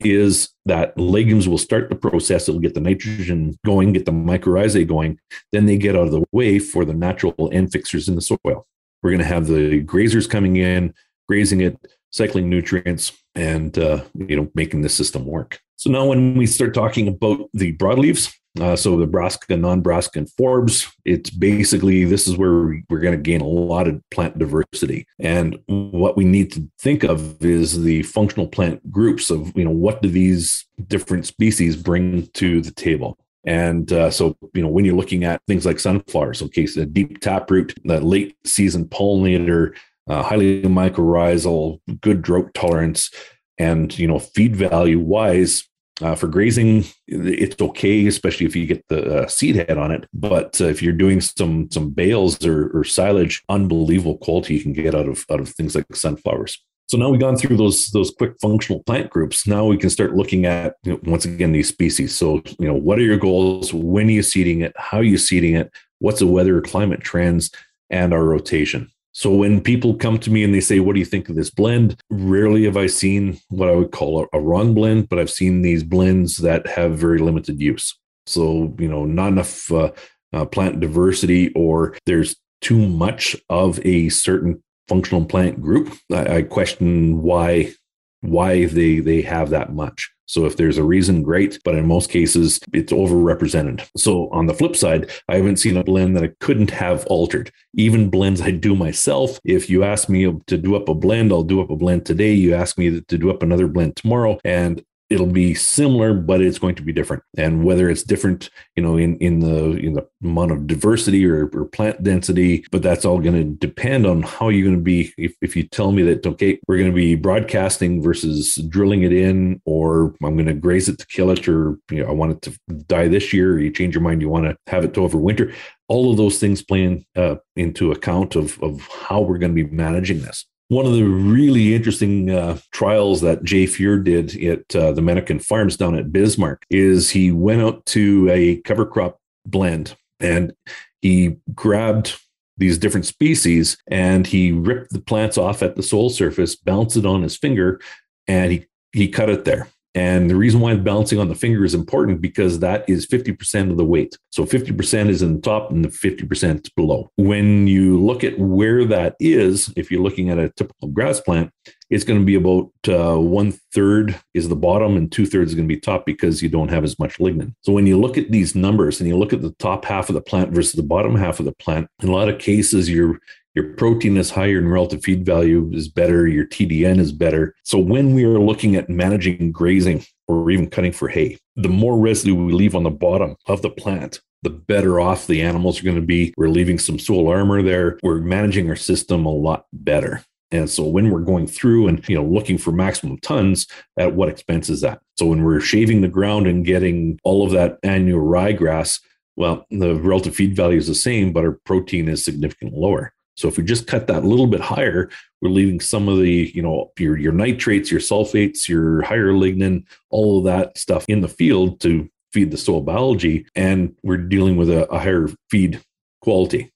is 0.00 0.50
that 0.66 0.96
legumes 0.98 1.48
will 1.48 1.58
start 1.58 1.88
the 1.88 1.94
process. 1.94 2.48
It'll 2.48 2.60
get 2.60 2.74
the 2.74 2.80
nitrogen 2.80 3.56
going, 3.64 3.92
get 3.92 4.06
the 4.06 4.12
mycorrhizae 4.12 4.86
going. 4.86 5.18
Then 5.52 5.66
they 5.66 5.76
get 5.76 5.96
out 5.96 6.06
of 6.06 6.12
the 6.12 6.24
way 6.32 6.58
for 6.58 6.84
the 6.84 6.94
natural 6.94 7.50
N 7.52 7.68
fixers 7.68 8.08
in 8.08 8.14
the 8.14 8.20
soil. 8.20 8.66
We're 9.02 9.10
going 9.10 9.18
to 9.18 9.24
have 9.24 9.46
the 9.46 9.84
grazers 9.84 10.28
coming 10.28 10.56
in, 10.56 10.94
grazing 11.28 11.60
it, 11.60 11.78
cycling 12.14 12.48
nutrients, 12.48 13.12
and 13.34 13.76
uh, 13.76 14.04
you 14.14 14.36
know 14.36 14.48
making 14.54 14.82
the 14.82 14.88
system 14.88 15.26
work. 15.26 15.60
So 15.76 15.90
now, 15.90 16.06
when 16.06 16.36
we 16.36 16.46
start 16.46 16.72
talking 16.72 17.08
about 17.08 17.50
the 17.52 17.76
broadleaves, 17.76 18.32
uh, 18.60 18.76
so 18.76 18.96
the 18.96 19.06
brassica, 19.06 19.56
non-brassica, 19.56 20.20
and 20.20 20.28
forbs, 20.40 20.88
it's 21.04 21.28
basically 21.28 22.04
this 22.04 22.28
is 22.28 22.36
where 22.36 22.82
we're 22.88 23.00
going 23.00 23.16
to 23.16 23.30
gain 23.30 23.40
a 23.40 23.46
lot 23.46 23.88
of 23.88 24.00
plant 24.10 24.38
diversity. 24.38 25.06
And 25.18 25.58
what 25.66 26.16
we 26.16 26.24
need 26.24 26.52
to 26.52 26.68
think 26.78 27.02
of 27.02 27.44
is 27.44 27.82
the 27.82 28.04
functional 28.04 28.46
plant 28.46 28.92
groups 28.92 29.30
of 29.30 29.52
you 29.56 29.64
know 29.64 29.72
what 29.72 30.00
do 30.00 30.08
these 30.08 30.66
different 30.86 31.26
species 31.26 31.76
bring 31.76 32.28
to 32.34 32.60
the 32.60 32.72
table. 32.72 33.18
And 33.46 33.92
uh, 33.92 34.10
so, 34.10 34.38
you 34.54 34.62
know, 34.62 34.68
when 34.68 34.86
you're 34.86 34.96
looking 34.96 35.24
at 35.24 35.42
things 35.46 35.66
like 35.66 35.78
sunflowers, 35.78 36.40
okay, 36.40 36.64
so 36.64 36.86
deep 36.86 37.20
taproot, 37.20 37.74
that 37.84 38.02
late 38.02 38.36
season 38.46 38.86
pollinator, 38.86 39.74
uh, 40.08 40.22
highly 40.22 40.62
mycorrhizal, 40.62 41.80
good 42.00 42.22
drought 42.22 42.52
tolerance, 42.54 43.10
and 43.58 43.96
you 43.98 44.06
know, 44.06 44.18
feed 44.18 44.56
value 44.56 44.98
wise, 44.98 45.68
uh, 46.02 46.14
for 46.14 46.26
grazing, 46.26 46.84
it's 47.06 47.60
okay, 47.60 48.06
especially 48.06 48.46
if 48.46 48.56
you 48.56 48.66
get 48.66 48.84
the 48.88 49.22
uh, 49.22 49.28
seed 49.28 49.56
head 49.56 49.78
on 49.78 49.90
it. 49.90 50.08
But 50.12 50.60
uh, 50.60 50.64
if 50.64 50.82
you're 50.82 50.92
doing 50.92 51.20
some 51.20 51.68
some 51.70 51.90
bales 51.90 52.44
or, 52.44 52.76
or 52.76 52.84
silage, 52.84 53.42
unbelievable 53.48 54.18
quality 54.18 54.54
you 54.54 54.62
can 54.62 54.72
get 54.72 54.94
out 54.94 55.08
of 55.08 55.24
out 55.30 55.40
of 55.40 55.48
things 55.48 55.74
like 55.74 55.86
sunflowers. 55.94 56.60
So 56.88 56.98
now 56.98 57.08
we've 57.08 57.20
gone 57.20 57.36
through 57.36 57.56
those 57.56 57.90
those 57.92 58.10
quick 58.10 58.34
functional 58.42 58.82
plant 58.82 59.10
groups. 59.10 59.46
Now 59.46 59.66
we 59.66 59.76
can 59.76 59.90
start 59.90 60.16
looking 60.16 60.46
at 60.46 60.74
you 60.82 60.92
know, 60.92 61.00
once 61.04 61.24
again 61.24 61.52
these 61.52 61.68
species. 61.68 62.16
So 62.16 62.42
you 62.58 62.66
know 62.66 62.74
what 62.74 62.98
are 62.98 63.02
your 63.02 63.16
goals? 63.16 63.72
When 63.72 64.08
are 64.08 64.10
you 64.10 64.22
seeding 64.22 64.62
it? 64.62 64.72
How 64.76 64.98
are 64.98 65.04
you 65.04 65.18
seeding 65.18 65.54
it? 65.54 65.70
What's 66.00 66.18
the 66.18 66.26
weather, 66.26 66.60
climate 66.60 67.02
trends, 67.02 67.52
and 67.88 68.12
our 68.12 68.24
rotation? 68.24 68.90
So 69.14 69.32
when 69.32 69.60
people 69.60 69.94
come 69.94 70.18
to 70.18 70.30
me 70.30 70.42
and 70.42 70.52
they 70.52 70.60
say, 70.60 70.80
"What 70.80 70.94
do 70.94 70.98
you 70.98 71.06
think 71.06 71.28
of 71.28 71.36
this 71.36 71.50
blend?" 71.50 71.96
Rarely 72.10 72.64
have 72.64 72.76
I 72.76 72.86
seen 72.86 73.38
what 73.48 73.68
I 73.68 73.74
would 73.76 73.92
call 73.92 74.22
a, 74.22 74.36
a 74.36 74.40
wrong 74.40 74.74
blend, 74.74 75.08
but 75.08 75.18
I've 75.18 75.30
seen 75.30 75.62
these 75.62 75.84
blends 75.84 76.38
that 76.38 76.66
have 76.66 76.98
very 76.98 77.18
limited 77.18 77.60
use. 77.60 77.96
So 78.26 78.74
you 78.78 78.88
know, 78.88 79.04
not 79.04 79.28
enough 79.28 79.70
uh, 79.70 79.92
uh, 80.32 80.44
plant 80.46 80.80
diversity, 80.80 81.52
or 81.54 81.96
there's 82.06 82.36
too 82.60 82.88
much 82.88 83.36
of 83.48 83.78
a 83.86 84.08
certain 84.08 84.62
functional 84.88 85.24
plant 85.24 85.62
group. 85.62 85.94
I, 86.12 86.36
I 86.36 86.42
question 86.42 87.22
why 87.22 87.72
why 88.20 88.66
they 88.66 88.98
they 88.98 89.22
have 89.22 89.50
that 89.50 89.72
much. 89.72 90.10
So 90.26 90.46
if 90.46 90.56
there's 90.56 90.78
a 90.78 90.84
reason, 90.84 91.22
great. 91.22 91.58
But 91.64 91.74
in 91.74 91.86
most 91.86 92.10
cases, 92.10 92.60
it's 92.72 92.92
overrepresented. 92.92 93.86
So 93.96 94.28
on 94.30 94.46
the 94.46 94.54
flip 94.54 94.76
side, 94.76 95.10
I 95.28 95.36
haven't 95.36 95.58
seen 95.58 95.76
a 95.76 95.84
blend 95.84 96.16
that 96.16 96.24
I 96.24 96.30
couldn't 96.40 96.70
have 96.70 97.06
altered. 97.06 97.52
Even 97.74 98.10
blends 98.10 98.40
I 98.40 98.50
do 98.50 98.74
myself. 98.74 99.38
If 99.44 99.68
you 99.68 99.84
ask 99.84 100.08
me 100.08 100.32
to 100.46 100.56
do 100.56 100.76
up 100.76 100.88
a 100.88 100.94
blend, 100.94 101.32
I'll 101.32 101.42
do 101.42 101.60
up 101.60 101.70
a 101.70 101.76
blend 101.76 102.06
today. 102.06 102.32
You 102.32 102.54
ask 102.54 102.78
me 102.78 103.00
to 103.00 103.18
do 103.18 103.30
up 103.30 103.42
another 103.42 103.68
blend 103.68 103.96
tomorrow. 103.96 104.38
And 104.44 104.82
it'll 105.10 105.26
be 105.26 105.54
similar, 105.54 106.14
but 106.14 106.40
it's 106.40 106.58
going 106.58 106.74
to 106.74 106.82
be 106.82 106.92
different. 106.92 107.22
And 107.36 107.64
whether 107.64 107.88
it's 107.88 108.02
different, 108.02 108.50
you 108.74 108.82
know, 108.82 108.96
in, 108.96 109.16
in 109.18 109.40
the 109.40 109.76
in 109.76 109.94
the 109.94 110.06
amount 110.22 110.52
of 110.52 110.66
diversity 110.66 111.26
or, 111.26 111.48
or 111.52 111.66
plant 111.66 112.02
density, 112.02 112.64
but 112.70 112.82
that's 112.82 113.04
all 113.04 113.18
going 113.18 113.34
to 113.34 113.66
depend 113.66 114.06
on 114.06 114.22
how 114.22 114.48
you're 114.48 114.64
going 114.64 114.76
to 114.76 114.82
be. 114.82 115.12
If, 115.18 115.34
if 115.42 115.56
you 115.56 115.64
tell 115.64 115.92
me 115.92 116.02
that, 116.02 116.26
okay, 116.26 116.58
we're 116.66 116.78
going 116.78 116.90
to 116.90 116.96
be 116.96 117.14
broadcasting 117.14 118.02
versus 118.02 118.56
drilling 118.68 119.02
it 119.02 119.12
in, 119.12 119.60
or 119.64 120.14
I'm 120.22 120.36
going 120.36 120.46
to 120.46 120.54
graze 120.54 120.88
it 120.88 120.98
to 120.98 121.06
kill 121.06 121.30
it, 121.30 121.46
or 121.48 121.78
you 121.90 122.02
know, 122.02 122.08
I 122.08 122.12
want 122.12 122.32
it 122.32 122.42
to 122.42 122.58
die 122.86 123.08
this 123.08 123.32
year, 123.32 123.54
or 123.54 123.58
you 123.60 123.70
change 123.70 123.94
your 123.94 124.02
mind, 124.02 124.22
you 124.22 124.28
want 124.28 124.46
to 124.46 124.56
have 124.68 124.84
it 124.84 124.94
to 124.94 125.00
overwinter. 125.00 125.54
All 125.88 126.10
of 126.10 126.16
those 126.16 126.38
things 126.38 126.62
playing 126.62 127.04
uh, 127.14 127.36
into 127.56 127.92
account 127.92 128.36
of, 128.36 128.60
of 128.62 128.80
how 128.88 129.20
we're 129.20 129.38
going 129.38 129.54
to 129.54 129.64
be 129.64 129.70
managing 129.70 130.22
this. 130.22 130.46
One 130.68 130.86
of 130.86 130.94
the 130.94 131.04
really 131.04 131.74
interesting 131.74 132.30
uh, 132.30 132.58
trials 132.72 133.20
that 133.20 133.44
Jay 133.44 133.64
Fuhr 133.66 134.02
did 134.02 134.34
at 134.42 134.74
uh, 134.74 134.92
the 134.92 135.02
Menoken 135.02 135.38
Farms 135.38 135.76
down 135.76 135.94
at 135.94 136.10
Bismarck 136.10 136.64
is 136.70 137.10
he 137.10 137.30
went 137.30 137.60
out 137.60 137.84
to 137.86 138.28
a 138.30 138.56
cover 138.62 138.86
crop 138.86 139.20
blend 139.44 139.94
and 140.20 140.54
he 141.02 141.36
grabbed 141.54 142.18
these 142.56 142.78
different 142.78 143.04
species 143.04 143.76
and 143.88 144.26
he 144.26 144.52
ripped 144.52 144.90
the 144.92 145.00
plants 145.00 145.36
off 145.36 145.62
at 145.62 145.76
the 145.76 145.82
soil 145.82 146.08
surface, 146.08 146.56
bounced 146.56 146.96
it 146.96 147.04
on 147.04 147.22
his 147.22 147.36
finger, 147.36 147.80
and 148.26 148.52
he, 148.52 148.66
he 148.92 149.08
cut 149.08 149.28
it 149.28 149.44
there. 149.44 149.68
And 149.94 150.28
the 150.28 150.36
reason 150.36 150.60
why 150.60 150.74
balancing 150.74 151.20
on 151.20 151.28
the 151.28 151.34
finger 151.34 151.64
is 151.64 151.74
important 151.74 152.20
because 152.20 152.58
that 152.58 152.84
is 152.88 153.06
50% 153.06 153.70
of 153.70 153.76
the 153.76 153.84
weight. 153.84 154.16
So 154.30 154.44
50% 154.44 155.08
is 155.08 155.22
in 155.22 155.36
the 155.36 155.40
top 155.40 155.70
and 155.70 155.84
the 155.84 155.88
50% 155.88 156.74
below. 156.74 157.10
When 157.16 157.68
you 157.68 158.00
look 158.04 158.24
at 158.24 158.38
where 158.38 158.84
that 158.86 159.14
is, 159.20 159.72
if 159.76 159.90
you're 159.90 160.02
looking 160.02 160.30
at 160.30 160.38
a 160.38 160.50
typical 160.50 160.88
grass 160.88 161.20
plant, 161.20 161.50
it's 161.90 162.02
going 162.02 162.18
to 162.18 162.26
be 162.26 162.34
about 162.34 162.70
uh, 162.88 163.20
one 163.20 163.52
third 163.72 164.18
is 164.32 164.48
the 164.48 164.56
bottom 164.56 164.96
and 164.96 165.12
two 165.12 165.26
thirds 165.26 165.52
is 165.52 165.54
going 165.54 165.68
to 165.68 165.74
be 165.74 165.80
top 165.80 166.04
because 166.04 166.42
you 166.42 166.48
don't 166.48 166.70
have 166.70 166.82
as 166.82 166.98
much 166.98 167.18
lignin. 167.18 167.54
So 167.60 167.72
when 167.72 167.86
you 167.86 168.00
look 168.00 168.18
at 168.18 168.32
these 168.32 168.56
numbers 168.56 169.00
and 169.00 169.08
you 169.08 169.16
look 169.16 169.32
at 169.32 169.42
the 169.42 169.54
top 169.58 169.84
half 169.84 170.08
of 170.08 170.14
the 170.14 170.20
plant 170.20 170.52
versus 170.52 170.72
the 170.72 170.82
bottom 170.82 171.14
half 171.14 171.38
of 171.38 171.44
the 171.44 171.54
plant, 171.54 171.88
in 172.02 172.08
a 172.08 172.12
lot 172.12 172.28
of 172.28 172.40
cases, 172.40 172.90
you're 172.90 173.20
your 173.54 173.72
protein 173.74 174.16
is 174.16 174.30
higher 174.30 174.58
and 174.58 174.70
relative 174.70 175.04
feed 175.04 175.24
value 175.24 175.70
is 175.72 175.88
better, 175.88 176.26
your 176.26 176.44
TDN 176.44 176.98
is 176.98 177.12
better. 177.12 177.54
So 177.62 177.78
when 177.78 178.12
we 178.12 178.24
are 178.24 178.40
looking 178.40 178.74
at 178.74 178.88
managing 178.88 179.52
grazing 179.52 180.04
or 180.26 180.50
even 180.50 180.68
cutting 180.68 180.92
for 180.92 181.08
hay, 181.08 181.38
the 181.54 181.68
more 181.68 181.96
residue 181.98 182.34
we 182.34 182.52
leave 182.52 182.74
on 182.74 182.82
the 182.82 182.90
bottom 182.90 183.36
of 183.46 183.62
the 183.62 183.70
plant, 183.70 184.20
the 184.42 184.50
better 184.50 185.00
off 185.00 185.26
the 185.26 185.40
animals 185.40 185.80
are 185.80 185.84
going 185.84 185.96
to 185.96 186.02
be. 186.02 186.34
We're 186.36 186.48
leaving 186.48 186.78
some 186.78 186.98
soil 186.98 187.28
armor 187.28 187.62
there. 187.62 187.98
We're 188.02 188.18
managing 188.18 188.68
our 188.68 188.76
system 188.76 189.24
a 189.24 189.30
lot 189.30 189.66
better. 189.72 190.22
And 190.50 190.68
so 190.68 190.84
when 190.84 191.10
we're 191.10 191.20
going 191.20 191.46
through 191.46 191.88
and 191.88 192.06
you 192.08 192.14
know 192.16 192.24
looking 192.24 192.58
for 192.58 192.70
maximum 192.70 193.18
tons, 193.18 193.66
at 193.98 194.14
what 194.14 194.28
expense 194.28 194.68
is 194.68 194.82
that? 194.82 195.00
So 195.16 195.26
when 195.26 195.42
we're 195.42 195.60
shaving 195.60 196.00
the 196.00 196.08
ground 196.08 196.46
and 196.46 196.64
getting 196.64 197.18
all 197.24 197.44
of 197.44 197.52
that 197.52 197.78
annual 197.82 198.20
ryegrass, 198.20 199.00
well, 199.36 199.66
the 199.70 199.94
relative 199.94 200.36
feed 200.36 200.54
value 200.54 200.78
is 200.78 200.86
the 200.86 200.94
same, 200.94 201.32
but 201.32 201.44
our 201.44 201.58
protein 201.64 202.08
is 202.08 202.24
significantly 202.24 202.78
lower. 202.78 203.13
So 203.36 203.48
if 203.48 203.56
we 203.56 203.64
just 203.64 203.86
cut 203.86 204.06
that 204.06 204.22
a 204.22 204.28
little 204.28 204.46
bit 204.46 204.60
higher, 204.60 205.10
we're 205.40 205.50
leaving 205.50 205.80
some 205.80 206.08
of 206.08 206.18
the, 206.18 206.52
you 206.54 206.62
know, 206.62 206.92
your, 206.98 207.16
your 207.16 207.32
nitrates, 207.32 207.90
your 207.90 208.00
sulfates, 208.00 208.68
your 208.68 209.02
higher 209.02 209.32
lignin, 209.32 209.84
all 210.10 210.38
of 210.38 210.44
that 210.44 210.78
stuff 210.78 211.04
in 211.08 211.20
the 211.20 211.28
field 211.28 211.80
to 211.80 212.08
feed 212.32 212.50
the 212.50 212.56
soil 212.56 212.80
biology. 212.80 213.46
And 213.54 213.96
we're 214.02 214.16
dealing 214.16 214.56
with 214.56 214.70
a, 214.70 214.90
a 214.90 214.98
higher 214.98 215.28
feed 215.50 215.80
quality. 216.22 216.72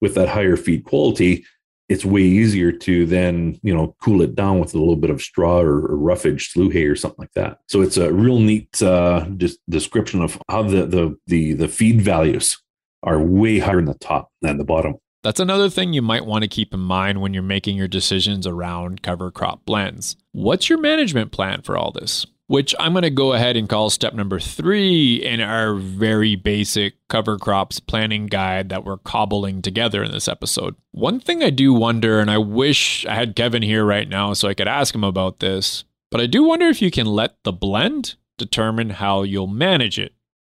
With 0.00 0.14
that 0.14 0.28
higher 0.28 0.56
feed 0.56 0.84
quality, 0.84 1.44
it's 1.90 2.04
way 2.04 2.22
easier 2.22 2.70
to 2.70 3.04
then 3.04 3.58
you 3.62 3.74
know 3.74 3.94
cool 4.00 4.22
it 4.22 4.34
down 4.34 4.60
with 4.60 4.72
a 4.74 4.78
little 4.78 4.96
bit 4.96 5.10
of 5.10 5.20
straw 5.20 5.58
or, 5.58 5.86
or 5.88 5.96
roughage 5.96 6.50
slough 6.50 6.72
hay 6.72 6.84
or 6.84 6.94
something 6.94 7.18
like 7.18 7.32
that 7.32 7.58
so 7.66 7.82
it's 7.82 7.96
a 7.96 8.12
real 8.12 8.38
neat 8.38 8.80
uh, 8.80 9.26
description 9.68 10.22
of 10.22 10.40
how 10.48 10.62
the, 10.62 10.86
the 10.86 11.18
the 11.26 11.52
the 11.54 11.68
feed 11.68 12.00
values 12.00 12.62
are 13.02 13.20
way 13.20 13.58
higher 13.58 13.80
in 13.80 13.86
the 13.86 13.94
top 13.94 14.30
than 14.40 14.56
the 14.56 14.64
bottom 14.64 14.94
that's 15.22 15.40
another 15.40 15.68
thing 15.70 15.92
you 15.92 16.02
might 16.02 16.26
want 16.26 16.42
to 16.42 16.48
keep 16.48 16.72
in 16.74 16.80
mind 16.80 17.20
when 17.20 17.34
you're 17.34 17.42
making 17.42 17.76
your 17.76 17.88
decisions 17.88 18.46
around 18.46 19.02
cover 19.02 19.30
crop 19.30 19.64
blends. 19.64 20.16
What's 20.32 20.68
your 20.68 20.78
management 20.78 21.32
plan 21.32 21.62
for 21.62 21.76
all 21.76 21.92
this? 21.92 22.26
which 22.50 22.74
I'm 22.80 22.94
going 22.94 23.02
to 23.02 23.10
go 23.10 23.32
ahead 23.32 23.56
and 23.56 23.68
call 23.68 23.90
step 23.90 24.12
number 24.12 24.40
three 24.40 25.24
in 25.24 25.40
our 25.40 25.76
very 25.76 26.34
basic 26.34 26.94
cover 27.06 27.38
crops 27.38 27.78
planning 27.78 28.26
guide 28.26 28.70
that 28.70 28.84
we're 28.84 28.96
cobbling 28.96 29.62
together 29.62 30.02
in 30.02 30.10
this 30.10 30.26
episode. 30.26 30.74
One 30.90 31.20
thing 31.20 31.44
I 31.44 31.50
do 31.50 31.72
wonder, 31.72 32.18
and 32.18 32.28
I 32.28 32.38
wish 32.38 33.06
I 33.06 33.14
had 33.14 33.36
Kevin 33.36 33.62
here 33.62 33.84
right 33.84 34.08
now 34.08 34.32
so 34.32 34.48
I 34.48 34.54
could 34.54 34.66
ask 34.66 34.92
him 34.92 35.04
about 35.04 35.38
this, 35.38 35.84
but 36.10 36.20
I 36.20 36.26
do 36.26 36.42
wonder 36.42 36.66
if 36.66 36.82
you 36.82 36.90
can 36.90 37.06
let 37.06 37.36
the 37.44 37.52
blend 37.52 38.16
determine 38.36 38.90
how 38.90 39.22
you'll 39.22 39.46
manage 39.46 40.00
it. 40.00 40.12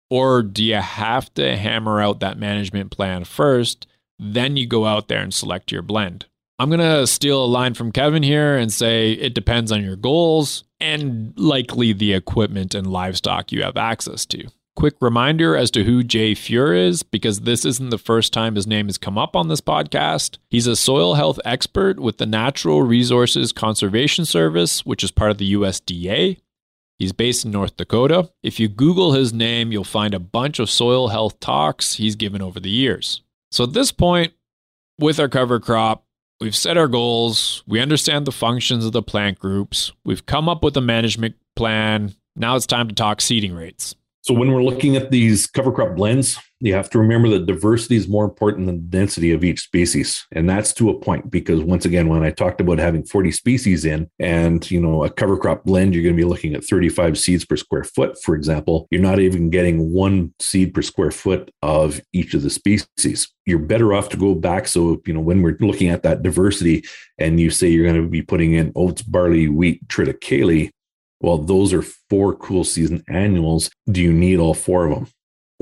Or 0.10 0.42
do 0.42 0.64
you 0.64 0.78
have 0.78 1.32
to 1.36 1.56
hammer 1.56 2.02
out 2.02 2.22
that 2.22 2.40
management 2.40 2.90
plan 2.90 3.24
first, 3.24 3.86
then 4.24 4.58
you 4.58 4.66
go 4.66 4.86
out 4.86 5.08
there 5.08 5.22
and 5.22 5.34
select 5.34 5.72
your 5.72 5.82
blend? 5.82 6.26
I'm 6.60 6.70
going 6.70 6.80
to 6.80 7.08
steal 7.08 7.44
a 7.44 7.48
line 7.48 7.74
from 7.74 7.92
Kevin 7.92 8.24
here 8.24 8.58
and 8.58 8.72
say 8.72 9.14
it 9.14 9.34
depends 9.34 9.72
on 9.72 9.84
your 9.84 9.96
goals 9.96 10.64
and 10.80 11.34
likely 11.38 11.94
the 11.94 12.14
equipment 12.14 12.76
and 12.76 12.88
livestock 12.88 13.52
you 13.52 13.64
have 13.64 13.76
access 13.76 14.26
to. 14.28 14.48
Quick 14.76 14.96
reminder 15.02 15.56
as 15.56 15.70
to 15.72 15.84
who 15.84 16.04
Jay 16.04 16.34
Fuhr 16.34 16.76
is, 16.76 17.04
because 17.04 17.42
this 17.42 17.64
isn't 17.64 17.92
the 17.92 17.98
first 18.00 18.34
time 18.34 18.56
his 18.56 18.66
name 18.66 18.88
has 18.88 18.98
come 18.98 19.20
up 19.20 19.36
on 19.36 19.48
this 19.48 19.62
podcast. 19.62 20.38
He's 20.50 20.66
a 20.66 20.76
soil 20.76 21.14
health 21.14 21.40
expert 21.46 22.00
with 22.00 22.18
the 22.18 22.26
Natural 22.26 22.82
Resources 22.82 23.52
Conservation 23.52 24.26
Service, 24.26 24.84
which 24.84 25.04
is 25.04 25.12
part 25.12 25.30
of 25.30 25.38
the 25.38 25.54
USDA. 25.54 26.40
He's 26.98 27.12
based 27.14 27.46
in 27.46 27.52
North 27.52 27.78
Dakota. 27.78 28.32
If 28.42 28.60
you 28.60 28.68
Google 28.68 29.14
his 29.14 29.32
name, 29.32 29.72
you'll 29.72 29.84
find 29.84 30.14
a 30.14 30.20
bunch 30.20 30.58
of 30.58 30.70
soil 30.70 31.10
health 31.10 31.40
talks 31.40 31.96
he's 31.96 32.16
given 32.16 32.42
over 32.42 32.60
the 32.60 32.70
years. 32.70 33.22
So 33.54 33.64
at 33.64 33.74
this 33.74 33.92
point, 33.92 34.34
with 35.00 35.20
our 35.20 35.30
cover 35.30 35.60
crop, 35.60 36.06
We've 36.44 36.54
set 36.54 36.76
our 36.76 36.90
goals. 36.90 37.64
We 37.68 37.80
understand 37.80 38.28
the 38.28 38.34
functions 38.34 38.86
of 38.86 38.92
the 38.92 39.02
plant 39.02 39.40
groups. 39.40 39.94
We've 40.04 40.26
come 40.26 40.50
up 40.50 40.62
with 40.62 40.76
a 40.76 40.82
management 40.82 41.36
plan. 41.56 42.16
Now 42.36 42.58
it's 42.58 42.66
time 42.66 42.90
to 42.90 42.94
talk 42.94 43.22
seeding 43.22 43.56
rates. 43.56 43.96
So 44.24 44.34
when 44.34 44.52
we're 44.52 44.62
looking 44.62 44.98
at 44.98 45.10
these 45.10 45.48
cover 45.48 45.72
crop 45.72 45.96
blends, 45.96 46.38
you 46.64 46.74
have 46.74 46.90
to 46.92 46.98
remember 46.98 47.28
that 47.28 47.46
diversity 47.46 47.98
is 47.98 48.08
more 48.08 48.24
important 48.24 48.68
than 48.68 48.88
density 48.90 49.34
of 49.34 49.44
each 49.44 49.60
species. 49.60 50.26
And 50.32 50.50
that's 50.50 50.72
to 50.76 50.90
a 50.90 50.98
point 50.98 51.30
because 51.30 51.62
once 51.62 51.84
again, 51.84 52.08
when 52.08 52.24
I 52.24 52.32
talked 52.32 52.62
about 52.62 52.78
having 52.78 53.04
40 53.04 53.32
species 53.32 53.84
in 53.84 54.10
and, 54.18 54.70
you 54.72 54.80
know, 54.80 55.04
a 55.04 55.10
cover 55.10 55.38
crop 55.38 55.66
blend, 55.66 55.94
you're 55.94 56.04
going 56.04 56.16
to 56.16 56.22
be 56.22 56.28
looking 56.28 56.56
at 56.56 56.64
35 56.64 57.18
seeds 57.18 57.44
per 57.44 57.58
square 57.58 57.84
foot, 57.84 58.18
for 58.24 58.34
example, 58.34 58.88
you're 58.92 59.02
not 59.02 59.20
even 59.20 59.50
getting 59.50 59.92
one 59.92 60.34
seed 60.40 60.74
per 60.74 60.82
square 60.82 61.12
foot 61.12 61.52
of 61.62 62.00
each 62.14 62.34
of 62.34 62.44
the 62.44 62.50
species. 62.50 63.30
You're 63.46 63.60
better 63.60 63.94
off 63.94 64.08
to 64.10 64.18
go 64.18 64.34
back. 64.34 64.70
So, 64.70 65.02
you 65.06 65.14
know, 65.14 65.20
when 65.20 65.42
we're 65.42 65.58
looking 65.60 65.90
at 65.90 66.04
that 66.04 66.24
diversity 66.24 66.86
and 67.18 67.42
you 67.42 67.50
say 67.50 67.68
you're 67.68 67.92
going 67.92 68.02
to 68.02 68.10
be 68.10 68.22
putting 68.22 68.54
in 68.54 68.72
oats, 68.78 69.02
barley, 69.02 69.50
wheat, 69.50 69.86
triticale, 69.90 70.70
well, 71.20 71.40
those 71.40 71.74
are 71.74 71.82
four 71.82 72.36
cool 72.36 72.64
season 72.64 73.04
annuals. 73.10 73.70
Do 73.90 74.02
you 74.02 74.14
need 74.14 74.40
all 74.40 74.54
four 74.54 74.86
of 74.86 74.96
them? 74.96 75.08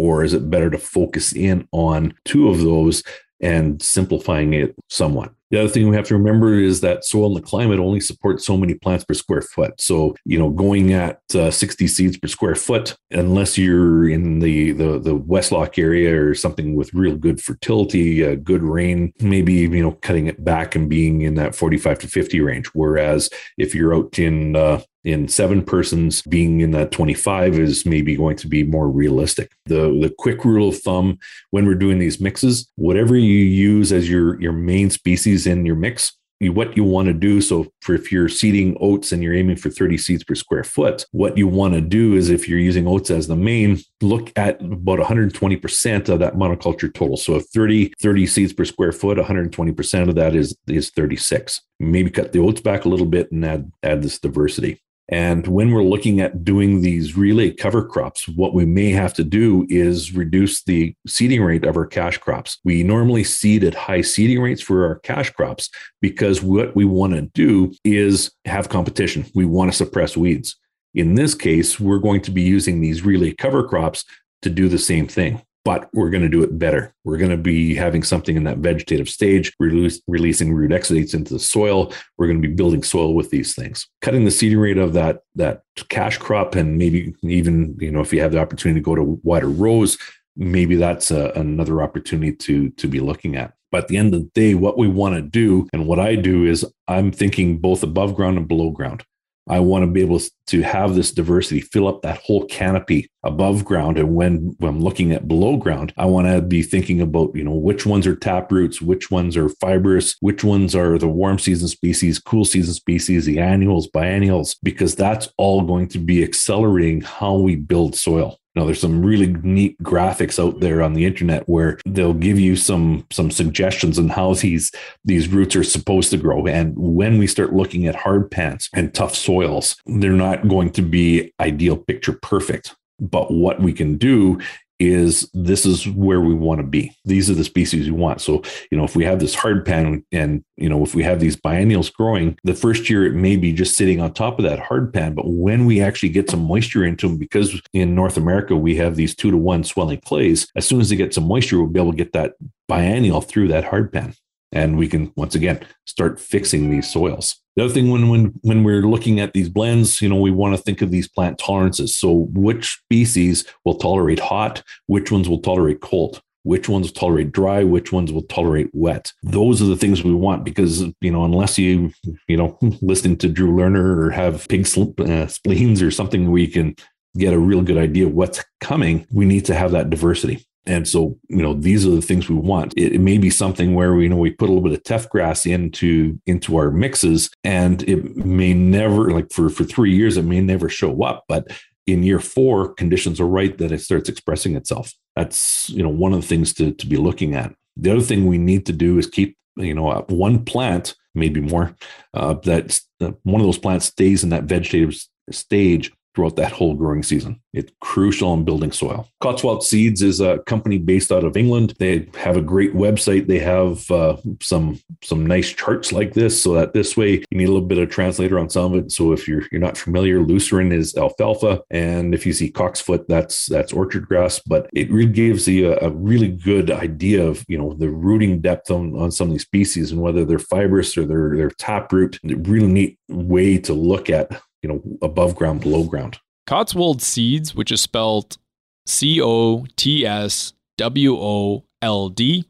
Or 0.01 0.23
is 0.23 0.33
it 0.33 0.49
better 0.49 0.71
to 0.71 0.79
focus 0.79 1.31
in 1.31 1.67
on 1.71 2.15
two 2.25 2.49
of 2.49 2.61
those 2.61 3.03
and 3.39 3.79
simplifying 3.79 4.55
it 4.55 4.73
somewhat? 4.89 5.31
The 5.51 5.59
other 5.59 5.69
thing 5.69 5.89
we 5.89 5.95
have 5.97 6.07
to 6.07 6.17
remember 6.17 6.57
is 6.57 6.79
that 6.79 7.03
soil 7.03 7.27
and 7.27 7.35
the 7.35 7.41
climate 7.41 7.77
only 7.77 7.99
support 7.99 8.41
so 8.41 8.57
many 8.57 8.73
plants 8.73 9.03
per 9.03 9.13
square 9.13 9.41
foot. 9.41 9.79
So, 9.79 10.15
you 10.25 10.39
know, 10.39 10.49
going 10.49 10.93
at 10.93 11.19
uh, 11.35 11.51
60 11.51 11.87
seeds 11.87 12.17
per 12.17 12.29
square 12.29 12.55
foot, 12.55 12.95
unless 13.11 13.57
you're 13.57 14.09
in 14.09 14.39
the, 14.39 14.71
the, 14.71 14.97
the 14.97 15.15
Westlock 15.15 15.77
area 15.77 16.19
or 16.19 16.33
something 16.33 16.73
with 16.73 16.93
real 16.93 17.17
good 17.17 17.43
fertility, 17.43 18.25
uh, 18.25 18.35
good 18.35 18.63
rain, 18.63 19.13
maybe, 19.19 19.53
you 19.53 19.83
know, 19.83 19.91
cutting 19.91 20.27
it 20.27 20.43
back 20.43 20.73
and 20.73 20.89
being 20.89 21.21
in 21.21 21.35
that 21.35 21.53
45 21.53 21.99
to 21.99 22.07
50 22.07 22.39
range. 22.39 22.67
Whereas 22.67 23.29
if 23.57 23.75
you're 23.75 23.93
out 23.93 24.17
in, 24.17 24.55
uh, 24.55 24.81
in 25.03 25.27
seven 25.27 25.63
persons 25.63 26.21
being 26.23 26.61
in 26.61 26.71
that 26.71 26.91
25 26.91 27.57
is 27.57 27.85
maybe 27.85 28.15
going 28.15 28.35
to 28.37 28.47
be 28.47 28.63
more 28.63 28.89
realistic 28.89 29.51
the 29.65 29.97
the 30.01 30.13
quick 30.19 30.45
rule 30.45 30.69
of 30.69 30.77
thumb 30.79 31.17
when 31.49 31.65
we're 31.65 31.73
doing 31.73 31.97
these 31.97 32.19
mixes 32.19 32.69
whatever 32.75 33.15
you 33.15 33.39
use 33.39 33.91
as 33.91 34.09
your 34.09 34.39
your 34.39 34.53
main 34.53 34.89
species 34.89 35.47
in 35.47 35.65
your 35.65 35.75
mix 35.75 36.17
what 36.49 36.75
you 36.75 36.83
want 36.83 37.07
to 37.07 37.13
do. 37.13 37.39
So, 37.39 37.67
for 37.81 37.93
if 37.93 38.11
you're 38.11 38.29
seeding 38.29 38.75
oats 38.79 39.11
and 39.11 39.21
you're 39.21 39.35
aiming 39.35 39.57
for 39.57 39.69
30 39.69 39.97
seeds 39.97 40.23
per 40.23 40.33
square 40.33 40.63
foot, 40.63 41.05
what 41.11 41.37
you 41.37 41.47
want 41.47 41.75
to 41.75 41.81
do 41.81 42.15
is 42.15 42.29
if 42.29 42.49
you're 42.49 42.59
using 42.59 42.87
oats 42.87 43.11
as 43.11 43.27
the 43.27 43.35
main, 43.35 43.79
look 44.01 44.31
at 44.35 44.61
about 44.61 44.99
120% 44.99 46.09
of 46.09 46.19
that 46.19 46.35
monoculture 46.35 46.91
total. 46.91 47.17
So, 47.17 47.35
if 47.35 47.45
30 47.53 47.93
30 48.01 48.25
seeds 48.25 48.53
per 48.53 48.65
square 48.65 48.91
foot, 48.91 49.17
120% 49.17 50.09
of 50.09 50.15
that 50.15 50.35
is 50.35 50.55
is 50.67 50.89
36. 50.89 51.61
Maybe 51.79 52.09
cut 52.09 52.31
the 52.31 52.39
oats 52.39 52.61
back 52.61 52.85
a 52.85 52.89
little 52.89 53.05
bit 53.05 53.31
and 53.31 53.45
add 53.45 53.71
add 53.83 54.01
this 54.01 54.19
diversity. 54.19 54.81
And 55.11 55.45
when 55.45 55.71
we're 55.71 55.83
looking 55.83 56.21
at 56.21 56.45
doing 56.45 56.81
these 56.81 57.17
relay 57.17 57.51
cover 57.51 57.83
crops, 57.83 58.29
what 58.29 58.53
we 58.53 58.65
may 58.65 58.91
have 58.91 59.13
to 59.15 59.25
do 59.25 59.67
is 59.69 60.15
reduce 60.15 60.63
the 60.63 60.95
seeding 61.05 61.43
rate 61.43 61.65
of 61.65 61.75
our 61.75 61.85
cash 61.85 62.17
crops. 62.17 62.59
We 62.63 62.83
normally 62.83 63.25
seed 63.25 63.65
at 63.65 63.75
high 63.75 64.01
seeding 64.01 64.41
rates 64.41 64.61
for 64.61 64.85
our 64.85 64.99
cash 64.99 65.29
crops 65.31 65.69
because 66.01 66.41
what 66.41 66.77
we 66.77 66.85
want 66.85 67.13
to 67.13 67.23
do 67.33 67.73
is 67.83 68.31
have 68.45 68.69
competition. 68.69 69.25
We 69.35 69.45
want 69.45 69.69
to 69.69 69.77
suppress 69.77 70.15
weeds. 70.15 70.55
In 70.93 71.15
this 71.15 71.35
case, 71.35 71.77
we're 71.77 71.99
going 71.99 72.21
to 72.21 72.31
be 72.31 72.41
using 72.41 72.79
these 72.79 73.03
relay 73.03 73.33
cover 73.33 73.67
crops 73.67 74.05
to 74.43 74.49
do 74.49 74.69
the 74.69 74.77
same 74.77 75.07
thing 75.07 75.41
but 75.63 75.89
we're 75.93 76.09
going 76.09 76.23
to 76.23 76.29
do 76.29 76.43
it 76.43 76.57
better. 76.57 76.93
We're 77.03 77.17
going 77.17 77.31
to 77.31 77.37
be 77.37 77.75
having 77.75 78.03
something 78.03 78.35
in 78.35 78.43
that 78.45 78.57
vegetative 78.57 79.09
stage, 79.09 79.53
release, 79.59 80.01
releasing 80.07 80.53
root 80.53 80.71
exudates 80.71 81.13
into 81.13 81.33
the 81.33 81.39
soil. 81.39 81.93
We're 82.17 82.27
going 82.27 82.41
to 82.41 82.47
be 82.47 82.53
building 82.53 82.83
soil 82.83 83.13
with 83.13 83.29
these 83.29 83.53
things. 83.55 83.87
Cutting 84.01 84.25
the 84.25 84.31
seeding 84.31 84.59
rate 84.59 84.77
of 84.77 84.93
that 84.93 85.21
that 85.35 85.61
cash 85.89 86.17
crop, 86.17 86.55
and 86.55 86.77
maybe 86.77 87.13
even 87.23 87.77
you 87.79 87.91
know 87.91 88.01
if 88.01 88.11
you 88.11 88.21
have 88.21 88.31
the 88.31 88.39
opportunity 88.39 88.79
to 88.79 88.83
go 88.83 88.95
to 88.95 89.19
wider 89.23 89.49
rows, 89.49 89.97
maybe 90.35 90.75
that's 90.75 91.11
a, 91.11 91.31
another 91.35 91.81
opportunity 91.83 92.33
to 92.33 92.69
to 92.71 92.87
be 92.87 92.99
looking 92.99 93.35
at. 93.35 93.53
But 93.71 93.83
at 93.83 93.87
the 93.87 93.97
end 93.97 94.13
of 94.13 94.21
the 94.21 94.29
day, 94.33 94.55
what 94.55 94.77
we 94.77 94.87
want 94.87 95.15
to 95.15 95.21
do, 95.21 95.67
and 95.71 95.87
what 95.87 95.99
I 95.99 96.15
do 96.15 96.45
is 96.45 96.65
I'm 96.87 97.11
thinking 97.11 97.59
both 97.59 97.83
above 97.83 98.15
ground 98.15 98.37
and 98.37 98.47
below 98.47 98.69
ground. 98.69 99.05
I 99.49 99.59
want 99.59 99.83
to 99.83 99.91
be 99.91 100.01
able 100.01 100.21
to 100.47 100.61
have 100.61 100.95
this 100.95 101.11
diversity 101.11 101.61
fill 101.61 101.87
up 101.87 102.01
that 102.01 102.19
whole 102.19 102.45
canopy 102.45 103.09
above 103.23 103.65
ground. 103.65 103.97
And 103.97 104.15
when, 104.15 104.55
when 104.59 104.69
I'm 104.69 104.81
looking 104.81 105.11
at 105.11 105.27
below 105.27 105.57
ground, 105.57 105.93
I 105.97 106.05
want 106.05 106.27
to 106.27 106.41
be 106.41 106.61
thinking 106.61 107.01
about, 107.01 107.35
you 107.35 107.43
know, 107.43 107.55
which 107.55 107.85
ones 107.85 108.07
are 108.07 108.15
tap 108.15 108.51
roots, 108.51 108.81
which 108.81 109.11
ones 109.11 109.37
are 109.37 109.49
fibrous, 109.49 110.15
which 110.19 110.43
ones 110.43 110.75
are 110.75 110.97
the 110.97 111.07
warm 111.07 111.39
season 111.39 111.67
species, 111.67 112.19
cool 112.19 112.45
season 112.45 112.73
species, 112.73 113.25
the 113.25 113.39
annuals, 113.39 113.87
biennials, 113.87 114.55
because 114.63 114.95
that's 114.95 115.29
all 115.37 115.61
going 115.61 115.87
to 115.89 115.99
be 115.99 116.23
accelerating 116.23 117.01
how 117.01 117.35
we 117.35 117.55
build 117.55 117.95
soil. 117.95 118.37
Now 118.55 118.65
there's 118.65 118.81
some 118.81 119.05
really 119.05 119.27
neat 119.27 119.81
graphics 119.81 120.37
out 120.37 120.59
there 120.59 120.81
on 120.81 120.93
the 120.93 121.05
internet 121.05 121.47
where 121.47 121.79
they'll 121.85 122.13
give 122.13 122.37
you 122.37 122.57
some 122.57 123.05
some 123.09 123.31
suggestions 123.31 123.97
on 123.97 124.09
how 124.09 124.33
these 124.33 124.71
these 125.05 125.29
roots 125.29 125.55
are 125.55 125.63
supposed 125.63 126.11
to 126.11 126.17
grow. 126.17 126.45
And 126.47 126.73
when 126.75 127.17
we 127.17 127.27
start 127.27 127.53
looking 127.53 127.87
at 127.87 127.95
hard 127.95 128.29
pans 128.29 128.67
and 128.73 128.93
tough 128.93 129.15
soils, 129.15 129.77
they're 129.85 130.11
not 130.11 130.49
going 130.49 130.71
to 130.71 130.81
be 130.81 131.33
ideal 131.39 131.77
picture 131.77 132.19
perfect. 132.21 132.75
But 133.01 133.31
what 133.31 133.59
we 133.59 133.73
can 133.73 133.97
do 133.97 134.39
is 134.81 135.29
this 135.35 135.63
is 135.63 135.87
where 135.87 136.21
we 136.21 136.33
want 136.33 136.59
to 136.59 136.65
be. 136.65 136.95
These 137.05 137.29
are 137.29 137.35
the 137.35 137.43
species 137.43 137.85
we 137.85 137.91
want. 137.91 138.19
So, 138.19 138.41
you 138.71 138.77
know, 138.77 138.83
if 138.83 138.95
we 138.95 139.05
have 139.05 139.19
this 139.19 139.35
hard 139.35 139.63
pan 139.63 140.03
and, 140.11 140.43
you 140.57 140.67
know, 140.67 140.83
if 140.83 140.95
we 140.95 141.03
have 141.03 141.19
these 141.19 141.35
biennials 141.35 141.91
growing, 141.91 142.35
the 142.43 142.55
first 142.55 142.89
year 142.89 143.05
it 143.05 143.13
may 143.13 143.37
be 143.37 143.53
just 143.53 143.77
sitting 143.77 144.01
on 144.01 144.11
top 144.11 144.39
of 144.39 144.45
that 144.45 144.57
hard 144.57 144.91
pan. 144.91 145.13
But 145.13 145.29
when 145.29 145.67
we 145.67 145.81
actually 145.81 146.09
get 146.09 146.31
some 146.31 146.43
moisture 146.43 146.83
into 146.83 147.07
them, 147.07 147.17
because 147.17 147.61
in 147.73 147.93
North 147.93 148.17
America, 148.17 148.55
we 148.55 148.75
have 148.77 148.95
these 148.95 149.15
two 149.15 149.29
to 149.29 149.37
one 149.37 149.63
swelling 149.63 150.01
clays, 150.01 150.47
as 150.55 150.67
soon 150.67 150.81
as 150.81 150.89
they 150.89 150.95
get 150.95 151.13
some 151.13 151.27
moisture, 151.27 151.59
we'll 151.59 151.67
be 151.67 151.79
able 151.79 151.91
to 151.91 151.97
get 151.97 152.13
that 152.13 152.33
biennial 152.67 153.21
through 153.21 153.49
that 153.49 153.65
hard 153.65 153.93
pan 153.93 154.15
and 154.51 154.77
we 154.77 154.87
can 154.87 155.11
once 155.15 155.35
again 155.35 155.59
start 155.85 156.19
fixing 156.19 156.69
these 156.69 156.91
soils. 156.91 157.41
The 157.55 157.65
other 157.65 157.73
thing 157.73 157.89
when 157.89 158.09
when 158.09 158.33
when 158.41 158.63
we're 158.63 158.83
looking 158.83 159.19
at 159.19 159.33
these 159.33 159.49
blends, 159.49 160.01
you 160.01 160.09
know, 160.09 160.19
we 160.19 160.31
want 160.31 160.55
to 160.55 160.61
think 160.61 160.81
of 160.81 160.91
these 160.91 161.07
plant 161.07 161.37
tolerances. 161.37 161.95
So 161.95 162.27
which 162.33 162.79
species 162.83 163.45
will 163.65 163.75
tolerate 163.75 164.19
hot, 164.19 164.63
which 164.87 165.11
ones 165.11 165.27
will 165.27 165.41
tolerate 165.41 165.81
cold, 165.81 166.21
which 166.43 166.69
ones 166.69 166.91
tolerate 166.91 167.31
dry, 167.33 167.63
which 167.63 167.91
ones 167.91 168.11
will 168.11 168.23
tolerate 168.23 168.69
wet. 168.73 169.11
Those 169.23 169.61
are 169.61 169.65
the 169.65 169.75
things 169.75 170.03
we 170.03 170.13
want 170.13 170.45
because 170.45 170.81
you 171.01 171.11
know, 171.11 171.25
unless 171.25 171.57
you 171.59 171.91
you 172.27 172.37
know 172.37 172.57
listening 172.81 173.17
to 173.17 173.29
Drew 173.29 173.51
Lerner 173.51 173.97
or 174.05 174.11
have 174.11 174.47
pig 174.47 174.61
uh, 174.61 175.27
spleens 175.27 175.81
or 175.81 175.91
something, 175.91 176.31
we 176.31 176.47
can 176.47 176.75
get 177.17 177.33
a 177.33 177.39
real 177.39 177.61
good 177.61 177.77
idea 177.77 178.07
of 178.07 178.13
what's 178.13 178.43
coming. 178.61 179.05
We 179.11 179.25
need 179.25 179.45
to 179.45 179.55
have 179.55 179.71
that 179.71 179.89
diversity. 179.89 180.45
And 180.65 180.87
so, 180.87 181.17
you 181.27 181.41
know, 181.41 181.53
these 181.53 181.87
are 181.87 181.91
the 181.91 182.01
things 182.01 182.29
we 182.29 182.35
want. 182.35 182.73
It, 182.77 182.93
it, 182.93 182.99
may 182.99 183.17
be 183.17 183.31
something 183.31 183.73
where 183.73 183.95
we 183.95 184.03
you 184.03 184.09
know 184.09 184.15
we 184.15 184.29
put 184.29 184.47
a 184.47 184.51
little 184.51 184.67
bit 184.67 184.77
of 184.77 184.83
teff 184.83 185.09
grass 185.09 185.45
into 185.45 186.19
into 186.27 186.55
our 186.55 186.69
mixes, 186.69 187.31
and 187.43 187.81
it 187.83 188.15
may 188.15 188.53
never 188.53 189.11
like 189.11 189.31
for 189.31 189.49
for 189.49 189.63
three 189.63 189.95
years 189.95 190.17
it 190.17 190.25
may 190.25 190.39
never 190.39 190.69
show 190.69 191.01
up, 191.03 191.25
but 191.27 191.51
in 191.87 192.03
year 192.03 192.19
four, 192.19 192.73
conditions 192.75 193.19
are 193.19 193.27
right 193.27 193.57
that 193.57 193.71
it 193.71 193.81
starts 193.81 194.07
expressing 194.07 194.55
itself. 194.55 194.93
That's 195.15 195.69
you 195.69 195.81
know 195.81 195.89
one 195.89 196.13
of 196.13 196.21
the 196.21 196.27
things 196.27 196.53
to 196.53 196.73
to 196.73 196.87
be 196.87 196.97
looking 196.97 197.33
at. 197.33 197.53
The 197.75 197.91
other 197.91 198.01
thing 198.01 198.27
we 198.27 198.37
need 198.37 198.65
to 198.67 198.73
do 198.73 198.97
is 198.99 199.07
keep 199.07 199.37
you 199.55 199.73
know 199.73 200.05
one 200.09 200.45
plant, 200.45 200.95
maybe 201.15 201.41
more, 201.41 201.75
uh, 202.13 202.35
that 202.43 202.79
uh, 203.01 203.11
one 203.23 203.41
of 203.41 203.47
those 203.47 203.57
plants 203.57 203.85
stays 203.85 204.23
in 204.23 204.29
that 204.29 204.43
vegetative 204.43 204.95
stage 205.31 205.91
throughout 206.13 206.35
that 206.35 206.51
whole 206.51 206.75
growing 206.75 207.03
season. 207.03 207.41
It's 207.53 207.71
crucial 207.81 208.33
in 208.33 208.45
building 208.45 208.71
soil. 208.71 209.09
Cotswold 209.19 209.63
Seeds 209.63 210.01
is 210.01 210.19
a 210.19 210.39
company 210.39 210.77
based 210.77 211.11
out 211.11 211.23
of 211.23 211.35
England. 211.35 211.73
They 211.79 212.09
have 212.17 212.37
a 212.37 212.41
great 212.41 212.73
website. 212.73 213.27
They 213.27 213.39
have 213.39 213.89
uh, 213.91 214.17
some 214.41 214.79
some 215.03 215.25
nice 215.25 215.49
charts 215.49 215.91
like 215.91 216.13
this, 216.13 216.41
so 216.41 216.53
that 216.53 216.73
this 216.73 216.95
way 216.95 217.23
you 217.29 217.37
need 217.37 217.49
a 217.49 217.51
little 217.51 217.67
bit 217.67 217.77
of 217.77 217.89
translator 217.89 218.39
on 218.39 218.49
some 218.49 218.73
of 218.73 218.85
it. 218.85 218.91
So 218.91 219.11
if 219.11 219.27
you're 219.27 219.43
you're 219.51 219.61
not 219.61 219.77
familiar, 219.77 220.21
lucerne 220.21 220.71
is 220.71 220.95
alfalfa, 220.95 221.61
and 221.69 222.13
if 222.13 222.25
you 222.25 222.33
see 222.33 222.51
cocksfoot, 222.51 223.05
that's 223.07 223.47
that's 223.47 223.73
orchard 223.73 224.07
grass. 224.07 224.39
But 224.39 224.69
it 224.73 224.89
really 224.91 225.11
gives 225.11 225.47
you 225.47 225.73
a, 225.73 225.87
a 225.87 225.89
really 225.89 226.29
good 226.29 226.71
idea 226.71 227.25
of 227.25 227.43
you 227.47 227.57
know 227.57 227.73
the 227.73 227.89
rooting 227.89 228.41
depth 228.41 228.71
on, 228.71 228.97
on 228.97 229.11
some 229.11 229.27
of 229.27 229.33
these 229.33 229.43
species 229.43 229.91
and 229.91 230.01
whether 230.01 230.23
they're 230.23 230.39
fibrous 230.39 230.97
or 230.97 231.05
they're 231.05 231.35
they're 231.35 231.51
taproot. 231.51 232.17
Really 232.23 232.67
neat 232.67 232.99
way 233.09 233.57
to 233.59 233.73
look 233.73 234.09
at 234.09 234.41
you 234.61 234.69
know, 234.69 234.81
above 235.01 235.35
ground, 235.35 235.61
below 235.61 235.83
ground. 235.83 236.19
Cotswold 236.47 237.01
Seeds, 237.01 237.55
which 237.55 237.71
is 237.71 237.81
spelled 237.81 238.37
C 238.85 239.21
O 239.21 239.65
T 239.75 240.05
S 240.05 240.53
W 240.77 241.15
O 241.15 241.65
L 241.81 242.09
D, 242.09 242.45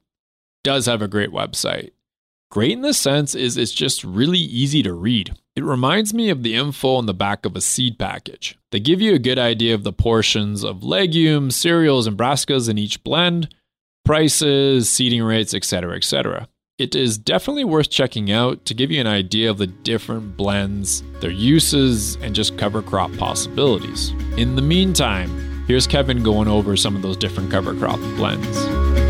does 0.64 0.86
have 0.86 1.02
a 1.02 1.08
great 1.08 1.30
website. 1.30 1.92
Great 2.50 2.72
in 2.72 2.82
the 2.82 2.94
sense 2.94 3.34
is 3.34 3.56
it's 3.56 3.72
just 3.72 4.04
really 4.04 4.40
easy 4.40 4.84
to 4.84 4.94
read. 4.94 5.34
It 5.56 5.64
reminds 5.64 6.14
me 6.14 6.30
of 6.30 6.44
the 6.44 6.56
info 6.56 6.96
on 6.96 7.06
the 7.06 7.14
back 7.14 7.46
of 7.46 7.56
a 7.56 7.62
seed 7.62 7.98
package. 7.98 8.58
They 8.72 8.80
give 8.80 9.02
you 9.02 9.14
a 9.14 9.20
good 9.20 9.40
idea 9.40 9.74
of 9.74 9.84
the 9.84 9.94
portions 9.94 10.64
of 10.64 10.84
legumes, 10.84 11.56
cereals, 11.56 12.08
and 12.08 12.18
brassicas 12.18 12.70
in 12.70 12.78
each 12.78 13.04
blend, 13.04 13.54
prices, 14.04 14.90
seeding 14.90 15.24
rates, 15.24 15.54
etc., 15.54 15.96
etc. 15.96 16.48
It 16.82 16.96
is 16.96 17.16
definitely 17.16 17.64
worth 17.64 17.92
checking 17.92 18.32
out 18.32 18.66
to 18.66 18.74
give 18.74 18.90
you 18.90 19.00
an 19.00 19.06
idea 19.06 19.52
of 19.52 19.60
the 19.60 19.68
different 19.68 20.36
blends, 20.36 21.04
their 21.20 21.30
uses, 21.30 22.16
and 22.16 22.34
just 22.34 22.58
cover 22.58 22.82
crop 22.82 23.16
possibilities. 23.18 24.10
In 24.36 24.56
the 24.56 24.64
meantime, 24.64 25.64
here's 25.68 25.86
Kevin 25.86 26.24
going 26.24 26.48
over 26.48 26.76
some 26.76 26.96
of 26.96 27.04
those 27.04 27.18
different 27.18 27.52
cover 27.52 27.76
crop 27.76 28.00
blends. 28.18 29.01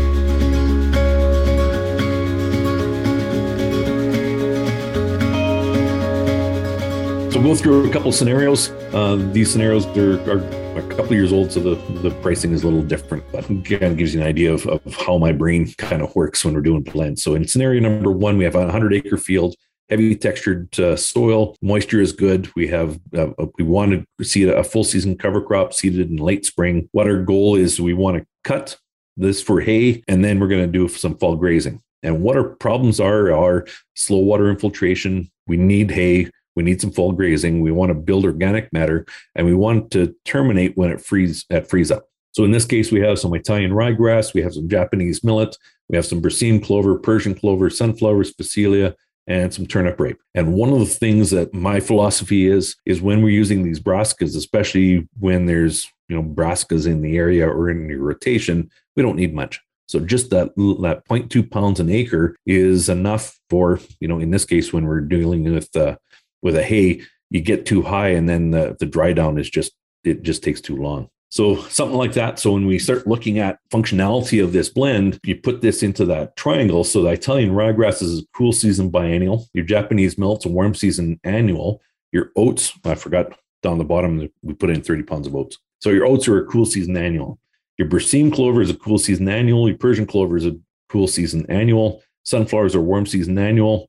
So 7.32 7.40
we'll 7.40 7.54
go 7.54 7.62
through 7.62 7.88
a 7.88 7.90
couple 7.90 8.12
scenarios. 8.12 8.68
Uh, 8.92 9.16
these 9.32 9.50
scenarios 9.50 9.86
are, 9.96 10.20
are 10.30 10.76
a 10.76 10.82
couple 10.90 11.14
years 11.14 11.32
old, 11.32 11.50
so 11.50 11.60
the, 11.60 11.76
the 12.02 12.10
pricing 12.20 12.52
is 12.52 12.62
a 12.62 12.66
little 12.66 12.82
different, 12.82 13.24
but 13.32 13.48
again, 13.48 13.96
gives 13.96 14.12
you 14.12 14.20
an 14.20 14.26
idea 14.26 14.52
of, 14.52 14.66
of 14.66 14.94
how 14.96 15.16
my 15.16 15.32
brain 15.32 15.72
kind 15.78 16.02
of 16.02 16.14
works 16.14 16.44
when 16.44 16.52
we're 16.52 16.60
doing 16.60 16.82
blends. 16.82 17.22
So 17.22 17.34
in 17.34 17.48
scenario 17.48 17.80
number 17.80 18.12
one, 18.12 18.36
we 18.36 18.44
have 18.44 18.54
a 18.54 18.64
100 18.64 18.92
acre 18.92 19.16
field, 19.16 19.54
heavy 19.88 20.14
textured 20.14 20.78
uh, 20.78 20.94
soil, 20.94 21.56
moisture 21.62 22.02
is 22.02 22.12
good. 22.12 22.54
We 22.54 22.68
have 22.68 23.00
uh, 23.16 23.28
we 23.56 23.64
want 23.64 24.06
to 24.18 24.24
see 24.24 24.46
a 24.46 24.62
full 24.62 24.84
season 24.84 25.16
cover 25.16 25.40
crop 25.40 25.72
seeded 25.72 26.10
in 26.10 26.18
late 26.18 26.44
spring. 26.44 26.90
What 26.92 27.06
our 27.06 27.22
goal 27.22 27.56
is, 27.56 27.80
we 27.80 27.94
want 27.94 28.18
to 28.18 28.26
cut 28.44 28.76
this 29.16 29.40
for 29.40 29.62
hay, 29.62 30.04
and 30.06 30.22
then 30.22 30.38
we're 30.38 30.48
going 30.48 30.70
to 30.70 30.78
do 30.78 30.86
some 30.86 31.16
fall 31.16 31.36
grazing. 31.36 31.80
And 32.02 32.20
what 32.20 32.36
our 32.36 32.44
problems 32.44 33.00
are 33.00 33.32
are 33.32 33.66
slow 33.94 34.18
water 34.18 34.50
infiltration. 34.50 35.30
We 35.46 35.56
need 35.56 35.90
hay 35.90 36.28
we 36.54 36.62
need 36.62 36.80
some 36.80 36.92
fall 36.92 37.12
grazing. 37.12 37.60
We 37.60 37.72
want 37.72 37.90
to 37.90 37.94
build 37.94 38.24
organic 38.24 38.72
matter 38.72 39.06
and 39.34 39.46
we 39.46 39.54
want 39.54 39.90
to 39.92 40.14
terminate 40.24 40.76
when 40.76 40.90
it 40.90 41.00
freeze 41.00 41.44
at 41.50 41.68
freeze 41.68 41.90
up. 41.90 42.06
So 42.32 42.44
in 42.44 42.50
this 42.50 42.64
case, 42.64 42.90
we 42.90 43.00
have 43.00 43.18
some 43.18 43.34
Italian 43.34 43.72
ryegrass, 43.72 44.32
we 44.32 44.42
have 44.42 44.54
some 44.54 44.68
Japanese 44.68 45.22
millet, 45.22 45.56
we 45.88 45.96
have 45.96 46.06
some 46.06 46.22
Berseem 46.22 46.64
clover, 46.64 46.98
Persian 46.98 47.34
clover, 47.34 47.68
sunflowers, 47.68 48.34
phacelia, 48.34 48.94
and 49.26 49.52
some 49.52 49.66
turnip 49.66 50.00
rape. 50.00 50.18
And 50.34 50.54
one 50.54 50.72
of 50.72 50.78
the 50.78 50.86
things 50.86 51.30
that 51.30 51.54
my 51.54 51.78
philosophy 51.78 52.46
is 52.46 52.76
is 52.86 53.02
when 53.02 53.22
we're 53.22 53.30
using 53.30 53.62
these 53.62 53.80
brassicas, 53.80 54.36
especially 54.36 55.08
when 55.18 55.46
there's 55.46 55.86
you 56.08 56.16
know 56.16 56.22
brassicas 56.22 56.86
in 56.86 57.02
the 57.02 57.16
area 57.16 57.48
or 57.48 57.70
in 57.70 57.88
your 57.88 58.02
rotation, 58.02 58.70
we 58.96 59.02
don't 59.02 59.16
need 59.16 59.34
much. 59.34 59.60
So 59.86 60.00
just 60.00 60.30
that 60.30 60.54
that 60.56 61.02
0.2 61.08 61.50
pounds 61.50 61.80
an 61.80 61.90
acre 61.90 62.36
is 62.46 62.88
enough 62.88 63.38
for 63.50 63.78
you 64.00 64.08
know 64.08 64.18
in 64.18 64.30
this 64.30 64.44
case 64.44 64.72
when 64.72 64.86
we're 64.86 65.00
dealing 65.00 65.44
with 65.52 65.74
uh, 65.76 65.96
with 66.42 66.56
a 66.56 66.62
hay, 66.62 67.02
you 67.30 67.40
get 67.40 67.66
too 67.66 67.82
high 67.82 68.08
and 68.08 68.28
then 68.28 68.50
the, 68.50 68.76
the 68.78 68.86
dry 68.86 69.12
down 69.12 69.38
is 69.38 69.48
just, 69.48 69.72
it 70.04 70.22
just 70.22 70.42
takes 70.42 70.60
too 70.60 70.76
long. 70.76 71.08
So 71.30 71.62
something 71.68 71.96
like 71.96 72.12
that. 72.12 72.38
So 72.38 72.52
when 72.52 72.66
we 72.66 72.78
start 72.78 73.06
looking 73.06 73.38
at 73.38 73.58
functionality 73.72 74.44
of 74.44 74.52
this 74.52 74.68
blend, 74.68 75.18
you 75.24 75.36
put 75.36 75.62
this 75.62 75.82
into 75.82 76.04
that 76.04 76.36
triangle. 76.36 76.84
So 76.84 77.02
the 77.02 77.08
Italian 77.08 77.52
ryegrass 77.52 78.02
is 78.02 78.18
a 78.18 78.26
cool 78.36 78.52
season 78.52 78.90
biennial. 78.90 79.48
Your 79.54 79.64
Japanese 79.64 80.18
millet's 80.18 80.44
a 80.44 80.50
warm 80.50 80.74
season 80.74 81.18
annual. 81.24 81.80
Your 82.12 82.32
oats, 82.36 82.78
I 82.84 82.96
forgot 82.96 83.38
down 83.62 83.78
the 83.78 83.84
bottom, 83.84 84.28
we 84.42 84.52
put 84.52 84.68
in 84.68 84.82
30 84.82 85.04
pounds 85.04 85.26
of 85.26 85.34
oats. 85.34 85.56
So 85.80 85.88
your 85.88 86.04
oats 86.04 86.28
are 86.28 86.36
a 86.36 86.44
cool 86.44 86.66
season 86.66 86.98
annual. 86.98 87.38
Your 87.78 87.88
Berseem 87.88 88.30
clover 88.30 88.60
is 88.60 88.68
a 88.68 88.76
cool 88.76 88.98
season 88.98 89.28
annual. 89.28 89.68
Your 89.68 89.78
Persian 89.78 90.06
clover 90.06 90.36
is 90.36 90.44
a 90.44 90.58
cool 90.90 91.08
season 91.08 91.46
annual. 91.48 92.02
Sunflowers 92.24 92.74
are 92.74 92.82
warm 92.82 93.06
season 93.06 93.38
annual. 93.38 93.88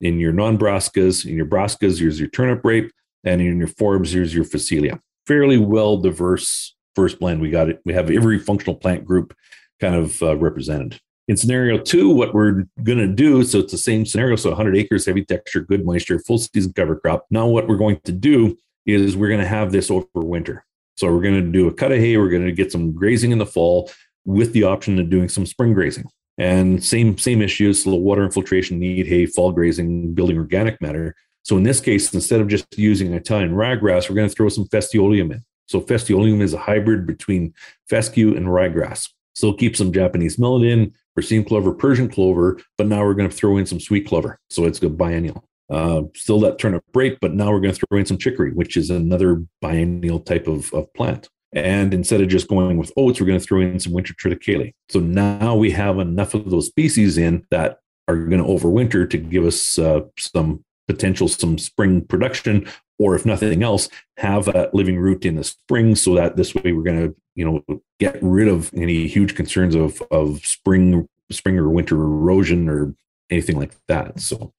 In 0.00 0.18
your 0.18 0.32
non-brassicas, 0.32 1.26
in 1.26 1.36
your 1.36 1.46
brassicas, 1.46 1.98
here's 1.98 2.18
your 2.18 2.28
turnip 2.30 2.64
rape, 2.64 2.90
and 3.24 3.40
in 3.40 3.58
your 3.58 3.68
forbs, 3.68 4.12
here's 4.12 4.34
your 4.34 4.44
phacelia. 4.44 5.00
Fairly 5.26 5.58
well 5.58 5.98
diverse 5.98 6.74
first 6.94 7.18
blend. 7.18 7.40
We 7.40 7.50
got 7.50 7.68
it. 7.68 7.80
We 7.84 7.92
have 7.92 8.10
every 8.10 8.38
functional 8.38 8.74
plant 8.74 9.04
group 9.04 9.34
kind 9.80 9.94
of 9.94 10.22
uh, 10.22 10.36
represented. 10.36 11.00
In 11.28 11.36
scenario 11.36 11.78
two, 11.78 12.10
what 12.10 12.34
we're 12.34 12.64
going 12.82 12.98
to 12.98 13.06
do, 13.06 13.44
so 13.44 13.60
it's 13.60 13.72
the 13.72 13.78
same 13.78 14.04
scenario. 14.04 14.36
So 14.36 14.50
100 14.50 14.76
acres, 14.76 15.06
heavy 15.06 15.24
texture, 15.24 15.60
good 15.60 15.84
moisture, 15.84 16.18
full 16.18 16.38
season 16.38 16.72
cover 16.72 16.96
crop. 16.96 17.26
Now, 17.30 17.46
what 17.46 17.68
we're 17.68 17.76
going 17.76 18.00
to 18.04 18.12
do 18.12 18.58
is 18.84 19.16
we're 19.16 19.28
going 19.28 19.40
to 19.40 19.46
have 19.46 19.70
this 19.70 19.90
over 19.90 20.06
winter. 20.14 20.64
So 20.96 21.12
we're 21.12 21.22
going 21.22 21.42
to 21.42 21.52
do 21.52 21.68
a 21.68 21.72
cut 21.72 21.92
of 21.92 21.98
hay. 21.98 22.16
We're 22.16 22.30
going 22.30 22.44
to 22.44 22.52
get 22.52 22.72
some 22.72 22.92
grazing 22.92 23.30
in 23.30 23.38
the 23.38 23.46
fall 23.46 23.90
with 24.24 24.52
the 24.52 24.64
option 24.64 24.98
of 24.98 25.08
doing 25.08 25.28
some 25.28 25.46
spring 25.46 25.72
grazing. 25.72 26.04
And 26.40 26.82
same 26.82 27.18
same 27.18 27.42
issues: 27.42 27.82
slow 27.82 27.96
water 27.96 28.24
infiltration, 28.24 28.78
need 28.78 29.06
hay, 29.06 29.26
fall 29.26 29.52
grazing, 29.52 30.14
building 30.14 30.38
organic 30.38 30.80
matter. 30.80 31.14
So 31.42 31.58
in 31.58 31.64
this 31.64 31.80
case, 31.80 32.14
instead 32.14 32.40
of 32.40 32.48
just 32.48 32.66
using 32.78 33.12
Italian 33.12 33.52
ryegrass, 33.52 34.08
we're 34.08 34.16
going 34.16 34.28
to 34.28 34.34
throw 34.34 34.48
some 34.48 34.64
Festulolium 34.64 35.32
in. 35.32 35.44
So 35.66 35.82
Festulolium 35.82 36.40
is 36.40 36.54
a 36.54 36.58
hybrid 36.58 37.06
between 37.06 37.52
fescue 37.90 38.34
and 38.34 38.46
ryegrass. 38.46 39.10
So 39.34 39.52
keep 39.52 39.76
some 39.76 39.92
Japanese 39.92 40.38
millet 40.38 40.64
in, 40.64 40.94
Berseem 41.18 41.46
clover, 41.46 41.72
Persian 41.72 42.08
clover, 42.08 42.58
but 42.78 42.86
now 42.86 43.04
we're 43.04 43.14
going 43.14 43.28
to 43.28 43.36
throw 43.36 43.58
in 43.58 43.66
some 43.66 43.78
sweet 43.78 44.08
clover. 44.08 44.38
So 44.48 44.64
it's 44.64 44.82
a 44.82 44.88
biennial. 44.88 45.44
Uh, 45.68 46.04
still 46.16 46.40
that 46.40 46.58
turnip 46.58 46.82
rape, 46.94 47.18
but 47.20 47.34
now 47.34 47.50
we're 47.50 47.60
going 47.60 47.74
to 47.74 47.80
throw 47.86 47.98
in 47.98 48.06
some 48.06 48.18
chicory, 48.18 48.52
which 48.52 48.78
is 48.78 48.88
another 48.88 49.44
biennial 49.60 50.20
type 50.20 50.48
of, 50.48 50.72
of 50.72 50.92
plant. 50.94 51.28
And 51.52 51.92
instead 51.92 52.20
of 52.20 52.28
just 52.28 52.48
going 52.48 52.76
with 52.76 52.92
oats, 52.96 53.20
we're 53.20 53.26
going 53.26 53.38
to 53.38 53.44
throw 53.44 53.60
in 53.60 53.80
some 53.80 53.92
winter 53.92 54.14
triticale. 54.14 54.72
So 54.88 55.00
now 55.00 55.56
we 55.56 55.70
have 55.72 55.98
enough 55.98 56.34
of 56.34 56.50
those 56.50 56.66
species 56.66 57.18
in 57.18 57.46
that 57.50 57.80
are 58.06 58.16
going 58.16 58.42
to 58.42 58.48
overwinter 58.48 59.08
to 59.10 59.18
give 59.18 59.44
us 59.44 59.78
uh, 59.78 60.02
some 60.18 60.64
potential, 60.86 61.28
some 61.28 61.58
spring 61.58 62.02
production, 62.02 62.68
or 62.98 63.14
if 63.14 63.24
nothing 63.24 63.62
else, 63.62 63.88
have 64.16 64.48
a 64.48 64.70
living 64.72 64.98
root 64.98 65.24
in 65.24 65.36
the 65.36 65.44
spring 65.44 65.94
so 65.94 66.14
that 66.14 66.36
this 66.36 66.54
way 66.54 66.72
we're 66.72 66.82
going 66.82 67.08
to, 67.08 67.16
you 67.34 67.44
know, 67.44 67.80
get 67.98 68.18
rid 68.22 68.48
of 68.48 68.70
any 68.74 69.06
huge 69.06 69.34
concerns 69.34 69.74
of, 69.74 70.02
of 70.10 70.44
spring, 70.44 71.08
spring 71.30 71.58
or 71.58 71.68
winter 71.68 71.96
erosion 71.96 72.68
or 72.68 72.94
anything 73.30 73.58
like 73.58 73.74
that. 73.88 74.20
So 74.20 74.52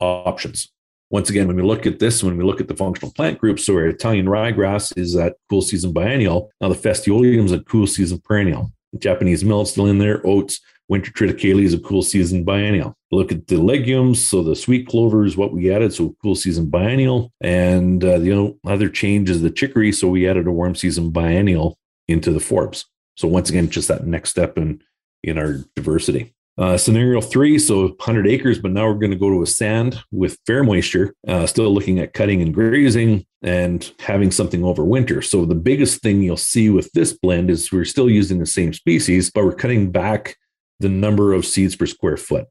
options 0.00 0.70
once 1.12 1.28
again, 1.28 1.46
when 1.46 1.56
we 1.56 1.62
look 1.62 1.86
at 1.86 1.98
this, 1.98 2.24
when 2.24 2.38
we 2.38 2.42
look 2.42 2.58
at 2.58 2.68
the 2.68 2.74
functional 2.74 3.12
plant 3.12 3.38
groups, 3.38 3.66
so 3.66 3.74
our 3.74 3.86
Italian 3.86 4.24
ryegrass 4.24 4.96
is 4.96 5.12
that 5.12 5.36
cool 5.50 5.60
season 5.60 5.92
biennial. 5.92 6.50
Now 6.58 6.70
the 6.70 6.74
Festulolium 6.74 7.44
is 7.44 7.52
a 7.52 7.60
cool 7.60 7.86
season 7.86 8.18
perennial. 8.18 8.72
Japanese 8.98 9.44
millet 9.44 9.68
still 9.68 9.86
in 9.86 9.98
there. 9.98 10.26
Oats, 10.26 10.60
winter 10.88 11.12
triticale 11.12 11.62
is 11.62 11.74
a 11.74 11.78
cool 11.78 12.02
season 12.02 12.44
biennial. 12.44 12.96
Look 13.10 13.30
at 13.30 13.46
the 13.46 13.58
legumes. 13.58 14.26
So 14.26 14.42
the 14.42 14.56
sweet 14.56 14.88
clover 14.88 15.26
is 15.26 15.36
what 15.36 15.52
we 15.52 15.70
added. 15.70 15.92
So 15.92 16.16
cool 16.22 16.34
season 16.34 16.70
biennial. 16.70 17.30
And 17.42 18.02
uh, 18.02 18.18
the 18.18 18.56
other 18.66 18.88
change 18.88 19.28
is 19.28 19.42
the 19.42 19.50
chicory. 19.50 19.92
So 19.92 20.08
we 20.08 20.26
added 20.26 20.46
a 20.46 20.50
warm 20.50 20.74
season 20.74 21.10
biennial 21.10 21.76
into 22.08 22.32
the 22.32 22.40
forbs. 22.40 22.86
So 23.18 23.28
once 23.28 23.50
again, 23.50 23.68
just 23.68 23.88
that 23.88 24.06
next 24.06 24.30
step 24.30 24.56
in, 24.56 24.82
in 25.22 25.36
our 25.36 25.58
diversity. 25.76 26.34
Uh, 26.58 26.76
scenario 26.76 27.20
three, 27.20 27.58
so 27.58 27.88
100 27.88 28.26
acres, 28.26 28.58
but 28.58 28.72
now 28.72 28.86
we're 28.86 28.98
going 28.98 29.10
to 29.10 29.16
go 29.16 29.30
to 29.30 29.42
a 29.42 29.46
sand 29.46 30.02
with 30.10 30.36
fair 30.46 30.62
moisture, 30.62 31.14
uh, 31.26 31.46
still 31.46 31.72
looking 31.72 31.98
at 31.98 32.12
cutting 32.12 32.42
and 32.42 32.52
grazing 32.52 33.24
and 33.42 33.92
having 34.00 34.30
something 34.30 34.62
over 34.62 34.84
winter. 34.84 35.22
So 35.22 35.46
the 35.46 35.54
biggest 35.54 36.02
thing 36.02 36.22
you'll 36.22 36.36
see 36.36 36.68
with 36.68 36.92
this 36.92 37.14
blend 37.14 37.50
is 37.50 37.72
we're 37.72 37.86
still 37.86 38.10
using 38.10 38.38
the 38.38 38.46
same 38.46 38.74
species, 38.74 39.30
but 39.30 39.44
we're 39.44 39.54
cutting 39.54 39.90
back 39.90 40.36
the 40.78 40.90
number 40.90 41.32
of 41.32 41.46
seeds 41.46 41.74
per 41.74 41.86
square 41.86 42.18
foot. 42.18 42.46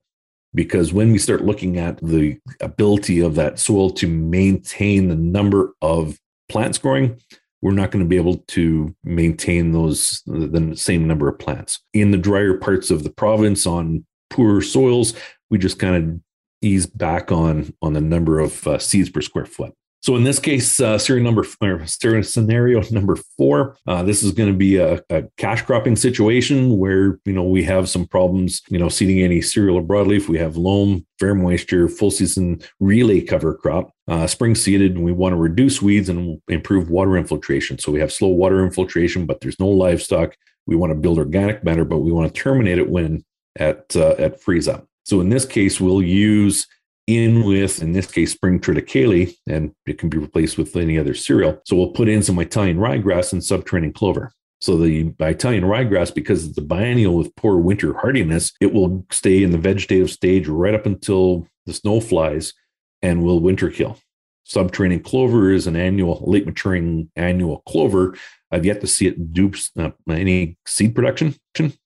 Because 0.54 0.92
when 0.92 1.12
we 1.12 1.20
start 1.20 1.46
looking 1.46 1.78
at 1.78 1.98
the 1.98 2.40
ability 2.60 3.20
of 3.20 3.36
that 3.36 3.60
soil 3.60 3.92
to 3.92 4.08
maintain 4.08 5.10
the 5.10 5.16
number 5.16 5.74
of 5.82 6.18
plants 6.50 6.80
growing, 6.80 7.22
we're 7.62 7.72
not 7.72 7.92
going 7.92 8.04
to 8.04 8.10
be 8.10 8.18
able 8.18 8.38
to 8.48 8.96
maintain 9.04 9.72
those 9.72 10.24
the 10.26 10.74
same 10.76 11.08
number 11.08 11.28
of 11.28 11.40
plants. 11.40 11.80
In 11.94 12.12
the 12.12 12.18
drier 12.18 12.58
parts 12.58 12.90
of 12.90 13.04
the 13.04 13.12
province 13.12 13.66
on 13.66 14.06
poorer 14.30 14.62
soils 14.62 15.14
we 15.50 15.58
just 15.58 15.78
kind 15.78 15.96
of 15.96 16.20
ease 16.62 16.88
back 16.88 17.32
on 17.32 17.72
on 17.82 17.94
the 17.94 18.02
number 18.02 18.40
of 18.40 18.66
uh, 18.66 18.80
seeds 18.80 19.10
per 19.10 19.22
square 19.22 19.46
foot 19.46 19.74
so 20.02 20.16
in 20.16 20.24
this 20.24 20.40
case, 20.40 20.80
uh, 20.80 20.98
serial 20.98 21.24
number 21.24 21.46
or 21.62 22.24
scenario 22.24 22.82
number 22.90 23.16
four, 23.38 23.78
uh, 23.86 24.02
this 24.02 24.24
is 24.24 24.32
going 24.32 24.52
to 24.52 24.58
be 24.58 24.78
a, 24.78 25.00
a, 25.12 25.24
cash 25.38 25.62
cropping 25.62 25.96
situation 25.96 26.80
where 26.80 27.20
you 27.26 27.34
know 27.34 27.44
we 27.44 27.64
have 27.64 27.88
some 27.88 28.08
problems, 28.08 28.64
you 28.70 28.80
know, 28.80 28.90
seeding 28.90 29.22
any 29.22 29.42
cereal 29.42 29.78
or 29.78 29.84
broadleaf. 29.84 30.28
We 30.28 30.40
have 30.40 30.58
loam, 30.58 31.06
fair 31.20 31.36
moisture, 31.36 31.88
full 31.88 32.10
season 32.10 32.62
relay 32.80 33.22
cover 33.22 33.54
crop, 33.54 33.92
uh, 34.08 34.26
spring 34.26 34.56
seeded, 34.56 34.96
and 34.96 35.04
we 35.04 35.12
want 35.12 35.34
to 35.34 35.38
reduce 35.38 35.84
weeds 35.84 36.10
and 36.10 36.42
improve 36.48 36.90
water 36.90 37.16
infiltration. 37.16 37.78
So 37.78 37.92
we 37.92 38.00
have 38.00 38.12
slow 38.12 38.30
water 38.30 38.64
infiltration, 38.64 39.28
but 39.28 39.42
there's 39.42 39.60
no 39.60 39.68
livestock. 39.68 40.36
We 40.66 40.76
want 40.76 40.92
to 40.92 41.00
build 41.00 41.20
organic 41.20 41.64
matter, 41.64 41.86
but 41.86 42.00
we 42.00 42.12
want 42.12 42.34
to 42.34 42.42
terminate 42.42 42.80
it 42.80 42.90
when 42.90 43.24
at 43.58 43.96
uh, 43.96 44.16
at 44.18 44.42
freeze 44.42 44.68
up. 44.68 44.88
So 45.04 45.22
in 45.22 45.30
this 45.30 45.46
case, 45.46 45.80
we'll 45.80 46.02
use 46.02 46.68
in 47.08 47.44
with, 47.44 47.82
in 47.82 47.94
this 47.94 48.10
case, 48.10 48.32
spring 48.32 48.60
triticale, 48.60 49.34
and 49.48 49.74
it 49.86 49.98
can 49.98 50.10
be 50.10 50.18
replaced 50.18 50.58
with 50.58 50.76
any 50.76 50.98
other 50.98 51.14
cereal. 51.14 51.62
So 51.66 51.76
we'll 51.76 51.92
put 51.92 52.08
in 52.08 52.24
some 52.24 52.40
Italian 52.40 52.78
ryegrass 52.78 53.34
and 53.34 53.44
subterranean 53.44 53.94
clover. 53.94 54.32
So 54.60 54.78
the 54.78 55.12
Italian 55.20 55.64
ryegrass, 55.64 56.14
because 56.14 56.46
it's 56.46 56.58
a 56.58 56.62
biennial 56.62 57.16
with 57.16 57.36
poor 57.36 57.58
winter 57.58 57.94
hardiness, 57.98 58.54
it 58.62 58.72
will 58.72 59.06
stay 59.12 59.44
in 59.44 59.52
the 59.52 59.58
vegetative 59.58 60.12
stage 60.12 60.48
right 60.48 60.76
up 60.76 60.86
until 60.86 61.48
the 61.66 61.74
snow 61.74 62.00
flies 62.00 62.54
and 63.02 63.24
will 63.24 63.40
winter 63.40 63.72
kill. 63.72 63.98
Subterranean 64.44 65.02
clover 65.02 65.52
is 65.52 65.66
an 65.66 65.76
annual, 65.76 66.24
late 66.28 66.46
maturing 66.46 67.10
annual 67.16 67.64
clover. 67.68 68.16
I've 68.52 68.66
yet 68.66 68.82
to 68.82 68.88
see 68.88 69.08
it 69.08 69.34
do 69.34 69.52
uh, 69.78 69.92
any 70.10 70.58
seed 70.66 70.94
production 70.96 71.36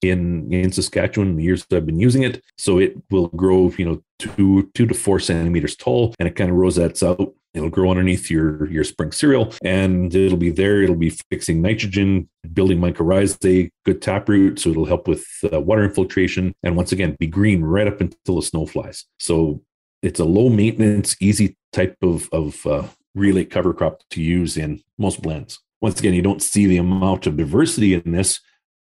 in 0.02 0.52
in 0.52 0.72
Saskatchewan 0.72 1.30
in 1.30 1.36
the 1.36 1.44
years 1.44 1.66
that 1.66 1.78
I've 1.78 1.86
been 1.86 2.00
using 2.00 2.24
it. 2.24 2.44
So 2.58 2.80
it 2.80 2.96
will 3.10 3.28
grow, 3.30 3.72
you 3.78 3.86
know, 3.86 4.02
two 4.20 4.70
two 4.74 4.86
to 4.88 4.94
four 4.94 5.20
centimeters 5.20 5.76
tall, 5.76 6.14
and 6.20 6.28
it 6.28 6.36
kind 6.36 6.50
of 6.50 6.58
rosettes 6.58 7.04
out. 7.04 7.34
It'll 7.54 7.70
grow 7.70 7.90
underneath 7.90 8.30
your 8.30 8.70
your 8.70 8.84
spring 8.84 9.12
cereal, 9.12 9.54
and 9.64 10.14
it'll 10.14 10.38
be 10.38 10.52
there. 10.52 10.82
It'll 10.82 10.96
be 10.96 11.18
fixing 11.32 11.62
nitrogen, 11.62 12.30
building 12.54 12.80
mycorrhizae, 12.80 13.70
good 13.86 14.02
taproot, 14.02 14.60
so 14.60 14.72
it'll 14.72 14.86
help 14.86 15.08
with 15.08 15.26
uh, 15.52 15.62
water 15.62 15.84
infiltration, 15.84 16.54
and 16.64 16.76
once 16.76 16.92
again, 16.92 17.16
be 17.20 17.28
green 17.28 17.64
right 17.64 17.88
up 17.88 18.02
until 18.02 18.36
the 18.36 18.42
snow 18.42 18.66
flies. 18.66 19.06
So 19.20 19.62
it's 20.02 20.20
a 20.20 20.26
low 20.26 20.50
maintenance, 20.50 21.16
easy 21.22 21.56
type 21.72 21.96
of 22.02 22.28
of 22.34 22.66
uh, 22.66 22.88
relay 23.16 23.46
cover 23.46 23.74
crop 23.74 24.02
to 24.12 24.22
use 24.22 24.58
in 24.58 24.82
most 24.98 25.22
blends. 25.22 25.60
Once 25.86 26.00
again, 26.00 26.16
you 26.16 26.24
don't 26.24 26.42
see 26.42 26.66
the 26.66 26.78
amount 26.78 27.28
of 27.28 27.38
diversity 27.38 27.94
in 27.94 28.12
this, 28.12 28.40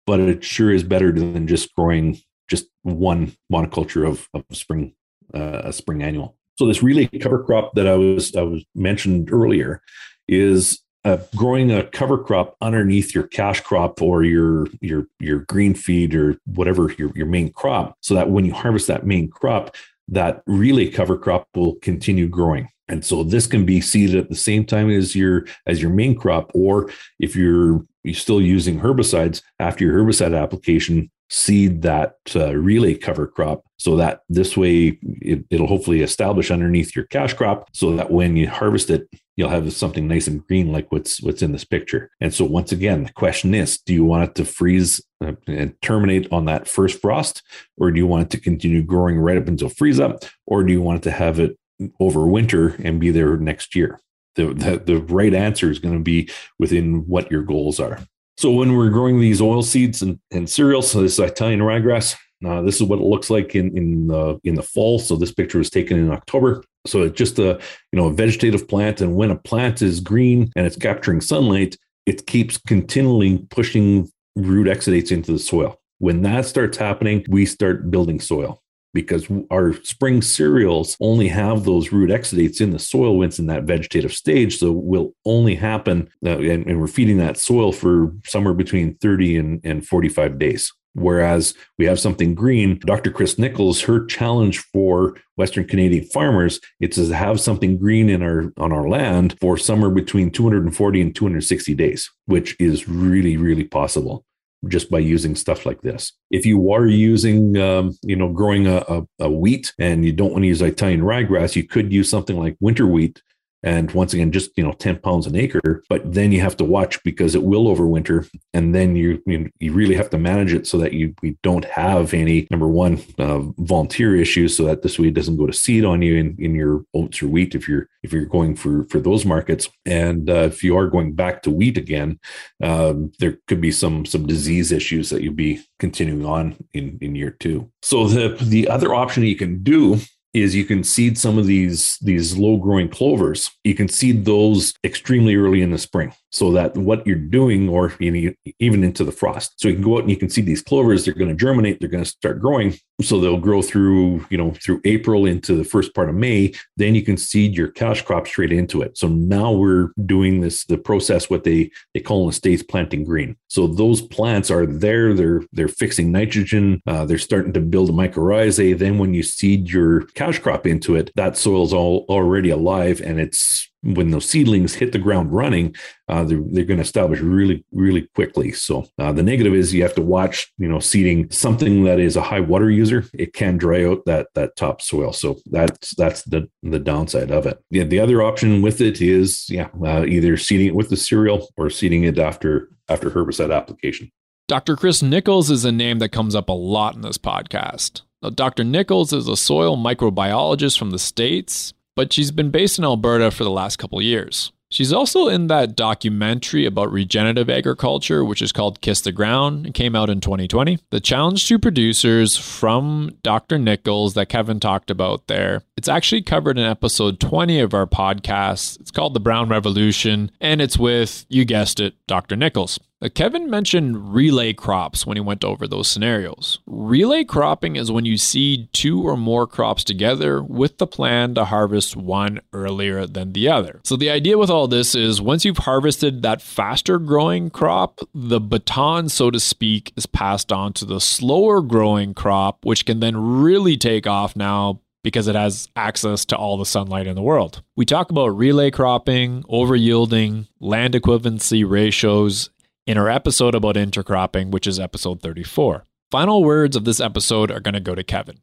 but 0.08 0.22
it 0.22 0.41
sure 0.41 0.72
is 0.72 0.84
better 0.84 1.12
than 1.12 1.47
just 1.47 1.76
growing 1.76 2.18
just 2.49 2.68
one 2.84 3.36
monoculture 3.51 4.08
of, 4.08 4.30
of 4.34 4.45
spring 4.54 4.95
uh, 5.34 5.64
a 5.66 5.74
spring 5.74 6.01
annual. 6.01 6.38
So 6.58 6.66
this 6.66 6.82
relay 6.82 7.08
cover 7.08 7.43
crop 7.43 7.74
that 7.76 7.88
I 7.88 7.95
was 7.95 8.34
I 8.38 8.43
was 8.43 8.64
mentioned 8.74 9.34
earlier 9.34 9.82
is 10.30 10.80
uh, 11.04 11.18
growing 11.36 11.72
a 11.72 11.84
cover 11.84 12.18
crop 12.18 12.56
underneath 12.62 13.14
your 13.14 13.28
cash 13.28 13.60
crop 13.60 14.01
or 14.01 14.24
your 14.24 14.68
your 14.80 15.08
your 15.20 15.39
green 15.39 15.74
feed 15.74 16.16
or 16.16 16.38
whatever 16.45 16.95
your 16.97 17.12
your 17.16 17.28
main 17.28 17.51
crop, 17.51 17.97
so 17.99 18.14
that 18.16 18.30
when 18.30 18.45
you 18.45 18.54
harvest 18.54 18.88
that 18.88 19.06
main 19.06 19.30
crop, 19.30 19.76
that 20.08 20.41
relay 20.47 20.89
cover 20.89 21.18
crop 21.18 21.49
will 21.54 21.76
continue 21.82 22.30
growing. 22.30 22.70
And 22.94 23.04
so 23.04 23.24
this 23.24 23.48
can 23.48 23.66
be 23.66 23.82
seeded 23.82 24.16
at 24.16 24.30
the 24.30 24.36
same 24.36 24.66
time 24.66 24.91
as 24.91 25.16
your 25.16 25.48
as 25.66 25.82
your 25.82 25.89
main 25.89 26.16
crop, 26.16 26.52
or 26.54 26.91
if 27.20 27.36
you're 27.36 27.84
you're 28.04 28.14
still 28.14 28.39
using 28.39 28.80
herbicides 28.80 29.41
after 29.60 29.84
your 29.84 29.98
herbicide 29.98 30.39
application, 30.39 31.10
seed 31.28 31.82
that 31.82 32.18
uh, 32.36 32.54
relay 32.54 32.94
cover 32.94 33.26
crop 33.26 33.64
so 33.78 33.96
that 33.96 34.22
this 34.30 34.56
way 34.56 35.00
it, 35.02 35.44
will 35.50 35.66
hopefully 35.66 36.04
establish 36.04 36.52
underneath 36.52 36.96
your 36.96 37.06
cash 37.06 37.34
crop 37.34 37.68
so 37.74 37.96
that 37.96 38.12
when 38.12 38.38
you 38.38 38.48
harvest 38.48 38.91
it 38.91 39.10
you'll 39.36 39.50
have 39.50 39.74
something 39.74 40.08
nice 40.08 40.28
and 40.28 40.46
green 40.46 40.72
like 40.72 40.91
what's 40.91 41.20
what's 41.24 41.41
in 41.41 41.52
this 41.52 41.66
picture. 41.66 42.12
And 42.22 42.32
so 42.32 42.46
once 42.46 42.72
again 42.72 43.06
the 43.06 43.14
question 43.14 43.56
is 43.56 43.80
do 43.80 43.91
you 43.91 44.06
want 44.06 44.30
it 44.30 44.36
to 44.36 44.46
freeze 44.46 45.02
uh, 45.26 45.34
and 45.48 45.74
terminate 45.82 46.32
on 46.32 46.46
that 46.46 46.68
first 46.68 47.02
frost 47.02 47.41
or 47.80 47.89
do 47.89 47.98
you 47.98 48.06
want 48.06 48.26
it 48.26 48.30
to 48.30 48.39
continue 48.39 48.84
growing 48.84 49.18
right 49.18 49.38
up 49.39 49.48
until 49.48 49.70
freeze 49.70 50.00
up 50.00 50.24
or 50.46 50.64
do 50.64 50.72
you 50.72 50.82
want 50.84 51.00
it 51.00 51.04
to 51.10 51.12
have 51.12 51.39
it 51.39 51.58
over 51.99 52.25
winter 52.25 52.75
and 52.84 52.99
be 52.99 53.11
there 53.11 53.38
next 53.38 53.75
year 53.75 53.99
the, 54.36 54.47
the, 54.53 54.81
the 54.84 54.97
right 54.97 55.34
answer 55.34 55.69
is 55.69 55.79
going 55.79 55.95
to 55.95 56.03
be 56.03 56.29
within 56.57 57.07
what 57.07 57.31
your 57.31 57.43
goals 57.43 57.79
are 57.79 57.99
so 58.38 58.51
when 58.51 58.75
we're 58.75 58.89
growing 58.89 59.19
these 59.19 59.41
oil 59.41 59.61
seeds 59.61 60.01
and, 60.01 60.19
and 60.31 60.49
cereals, 60.49 60.91
so 60.91 61.01
this 61.01 61.19
Italian 61.19 61.59
ryegrass, 61.59 62.15
uh, 62.45 62.61
this 62.61 62.75
is 62.75 62.84
what 62.84 62.99
it 62.99 63.05
looks 63.05 63.29
like 63.29 63.55
in 63.55 63.75
in 63.77 64.07
the 64.07 64.39
in 64.43 64.55
the 64.55 64.63
fall. 64.63 64.99
So 64.99 65.15
this 65.15 65.31
picture 65.31 65.59
was 65.59 65.69
taken 65.69 65.97
in 65.97 66.11
October. 66.11 66.63
So 66.86 67.03
it's 67.03 67.17
just 67.17 67.39
a 67.39 67.59
you 67.91 67.99
know 67.99 68.07
a 68.07 68.13
vegetative 68.13 68.67
plant, 68.67 69.01
and 69.01 69.15
when 69.15 69.31
a 69.31 69.36
plant 69.36 69.81
is 69.81 69.99
green 69.99 70.51
and 70.55 70.65
it's 70.65 70.75
capturing 70.75 71.21
sunlight, 71.21 71.77
it 72.05 72.27
keeps 72.27 72.57
continually 72.57 73.45
pushing 73.49 74.11
root 74.36 74.67
exudates 74.67 75.11
into 75.11 75.31
the 75.31 75.39
soil. 75.39 75.79
When 75.99 76.23
that 76.23 76.45
starts 76.45 76.77
happening, 76.77 77.23
we 77.29 77.45
start 77.45 77.89
building 77.91 78.19
soil 78.19 78.62
because 78.94 79.28
our 79.52 79.74
spring 79.84 80.22
cereals 80.22 80.96
only 81.00 81.28
have 81.28 81.64
those 81.64 81.91
root 81.91 82.10
exudates 82.10 82.62
in 82.62 82.72
the 82.72 82.80
soil 82.80 83.18
when 83.18 83.30
it's 83.30 83.39
in 83.39 83.48
that 83.48 83.64
vegetative 83.64 84.14
stage. 84.14 84.58
So 84.58 84.72
will 84.72 85.14
only 85.26 85.56
happen, 85.56 86.10
uh, 86.26 86.38
and, 86.39 86.66
and, 86.68 86.80
we're 86.80 86.88
feeding 86.88 87.18
that 87.18 87.38
soil 87.38 87.72
for 87.72 88.14
somewhere 88.26 88.54
between 88.54 88.96
30 88.96 89.38
and, 89.38 89.62
and 89.64 89.88
45 89.88 90.38
days. 90.38 90.72
Whereas 90.96 91.56
we 91.80 91.86
have 91.86 92.00
something 92.00 92.36
green, 92.36 92.80
Dr. 92.86 93.10
Kris 93.10 93.39
Nichols, 93.39 93.82
her 93.82 94.06
challenge 94.06 94.60
for 94.60 95.18
Western 95.38 95.66
Canadian 95.66 96.06
farmers, 96.06 96.60
it's 96.80 96.98
to 96.98 97.16
have 97.16 97.39
something 97.39 97.80
green 97.80 98.10
in 98.10 98.22
our 98.22 98.54
on 98.58 98.72
our 98.72 98.88
land 98.88 99.36
for 99.41 99.58
somewhere 99.58 99.89
between 99.89 100.30
240 100.30 101.02
and 101.02 101.16
260 101.16 101.74
days, 101.74 102.12
which 102.26 102.56
is 102.60 102.88
really, 102.88 103.38
really 103.38 103.64
possible 103.64 104.24
just 104.68 104.89
by 104.89 104.99
using 104.99 105.36
stuff 105.36 105.66
like 105.66 105.82
this. 105.82 106.14
If 106.32 106.45
you 106.45 106.72
are 106.72 106.88
using, 106.88 107.57
um, 107.57 107.97
you 108.03 108.16
know, 108.16 108.30
growing 108.30 108.68
a, 108.68 108.78
a, 108.88 109.01
a, 109.20 109.30
wheat 109.30 109.74
and 109.80 110.05
you 110.05 110.14
don't 110.14 110.32
want 110.32 110.43
to 110.43 110.47
use 110.47 110.61
Italian 110.61 111.01
ryegrass, 111.01 111.55
you 111.55 111.68
could 111.68 111.91
use 111.91 112.09
something 112.09 112.38
like 112.38 112.55
winter 112.59 112.88
wheat 112.88 113.22
and 113.64 113.91
once 113.91 114.14
again 114.14 114.32
just 114.32 114.51
you 114.57 114.64
know 114.64 114.74
10 114.74 114.99
pounds 114.99 115.26
an 115.26 115.36
acre 115.36 115.84
but 115.89 116.14
then 116.14 116.32
you 116.32 116.41
have 116.41 116.57
to 116.57 116.64
watch 116.64 117.01
because 117.03 117.36
it 117.36 117.43
will 117.43 117.66
overwinter 117.74 118.30
and 118.53 118.76
then 118.76 118.95
you 118.95 119.22
you, 119.26 119.74
really 119.74 119.95
have 119.95 120.09
to 120.09 120.18
manage 120.18 120.53
it 120.53 120.68
so 120.68 120.78
that 120.78 120.93
you 120.93 121.14
we 121.22 121.38
don't 121.41 121.66
have 121.66 122.14
any 122.14 122.47
number 122.51 122.68
one 122.68 123.01
uh, 123.18 123.39
volunteer 123.57 124.16
issues 124.16 124.55
so 124.55 124.66
that 124.66 124.82
this 124.82 124.99
it 124.99 125.14
doesn't 125.14 125.38
go 125.38 125.47
to 125.47 125.53
seed 125.53 125.84
on 125.84 126.01
you 126.01 126.16
in, 126.16 126.36
in 126.39 126.53
your 126.55 126.86
oats 126.93 127.22
or 127.22 127.28
wheat 127.28 127.55
if 127.55 127.68
you're 127.68 127.88
if 128.03 128.14
you're 128.14 128.26
going 128.26 128.55
for 128.55 128.84
for 128.86 128.99
those 128.99 129.26
markets. 129.26 129.70
And 129.86 130.30
uh, 130.30 130.49
if 130.51 130.64
you 130.64 130.78
are 130.78 130.88
going 130.88 131.14
back 131.14 131.41
to 131.43 131.51
wheat 131.51 131.78
again 131.78 132.20
um, 132.61 133.11
there 133.20 133.38
could 133.47 133.61
be 133.61 133.72
some 133.72 134.05
some 134.05 134.28
disease 134.28 134.72
issues 134.72 135.09
that 135.09 135.22
you'll 135.22 135.34
be 135.34 135.61
continuing 135.80 136.26
on 136.26 136.55
in 136.74 136.97
in 137.01 137.16
year 137.16 137.32
two. 137.32 137.72
So 137.82 138.07
the 138.07 138.38
the 138.41 138.68
other 138.70 138.93
option 138.93 139.24
you 139.24 139.36
can 139.36 139.64
do 139.64 139.99
is 140.34 140.55
you 140.55 140.65
can 140.65 140.84
seed 140.84 141.17
some 141.17 141.38
of 141.38 141.45
these 141.45 141.97
these 142.01 142.38
low 142.38 142.57
growing 142.57 142.89
clovers. 142.89 143.51
You 143.63 143.75
can 143.75 143.88
seed 143.88 144.25
those 144.25 144.73
extremely 144.84 145.36
early 145.36 145.61
in 145.61 145.71
the 145.71 145.77
spring 145.77 146.13
so 146.31 146.51
that 146.53 146.75
what 146.75 147.05
you're 147.05 147.15
doing 147.15 147.69
or 147.69 147.93
you 147.99 148.11
know, 148.11 148.34
even 148.59 148.84
into 148.84 149.03
the 149.03 149.11
frost. 149.11 149.53
So 149.57 149.67
you 149.67 149.75
can 149.75 149.84
go 149.84 149.95
out 149.95 150.01
and 150.01 150.09
you 150.09 150.17
can 150.17 150.29
see 150.29 150.41
these 150.41 150.61
clovers 150.61 151.05
they're 151.05 151.13
going 151.13 151.29
to 151.29 151.36
germinate 151.36 151.79
they're 151.79 151.89
going 151.89 152.03
to 152.03 152.09
start 152.09 152.39
growing 152.39 152.73
so 153.02 153.20
they'll 153.20 153.38
grow 153.38 153.62
through 153.62 154.26
you 154.30 154.38
know 154.38 154.52
through 154.52 154.80
april 154.86 155.26
into 155.26 155.56
the 155.56 155.64
first 155.64 155.94
part 155.94 156.10
of 156.10 156.16
may. 156.16 156.54
Then 156.78 156.96
you 156.96 157.02
can 157.02 157.18
seed 157.18 157.56
your 157.56 157.70
cash 157.70 158.02
crop 158.02 158.28
straight 158.28 158.52
into 158.52 158.82
it. 158.82 158.98
So 158.98 159.08
now 159.08 159.52
we're 159.52 159.89
doing 160.06 160.41
this 160.41 160.66
the 160.66 160.78
process 160.78 161.30
what 161.30 161.44
they 161.44 161.72
they 161.94 162.00
call 162.00 162.22
in 162.22 162.28
the 162.28 162.34
states 162.34 162.64
planting 162.64 163.04
green. 163.04 163.36
So 163.48 163.68
those 163.68 164.02
plants 164.02 164.52
are 164.52 164.66
there. 164.66 165.14
They're 165.14 165.41
they're 165.52 165.68
fixing 165.68 166.12
nitrogen. 166.12 166.82
Uh, 166.86 167.06
they're 167.06 167.18
starting 167.18 167.54
to 167.54 167.62
build 167.62 167.89
a 167.89 167.94
mycorrhizae. 167.94 168.78
Then 168.78 168.98
when 168.98 169.14
you 169.14 169.24
seed 169.24 169.70
your 169.70 170.02
cash 170.08 170.39
crop 170.39 170.68
into 170.68 170.96
it 170.96 171.12
that 171.16 171.38
soil's 171.38 171.74
all 171.74 172.06
already 172.10 172.50
alive 172.50 173.02
and 173.02 173.20
it's 173.20 173.70
when 173.84 174.11
those 174.11 174.27
seedlings 174.27 174.73
hit 174.73 174.93
the 174.93 174.99
ground 174.99 175.31
running, 175.31 175.75
uh, 176.07 176.23
they're, 176.23 176.41
they're 176.51 176.65
going 176.65 176.77
to 176.77 176.84
establish 176.84 177.19
really, 177.19 177.65
really 177.71 178.07
quickly. 178.15 178.51
So 178.51 178.86
uh, 178.97 179.11
the 179.11 179.23
negative 179.23 179.53
is 179.53 179.73
you 179.73 179.84
have 179.84 179.95
to 179.95 180.01
watch, 180.01 180.51
you 180.57 180.67
know, 180.67 180.79
seeding 180.79 181.29
something 181.29 181.84
that 181.84 181.99
is 181.99 182.15
a 182.15 182.21
high 182.21 182.39
water 182.39 182.69
user. 182.69 183.05
It 183.13 183.34
can 183.34 183.57
dry 183.57 183.86
out 183.86 184.05
that 184.05 184.27
that 184.36 184.55
top 184.55 184.81
soil. 184.81 185.13
So 185.13 185.38
that's 185.47 185.95
that's 185.95 186.23
the 186.23 186.49
the 186.63 186.79
downside 186.79 187.31
of 187.31 187.45
it. 187.45 187.61
Yeah, 187.69 187.84
the 187.84 187.99
other 187.99 188.23
option 188.23 188.61
with 188.61 188.81
it 188.81 189.01
is 189.01 189.49
yeah, 189.49 189.69
uh, 189.86 190.05
either 190.05 190.38
seeding 190.38 190.67
it 190.67 190.75
with 190.75 190.89
the 190.89 190.97
cereal 190.97 191.49
or 191.57 191.69
seeding 191.69 192.03
it 192.03 192.17
after 192.17 192.69
after 192.89 193.09
herbicide 193.09 193.55
application. 193.55 194.11
Dr. 194.47 194.75
Kris 194.75 195.01
Nichols 195.01 195.49
is 195.49 195.63
a 195.63 195.71
name 195.71 195.99
that 195.99 196.09
comes 196.09 196.36
up 196.36 196.49
a 196.49 196.53
lot 196.53 196.95
in 196.95 197.01
this 197.01 197.17
podcast. 197.17 198.01
Now, 198.21 198.29
Dr. 198.29 198.63
Nichols 198.63 199.13
is 199.13 199.27
a 199.27 199.38
soil 199.38 199.77
microbiologist 199.77 200.77
from 200.77 200.91
the 200.91 200.99
States, 200.99 201.73
but 201.96 202.14
she's 202.14 202.32
been 202.32 202.52
based 202.52 202.78
in 202.78 202.86
Alberta 202.86 203.32
for 203.32 203.44
the 203.44 203.52
last 203.52 203.78
couple 203.78 204.02
years. 204.02 204.52
She's 204.74 204.91
also 204.91 205.28
in 205.28 205.48
that 205.48 205.76
documentary 205.76 206.66
about 206.66 206.91
regenerative 206.91 207.48
agriculture, 207.48 208.26
which 208.26 208.41
is 208.41 208.52
called 208.52 208.82
Kiss 208.82 209.02
the 209.02 209.12
Ground. 209.12 209.68
It 209.68 209.76
came 209.76 209.96
out 209.96 210.10
in 210.10 210.20
2020. 210.20 210.80
The 210.89 211.00
challenge 211.00 211.48
to 211.48 211.60
producers 211.60 212.36
from 212.36 213.12
Dr. 213.22 213.60
Nichols 213.60 214.16
that 214.16 214.30
Kevin 214.30 214.60
talked 214.60 214.89
about 214.89 215.28
there, 215.28 215.62
it's 215.78 215.88
actually 215.88 216.24
covered 216.24 216.58
in 216.58 216.66
episode 216.66 217.20
20 217.20 217.60
of 217.60 217.76
our 217.76 217.86
podcast. 217.86 218.80
It's 218.80 218.89
called 218.89 219.14
The 219.14 219.20
Brown 219.20 219.48
Revolution, 219.48 220.32
and 220.41 220.60
it's 220.60 220.80
with, 220.80 221.28
you 221.30 221.46
guessed 221.46 221.80
it, 221.80 221.94
Dr. 222.08 222.36
Nichols. 222.36 222.80
Uh, 223.04 223.10
Kevin 223.10 223.49
mentioned 223.49 224.14
relay 224.14 224.54
crops 224.54 225.06
when 225.06 225.18
he 225.18 225.22
went 225.22 225.43
over 225.43 225.68
those 225.68 225.88
scenarios. 225.88 226.60
Relay 226.66 227.24
cropping 227.24 227.76
is 227.76 227.91
when 227.91 228.06
you 228.06 228.18
seed 228.18 228.72
two 228.72 229.06
or 229.06 229.18
more 229.18 229.45
crops 229.45 229.84
together 229.84 230.41
with 230.41 230.78
the 230.78 230.88
plan 230.88 231.36
to 231.36 231.45
harvest 231.45 231.97
one 231.97 232.39
earlier 232.54 233.06
than 233.06 233.34
the 233.34 233.49
other. 233.49 233.82
So, 233.84 233.97
the 233.97 234.10
idea 234.10 234.38
with 234.38 234.49
all 234.49 234.68
this 234.68 234.95
is 234.95 235.22
once 235.22 235.43
you've 235.43 235.58
harvested 235.58 236.22
that 236.22 236.41
faster 236.41 236.97
growing 236.97 237.49
crop, 237.49 237.99
the 238.14 238.39
baton, 238.39 239.10
so 239.10 239.30
to 239.32 239.39
speak, 239.39 239.91
is 239.97 240.06
passed 240.06 240.51
on 240.51 240.74
to 240.74 240.86
the 240.86 241.01
slower 241.01 241.62
growing 241.62 242.14
crop, 242.14 242.64
which 242.64 242.86
can 242.86 242.99
then 242.99 243.18
really 243.18 243.76
take 243.76 244.08
off 244.08 244.36
now 244.36 244.80
because 245.04 245.28
it 245.28 245.36
has 245.36 245.68
access 245.76 246.26
to 246.26 246.38
all 246.38 246.58
the 246.58 246.66
sunlight 246.66 247.08
in 247.08 247.16
the 247.16 247.22
world. 247.22 247.62
We 247.76 247.86
talk 247.86 248.10
about 248.10 248.38
relay 248.38 248.72
cropping, 248.72 249.43
over 249.49 249.76
yielding, 249.76 250.47
land 250.60 250.93
equivalency 250.93 251.70
ratios, 251.70 252.49
in 252.86 252.97
our 252.97 253.09
episode 253.09 253.55
about 253.55 253.75
intercropping, 253.75 254.51
which 254.51 254.67
is 254.67 254.79
episode 254.79 255.21
34. 255.21 255.84
Final 256.11 256.43
words 256.43 256.75
of 256.75 256.86
this 256.86 256.99
episode 256.99 257.49
are 257.49 257.59
going 257.59 257.73
to 257.73 257.79
go 257.79 257.95
to 257.95 258.03
Kevin. 258.03 258.39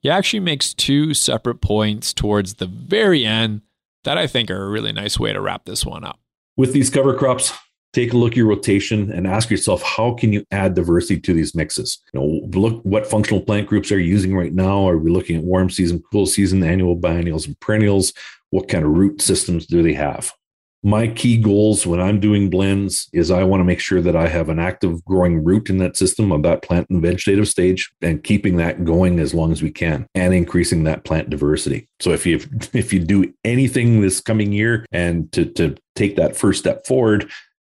He 0.00 0.08
actually 0.08 0.40
makes 0.40 0.72
two 0.72 1.12
separate 1.12 1.60
points 1.60 2.14
towards 2.14 2.54
the 2.54 2.66
very 2.66 3.26
end 3.26 3.62
that 4.04 4.16
I 4.16 4.26
think 4.26 4.50
are 4.50 4.64
a 4.64 4.70
really 4.70 4.92
nice 4.92 5.18
way 5.18 5.32
to 5.32 5.40
wrap 5.40 5.66
this 5.66 5.84
one 5.84 6.04
up. 6.04 6.18
With 6.56 6.72
these 6.72 6.88
cover 6.88 7.14
crops, 7.14 7.52
take 7.92 8.12
a 8.12 8.16
look 8.16 8.32
at 8.32 8.36
your 8.36 8.46
rotation 8.46 9.10
and 9.10 9.26
ask 9.26 9.50
yourself 9.50 9.82
how 9.82 10.14
can 10.14 10.32
you 10.32 10.44
add 10.50 10.74
diversity 10.74 11.20
to 11.20 11.34
these 11.34 11.54
mixes 11.54 11.98
you 12.12 12.20
know 12.20 12.40
look 12.58 12.80
what 12.84 13.06
functional 13.06 13.40
plant 13.40 13.66
groups 13.66 13.90
are 13.90 13.98
you 13.98 14.06
using 14.06 14.36
right 14.36 14.52
now 14.52 14.88
are 14.88 14.98
we 14.98 15.10
looking 15.10 15.36
at 15.36 15.42
warm 15.42 15.68
season 15.68 16.02
cool 16.12 16.26
season 16.26 16.62
annual 16.62 16.94
biennials 16.94 17.46
and 17.46 17.58
perennials 17.60 18.12
what 18.50 18.68
kind 18.68 18.84
of 18.84 18.92
root 18.92 19.20
systems 19.20 19.66
do 19.66 19.82
they 19.82 19.92
have 19.92 20.32
my 20.82 21.08
key 21.08 21.36
goals 21.36 21.86
when 21.86 22.00
I'm 22.00 22.20
doing 22.20 22.48
blends 22.48 23.08
is 23.12 23.30
I 23.30 23.44
want 23.44 23.60
to 23.60 23.64
make 23.64 23.80
sure 23.80 24.00
that 24.00 24.16
I 24.16 24.28
have 24.28 24.48
an 24.48 24.58
active 24.58 25.04
growing 25.04 25.44
root 25.44 25.68
in 25.68 25.76
that 25.78 25.96
system 25.96 26.32
of 26.32 26.42
that 26.44 26.62
plant 26.62 26.88
and 26.88 27.02
vegetative 27.02 27.48
stage 27.48 27.90
and 28.00 28.24
keeping 28.24 28.56
that 28.56 28.84
going 28.84 29.20
as 29.20 29.34
long 29.34 29.52
as 29.52 29.62
we 29.62 29.70
can 29.70 30.06
and 30.14 30.32
increasing 30.32 30.84
that 30.84 31.04
plant 31.04 31.28
diversity. 31.28 31.86
So 32.00 32.12
if 32.12 32.24
you 32.24 32.40
if 32.72 32.92
you 32.92 33.00
do 33.00 33.32
anything 33.44 34.00
this 34.00 34.20
coming 34.20 34.52
year 34.52 34.86
and 34.90 35.30
to 35.32 35.44
to 35.44 35.76
take 35.96 36.16
that 36.16 36.36
first 36.36 36.60
step 36.60 36.86
forward, 36.86 37.30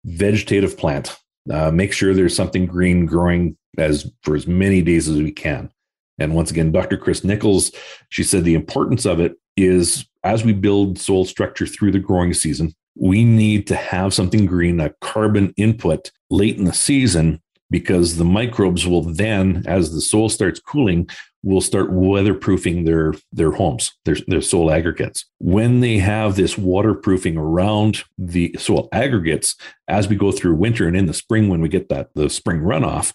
vegetative 0.07 0.79
plant, 0.79 1.17
uh, 1.53 1.71
make 1.71 1.93
sure 1.93 2.15
there's 2.15 2.37
something 2.37 2.65
green 2.65 3.05
growing 3.05 3.57
as 3.77 4.11
for 4.23 4.35
as 4.35 4.47
many 4.47 4.81
days 4.81 5.09
as 5.09 5.19
we 5.19 5.33
can. 5.33 5.71
And 6.19 6.35
once 6.35 6.51
again, 6.51 6.73
Dr. 6.73 6.97
Kris 6.97 7.25
Nichols, 7.25 7.73
she 8.09 8.23
said 8.23 8.45
the 8.45 8.55
importance 8.55 9.05
of 9.05 9.21
it 9.21 9.35
is 9.57 10.07
as 10.23 10.45
we 10.45 10.53
build 10.53 10.99
soil 10.99 11.25
structure 11.25 11.67
through 11.67 11.91
the 11.91 11.99
growing 11.99 12.33
season, 12.33 12.73
we 12.97 13.25
need 13.25 13.67
to 13.69 13.77
have 13.77 14.15
something 14.15 14.47
green, 14.47 14.81
a 14.81 14.95
carbon 15.01 15.53
input 15.57 16.11
late 16.31 16.59
in 16.59 16.65
the 16.65 16.73
season, 16.73 17.41
because 17.71 18.17
the 18.17 18.25
microbes 18.25 18.87
will 18.87 19.03
then, 19.03 19.65
as 19.67 19.93
the 19.93 20.01
soil 20.01 20.29
starts 20.29 20.61
cooling, 20.61 21.09
will 21.43 21.61
start 21.61 21.91
weatherproofing 21.91 22.87
their 22.87 23.15
their 23.33 23.53
homes, 23.53 23.93
their, 24.05 24.17
their 24.29 24.41
soil 24.41 24.71
aggregates. 24.71 25.27
When 25.39 25.81
they 25.81 25.99
have 25.99 26.37
this 26.37 26.57
waterproofing 26.57 27.37
around 27.37 28.05
the 28.17 28.55
soil 28.59 28.89
aggregates, 28.93 29.57
as 29.89 30.09
we 30.09 30.17
go 30.17 30.33
through 30.33 30.55
winter 30.55 30.87
and 30.87 30.97
in 30.97 31.07
the 31.07 31.15
spring, 31.15 31.49
when 31.49 31.61
we 31.61 31.69
get 31.69 31.89
that 31.89 32.09
the 32.15 32.31
spring 32.31 32.61
runoff, 32.61 33.13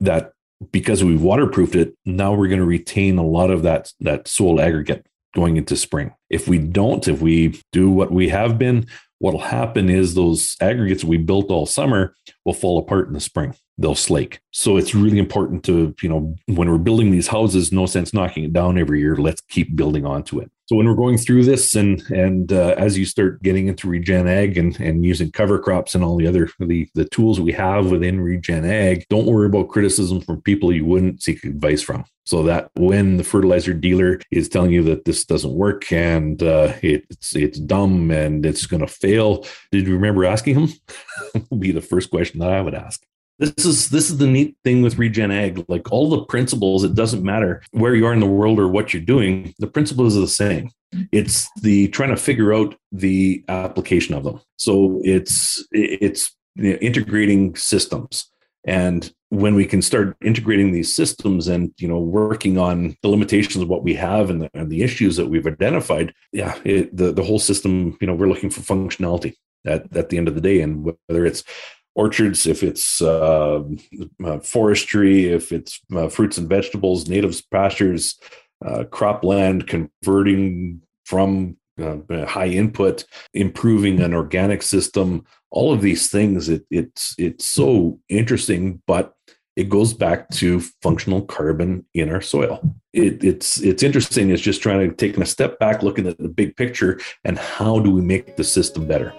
that 0.00 0.32
because 0.72 1.02
we've 1.02 1.22
waterproofed 1.22 1.74
it, 1.74 1.96
now 2.04 2.34
we're 2.34 2.48
going 2.48 2.60
to 2.60 2.66
retain 2.66 3.16
a 3.16 3.24
lot 3.24 3.50
of 3.50 3.62
that 3.62 3.92
that 4.00 4.28
soil 4.28 4.60
aggregate 4.60 5.06
going 5.34 5.56
into 5.56 5.76
spring. 5.76 6.12
If 6.28 6.48
we 6.48 6.58
don't, 6.58 7.06
if 7.06 7.22
we 7.22 7.60
do 7.72 7.90
what 7.90 8.10
we 8.10 8.28
have 8.28 8.58
been, 8.58 8.86
what'll 9.20 9.40
happen 9.40 9.88
is 9.88 10.14
those 10.14 10.56
aggregates 10.60 11.04
we 11.04 11.16
built 11.16 11.50
all 11.50 11.66
summer 11.66 12.14
will 12.44 12.52
fall 12.52 12.78
apart 12.78 13.06
in 13.06 13.14
the 13.14 13.20
spring. 13.20 13.54
They'll 13.78 13.94
slake. 13.94 14.40
So 14.50 14.76
it's 14.76 14.94
really 14.94 15.18
important 15.18 15.64
to 15.64 15.94
you 16.02 16.08
know 16.08 16.34
when 16.46 16.68
we're 16.68 16.78
building 16.78 17.10
these 17.10 17.28
houses 17.28 17.72
no 17.72 17.86
sense 17.86 18.12
knocking 18.12 18.44
it 18.44 18.52
down 18.52 18.76
every 18.76 19.00
year. 19.00 19.16
Let's 19.16 19.40
keep 19.42 19.76
building 19.76 20.04
onto 20.04 20.40
it 20.40 20.50
so 20.70 20.76
when 20.76 20.86
we're 20.86 20.94
going 20.94 21.18
through 21.18 21.42
this 21.42 21.74
and 21.74 22.00
and 22.12 22.52
uh, 22.52 22.76
as 22.78 22.96
you 22.96 23.04
start 23.04 23.42
getting 23.42 23.66
into 23.66 23.88
regen 23.88 24.28
ag 24.28 24.56
and, 24.56 24.78
and 24.78 25.04
using 25.04 25.32
cover 25.32 25.58
crops 25.58 25.96
and 25.96 26.04
all 26.04 26.16
the 26.16 26.28
other 26.28 26.48
the, 26.60 26.88
the 26.94 27.06
tools 27.06 27.40
we 27.40 27.50
have 27.50 27.90
within 27.90 28.20
regen 28.20 28.64
ag 28.64 29.04
don't 29.10 29.26
worry 29.26 29.46
about 29.46 29.68
criticism 29.68 30.20
from 30.20 30.40
people 30.42 30.72
you 30.72 30.84
wouldn't 30.84 31.20
seek 31.20 31.42
advice 31.42 31.82
from. 31.82 32.04
So 32.24 32.44
that 32.44 32.70
when 32.74 33.16
the 33.16 33.24
fertilizer 33.24 33.74
dealer 33.74 34.20
is 34.30 34.48
telling 34.48 34.70
you 34.70 34.84
that 34.84 35.04
this 35.04 35.24
doesn't 35.24 35.52
work 35.52 35.90
and 35.90 36.40
uh, 36.40 36.74
it's 36.82 37.34
it's 37.34 37.58
dumb 37.58 38.12
and 38.12 38.46
it's 38.46 38.66
going 38.66 38.86
to 38.86 38.86
fail 38.86 39.44
did 39.72 39.88
you 39.88 39.94
remember 39.94 40.24
asking 40.24 40.54
him? 40.54 40.68
Will 41.50 41.58
be 41.58 41.72
the 41.72 41.80
first 41.80 42.10
question 42.10 42.38
that 42.38 42.52
i 42.52 42.60
would 42.60 42.76
ask 42.76 43.02
this 43.40 43.64
is 43.64 43.88
this 43.88 44.10
is 44.10 44.18
the 44.18 44.26
neat 44.26 44.56
thing 44.64 44.82
with 44.82 44.98
regen 44.98 45.30
ag. 45.30 45.64
Like 45.68 45.90
all 45.90 46.10
the 46.10 46.24
principles 46.26 46.84
it 46.84 46.94
doesn't 46.94 47.22
matter 47.22 47.62
where 47.72 47.94
you 47.94 48.06
are 48.06 48.12
in 48.12 48.20
the 48.20 48.26
world 48.26 48.58
or 48.58 48.68
what 48.68 48.92
you're 48.92 49.02
doing 49.02 49.54
the 49.58 49.66
principles 49.66 50.16
are 50.16 50.20
the 50.20 50.28
same. 50.28 50.70
It's 51.12 51.48
the 51.62 51.88
trying 51.88 52.10
to 52.10 52.16
figure 52.16 52.52
out 52.52 52.76
the 52.92 53.44
application 53.48 54.14
of 54.14 54.24
them. 54.24 54.40
So 54.56 55.00
it's 55.04 55.66
it's 55.72 56.34
you 56.56 56.72
know, 56.72 56.78
integrating 56.78 57.56
systems. 57.56 58.30
And 58.66 59.10
when 59.30 59.54
we 59.54 59.64
can 59.64 59.80
start 59.80 60.16
integrating 60.22 60.72
these 60.72 60.94
systems 60.94 61.48
and 61.48 61.72
you 61.78 61.88
know 61.88 61.98
working 61.98 62.58
on 62.58 62.96
the 63.02 63.08
limitations 63.08 63.62
of 63.62 63.68
what 63.68 63.84
we 63.84 63.94
have 63.94 64.28
and 64.28 64.42
the, 64.42 64.50
and 64.52 64.70
the 64.70 64.82
issues 64.82 65.16
that 65.16 65.28
we've 65.28 65.46
identified 65.46 66.12
yeah 66.32 66.58
it, 66.64 66.94
the, 66.94 67.12
the 67.12 67.22
whole 67.22 67.38
system 67.38 67.96
you 68.00 68.06
know 68.08 68.12
we're 68.12 68.28
looking 68.28 68.50
for 68.50 68.60
functionality 68.60 69.34
at, 69.64 69.94
at 69.96 70.08
the 70.08 70.18
end 70.18 70.28
of 70.28 70.34
the 70.34 70.40
day. 70.40 70.60
And 70.60 70.84
whether 70.84 71.26
it's 71.26 71.44
orchards, 71.94 72.46
if 72.46 72.62
it's 72.62 73.02
uh, 73.02 73.62
uh, 74.24 74.38
forestry, 74.40 75.26
if 75.26 75.52
it's 75.52 75.80
uh, 75.94 76.08
fruits 76.08 76.38
and 76.38 76.48
vegetables, 76.48 77.08
natives 77.08 77.42
pastures, 77.42 78.18
uh, 78.64 78.84
cropland, 78.84 79.66
converting 79.66 80.80
from 81.04 81.56
uh, 81.80 82.26
high 82.26 82.48
input, 82.48 83.04
improving 83.34 84.00
an 84.00 84.14
organic 84.14 84.62
system, 84.62 85.24
all 85.50 85.72
of 85.72 85.80
these 85.80 86.10
things. 86.10 86.48
It, 86.48 86.64
it's 86.70 87.14
it's 87.18 87.46
so 87.46 87.98
interesting, 88.08 88.82
but 88.86 89.14
it 89.56 89.68
goes 89.68 89.92
back 89.92 90.28
to 90.30 90.60
functional 90.82 91.22
carbon 91.22 91.84
in 91.94 92.10
our 92.10 92.20
soil. 92.20 92.60
It, 92.92 93.24
it's 93.24 93.60
it's 93.60 93.82
interesting. 93.82 94.30
It's 94.30 94.42
just 94.42 94.62
trying 94.62 94.88
to 94.88 94.94
taking 94.94 95.22
a 95.22 95.26
step 95.26 95.58
back, 95.58 95.82
looking 95.82 96.06
at 96.06 96.18
the 96.18 96.28
big 96.28 96.56
picture, 96.56 97.00
and 97.24 97.38
how 97.38 97.78
do 97.80 97.90
we 97.90 98.02
make 98.02 98.36
the 98.36 98.44
system 98.44 98.86
better. 98.86 99.12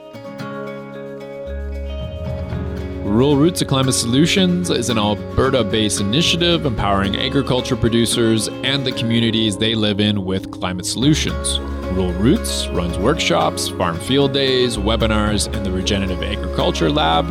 Rural 3.12 3.36
Roots 3.36 3.62
of 3.62 3.68
Climate 3.68 3.94
Solutions 3.94 4.70
is 4.70 4.90
an 4.90 4.98
Alberta 4.98 5.66
based 5.66 6.00
initiative 6.00 6.66
empowering 6.66 7.18
agriculture 7.18 7.76
producers 7.76 8.48
and 8.48 8.86
the 8.86 8.94
communities 8.94 9.58
they 9.58 9.76
live 9.76 10.00
in 10.00 10.24
with 10.24 10.50
climate 10.50 10.86
solutions. 10.86 11.60
Rural 11.92 12.14
Roots 12.14 12.70
runs 12.70 12.98
workshops, 12.98 13.68
farm 13.68 14.00
field 14.00 14.32
days, 14.32 14.78
webinars, 14.78 15.54
and 15.54 15.66
the 15.66 15.72
Regenerative 15.74 16.24
Agriculture 16.24 16.90
Lab, 16.90 17.28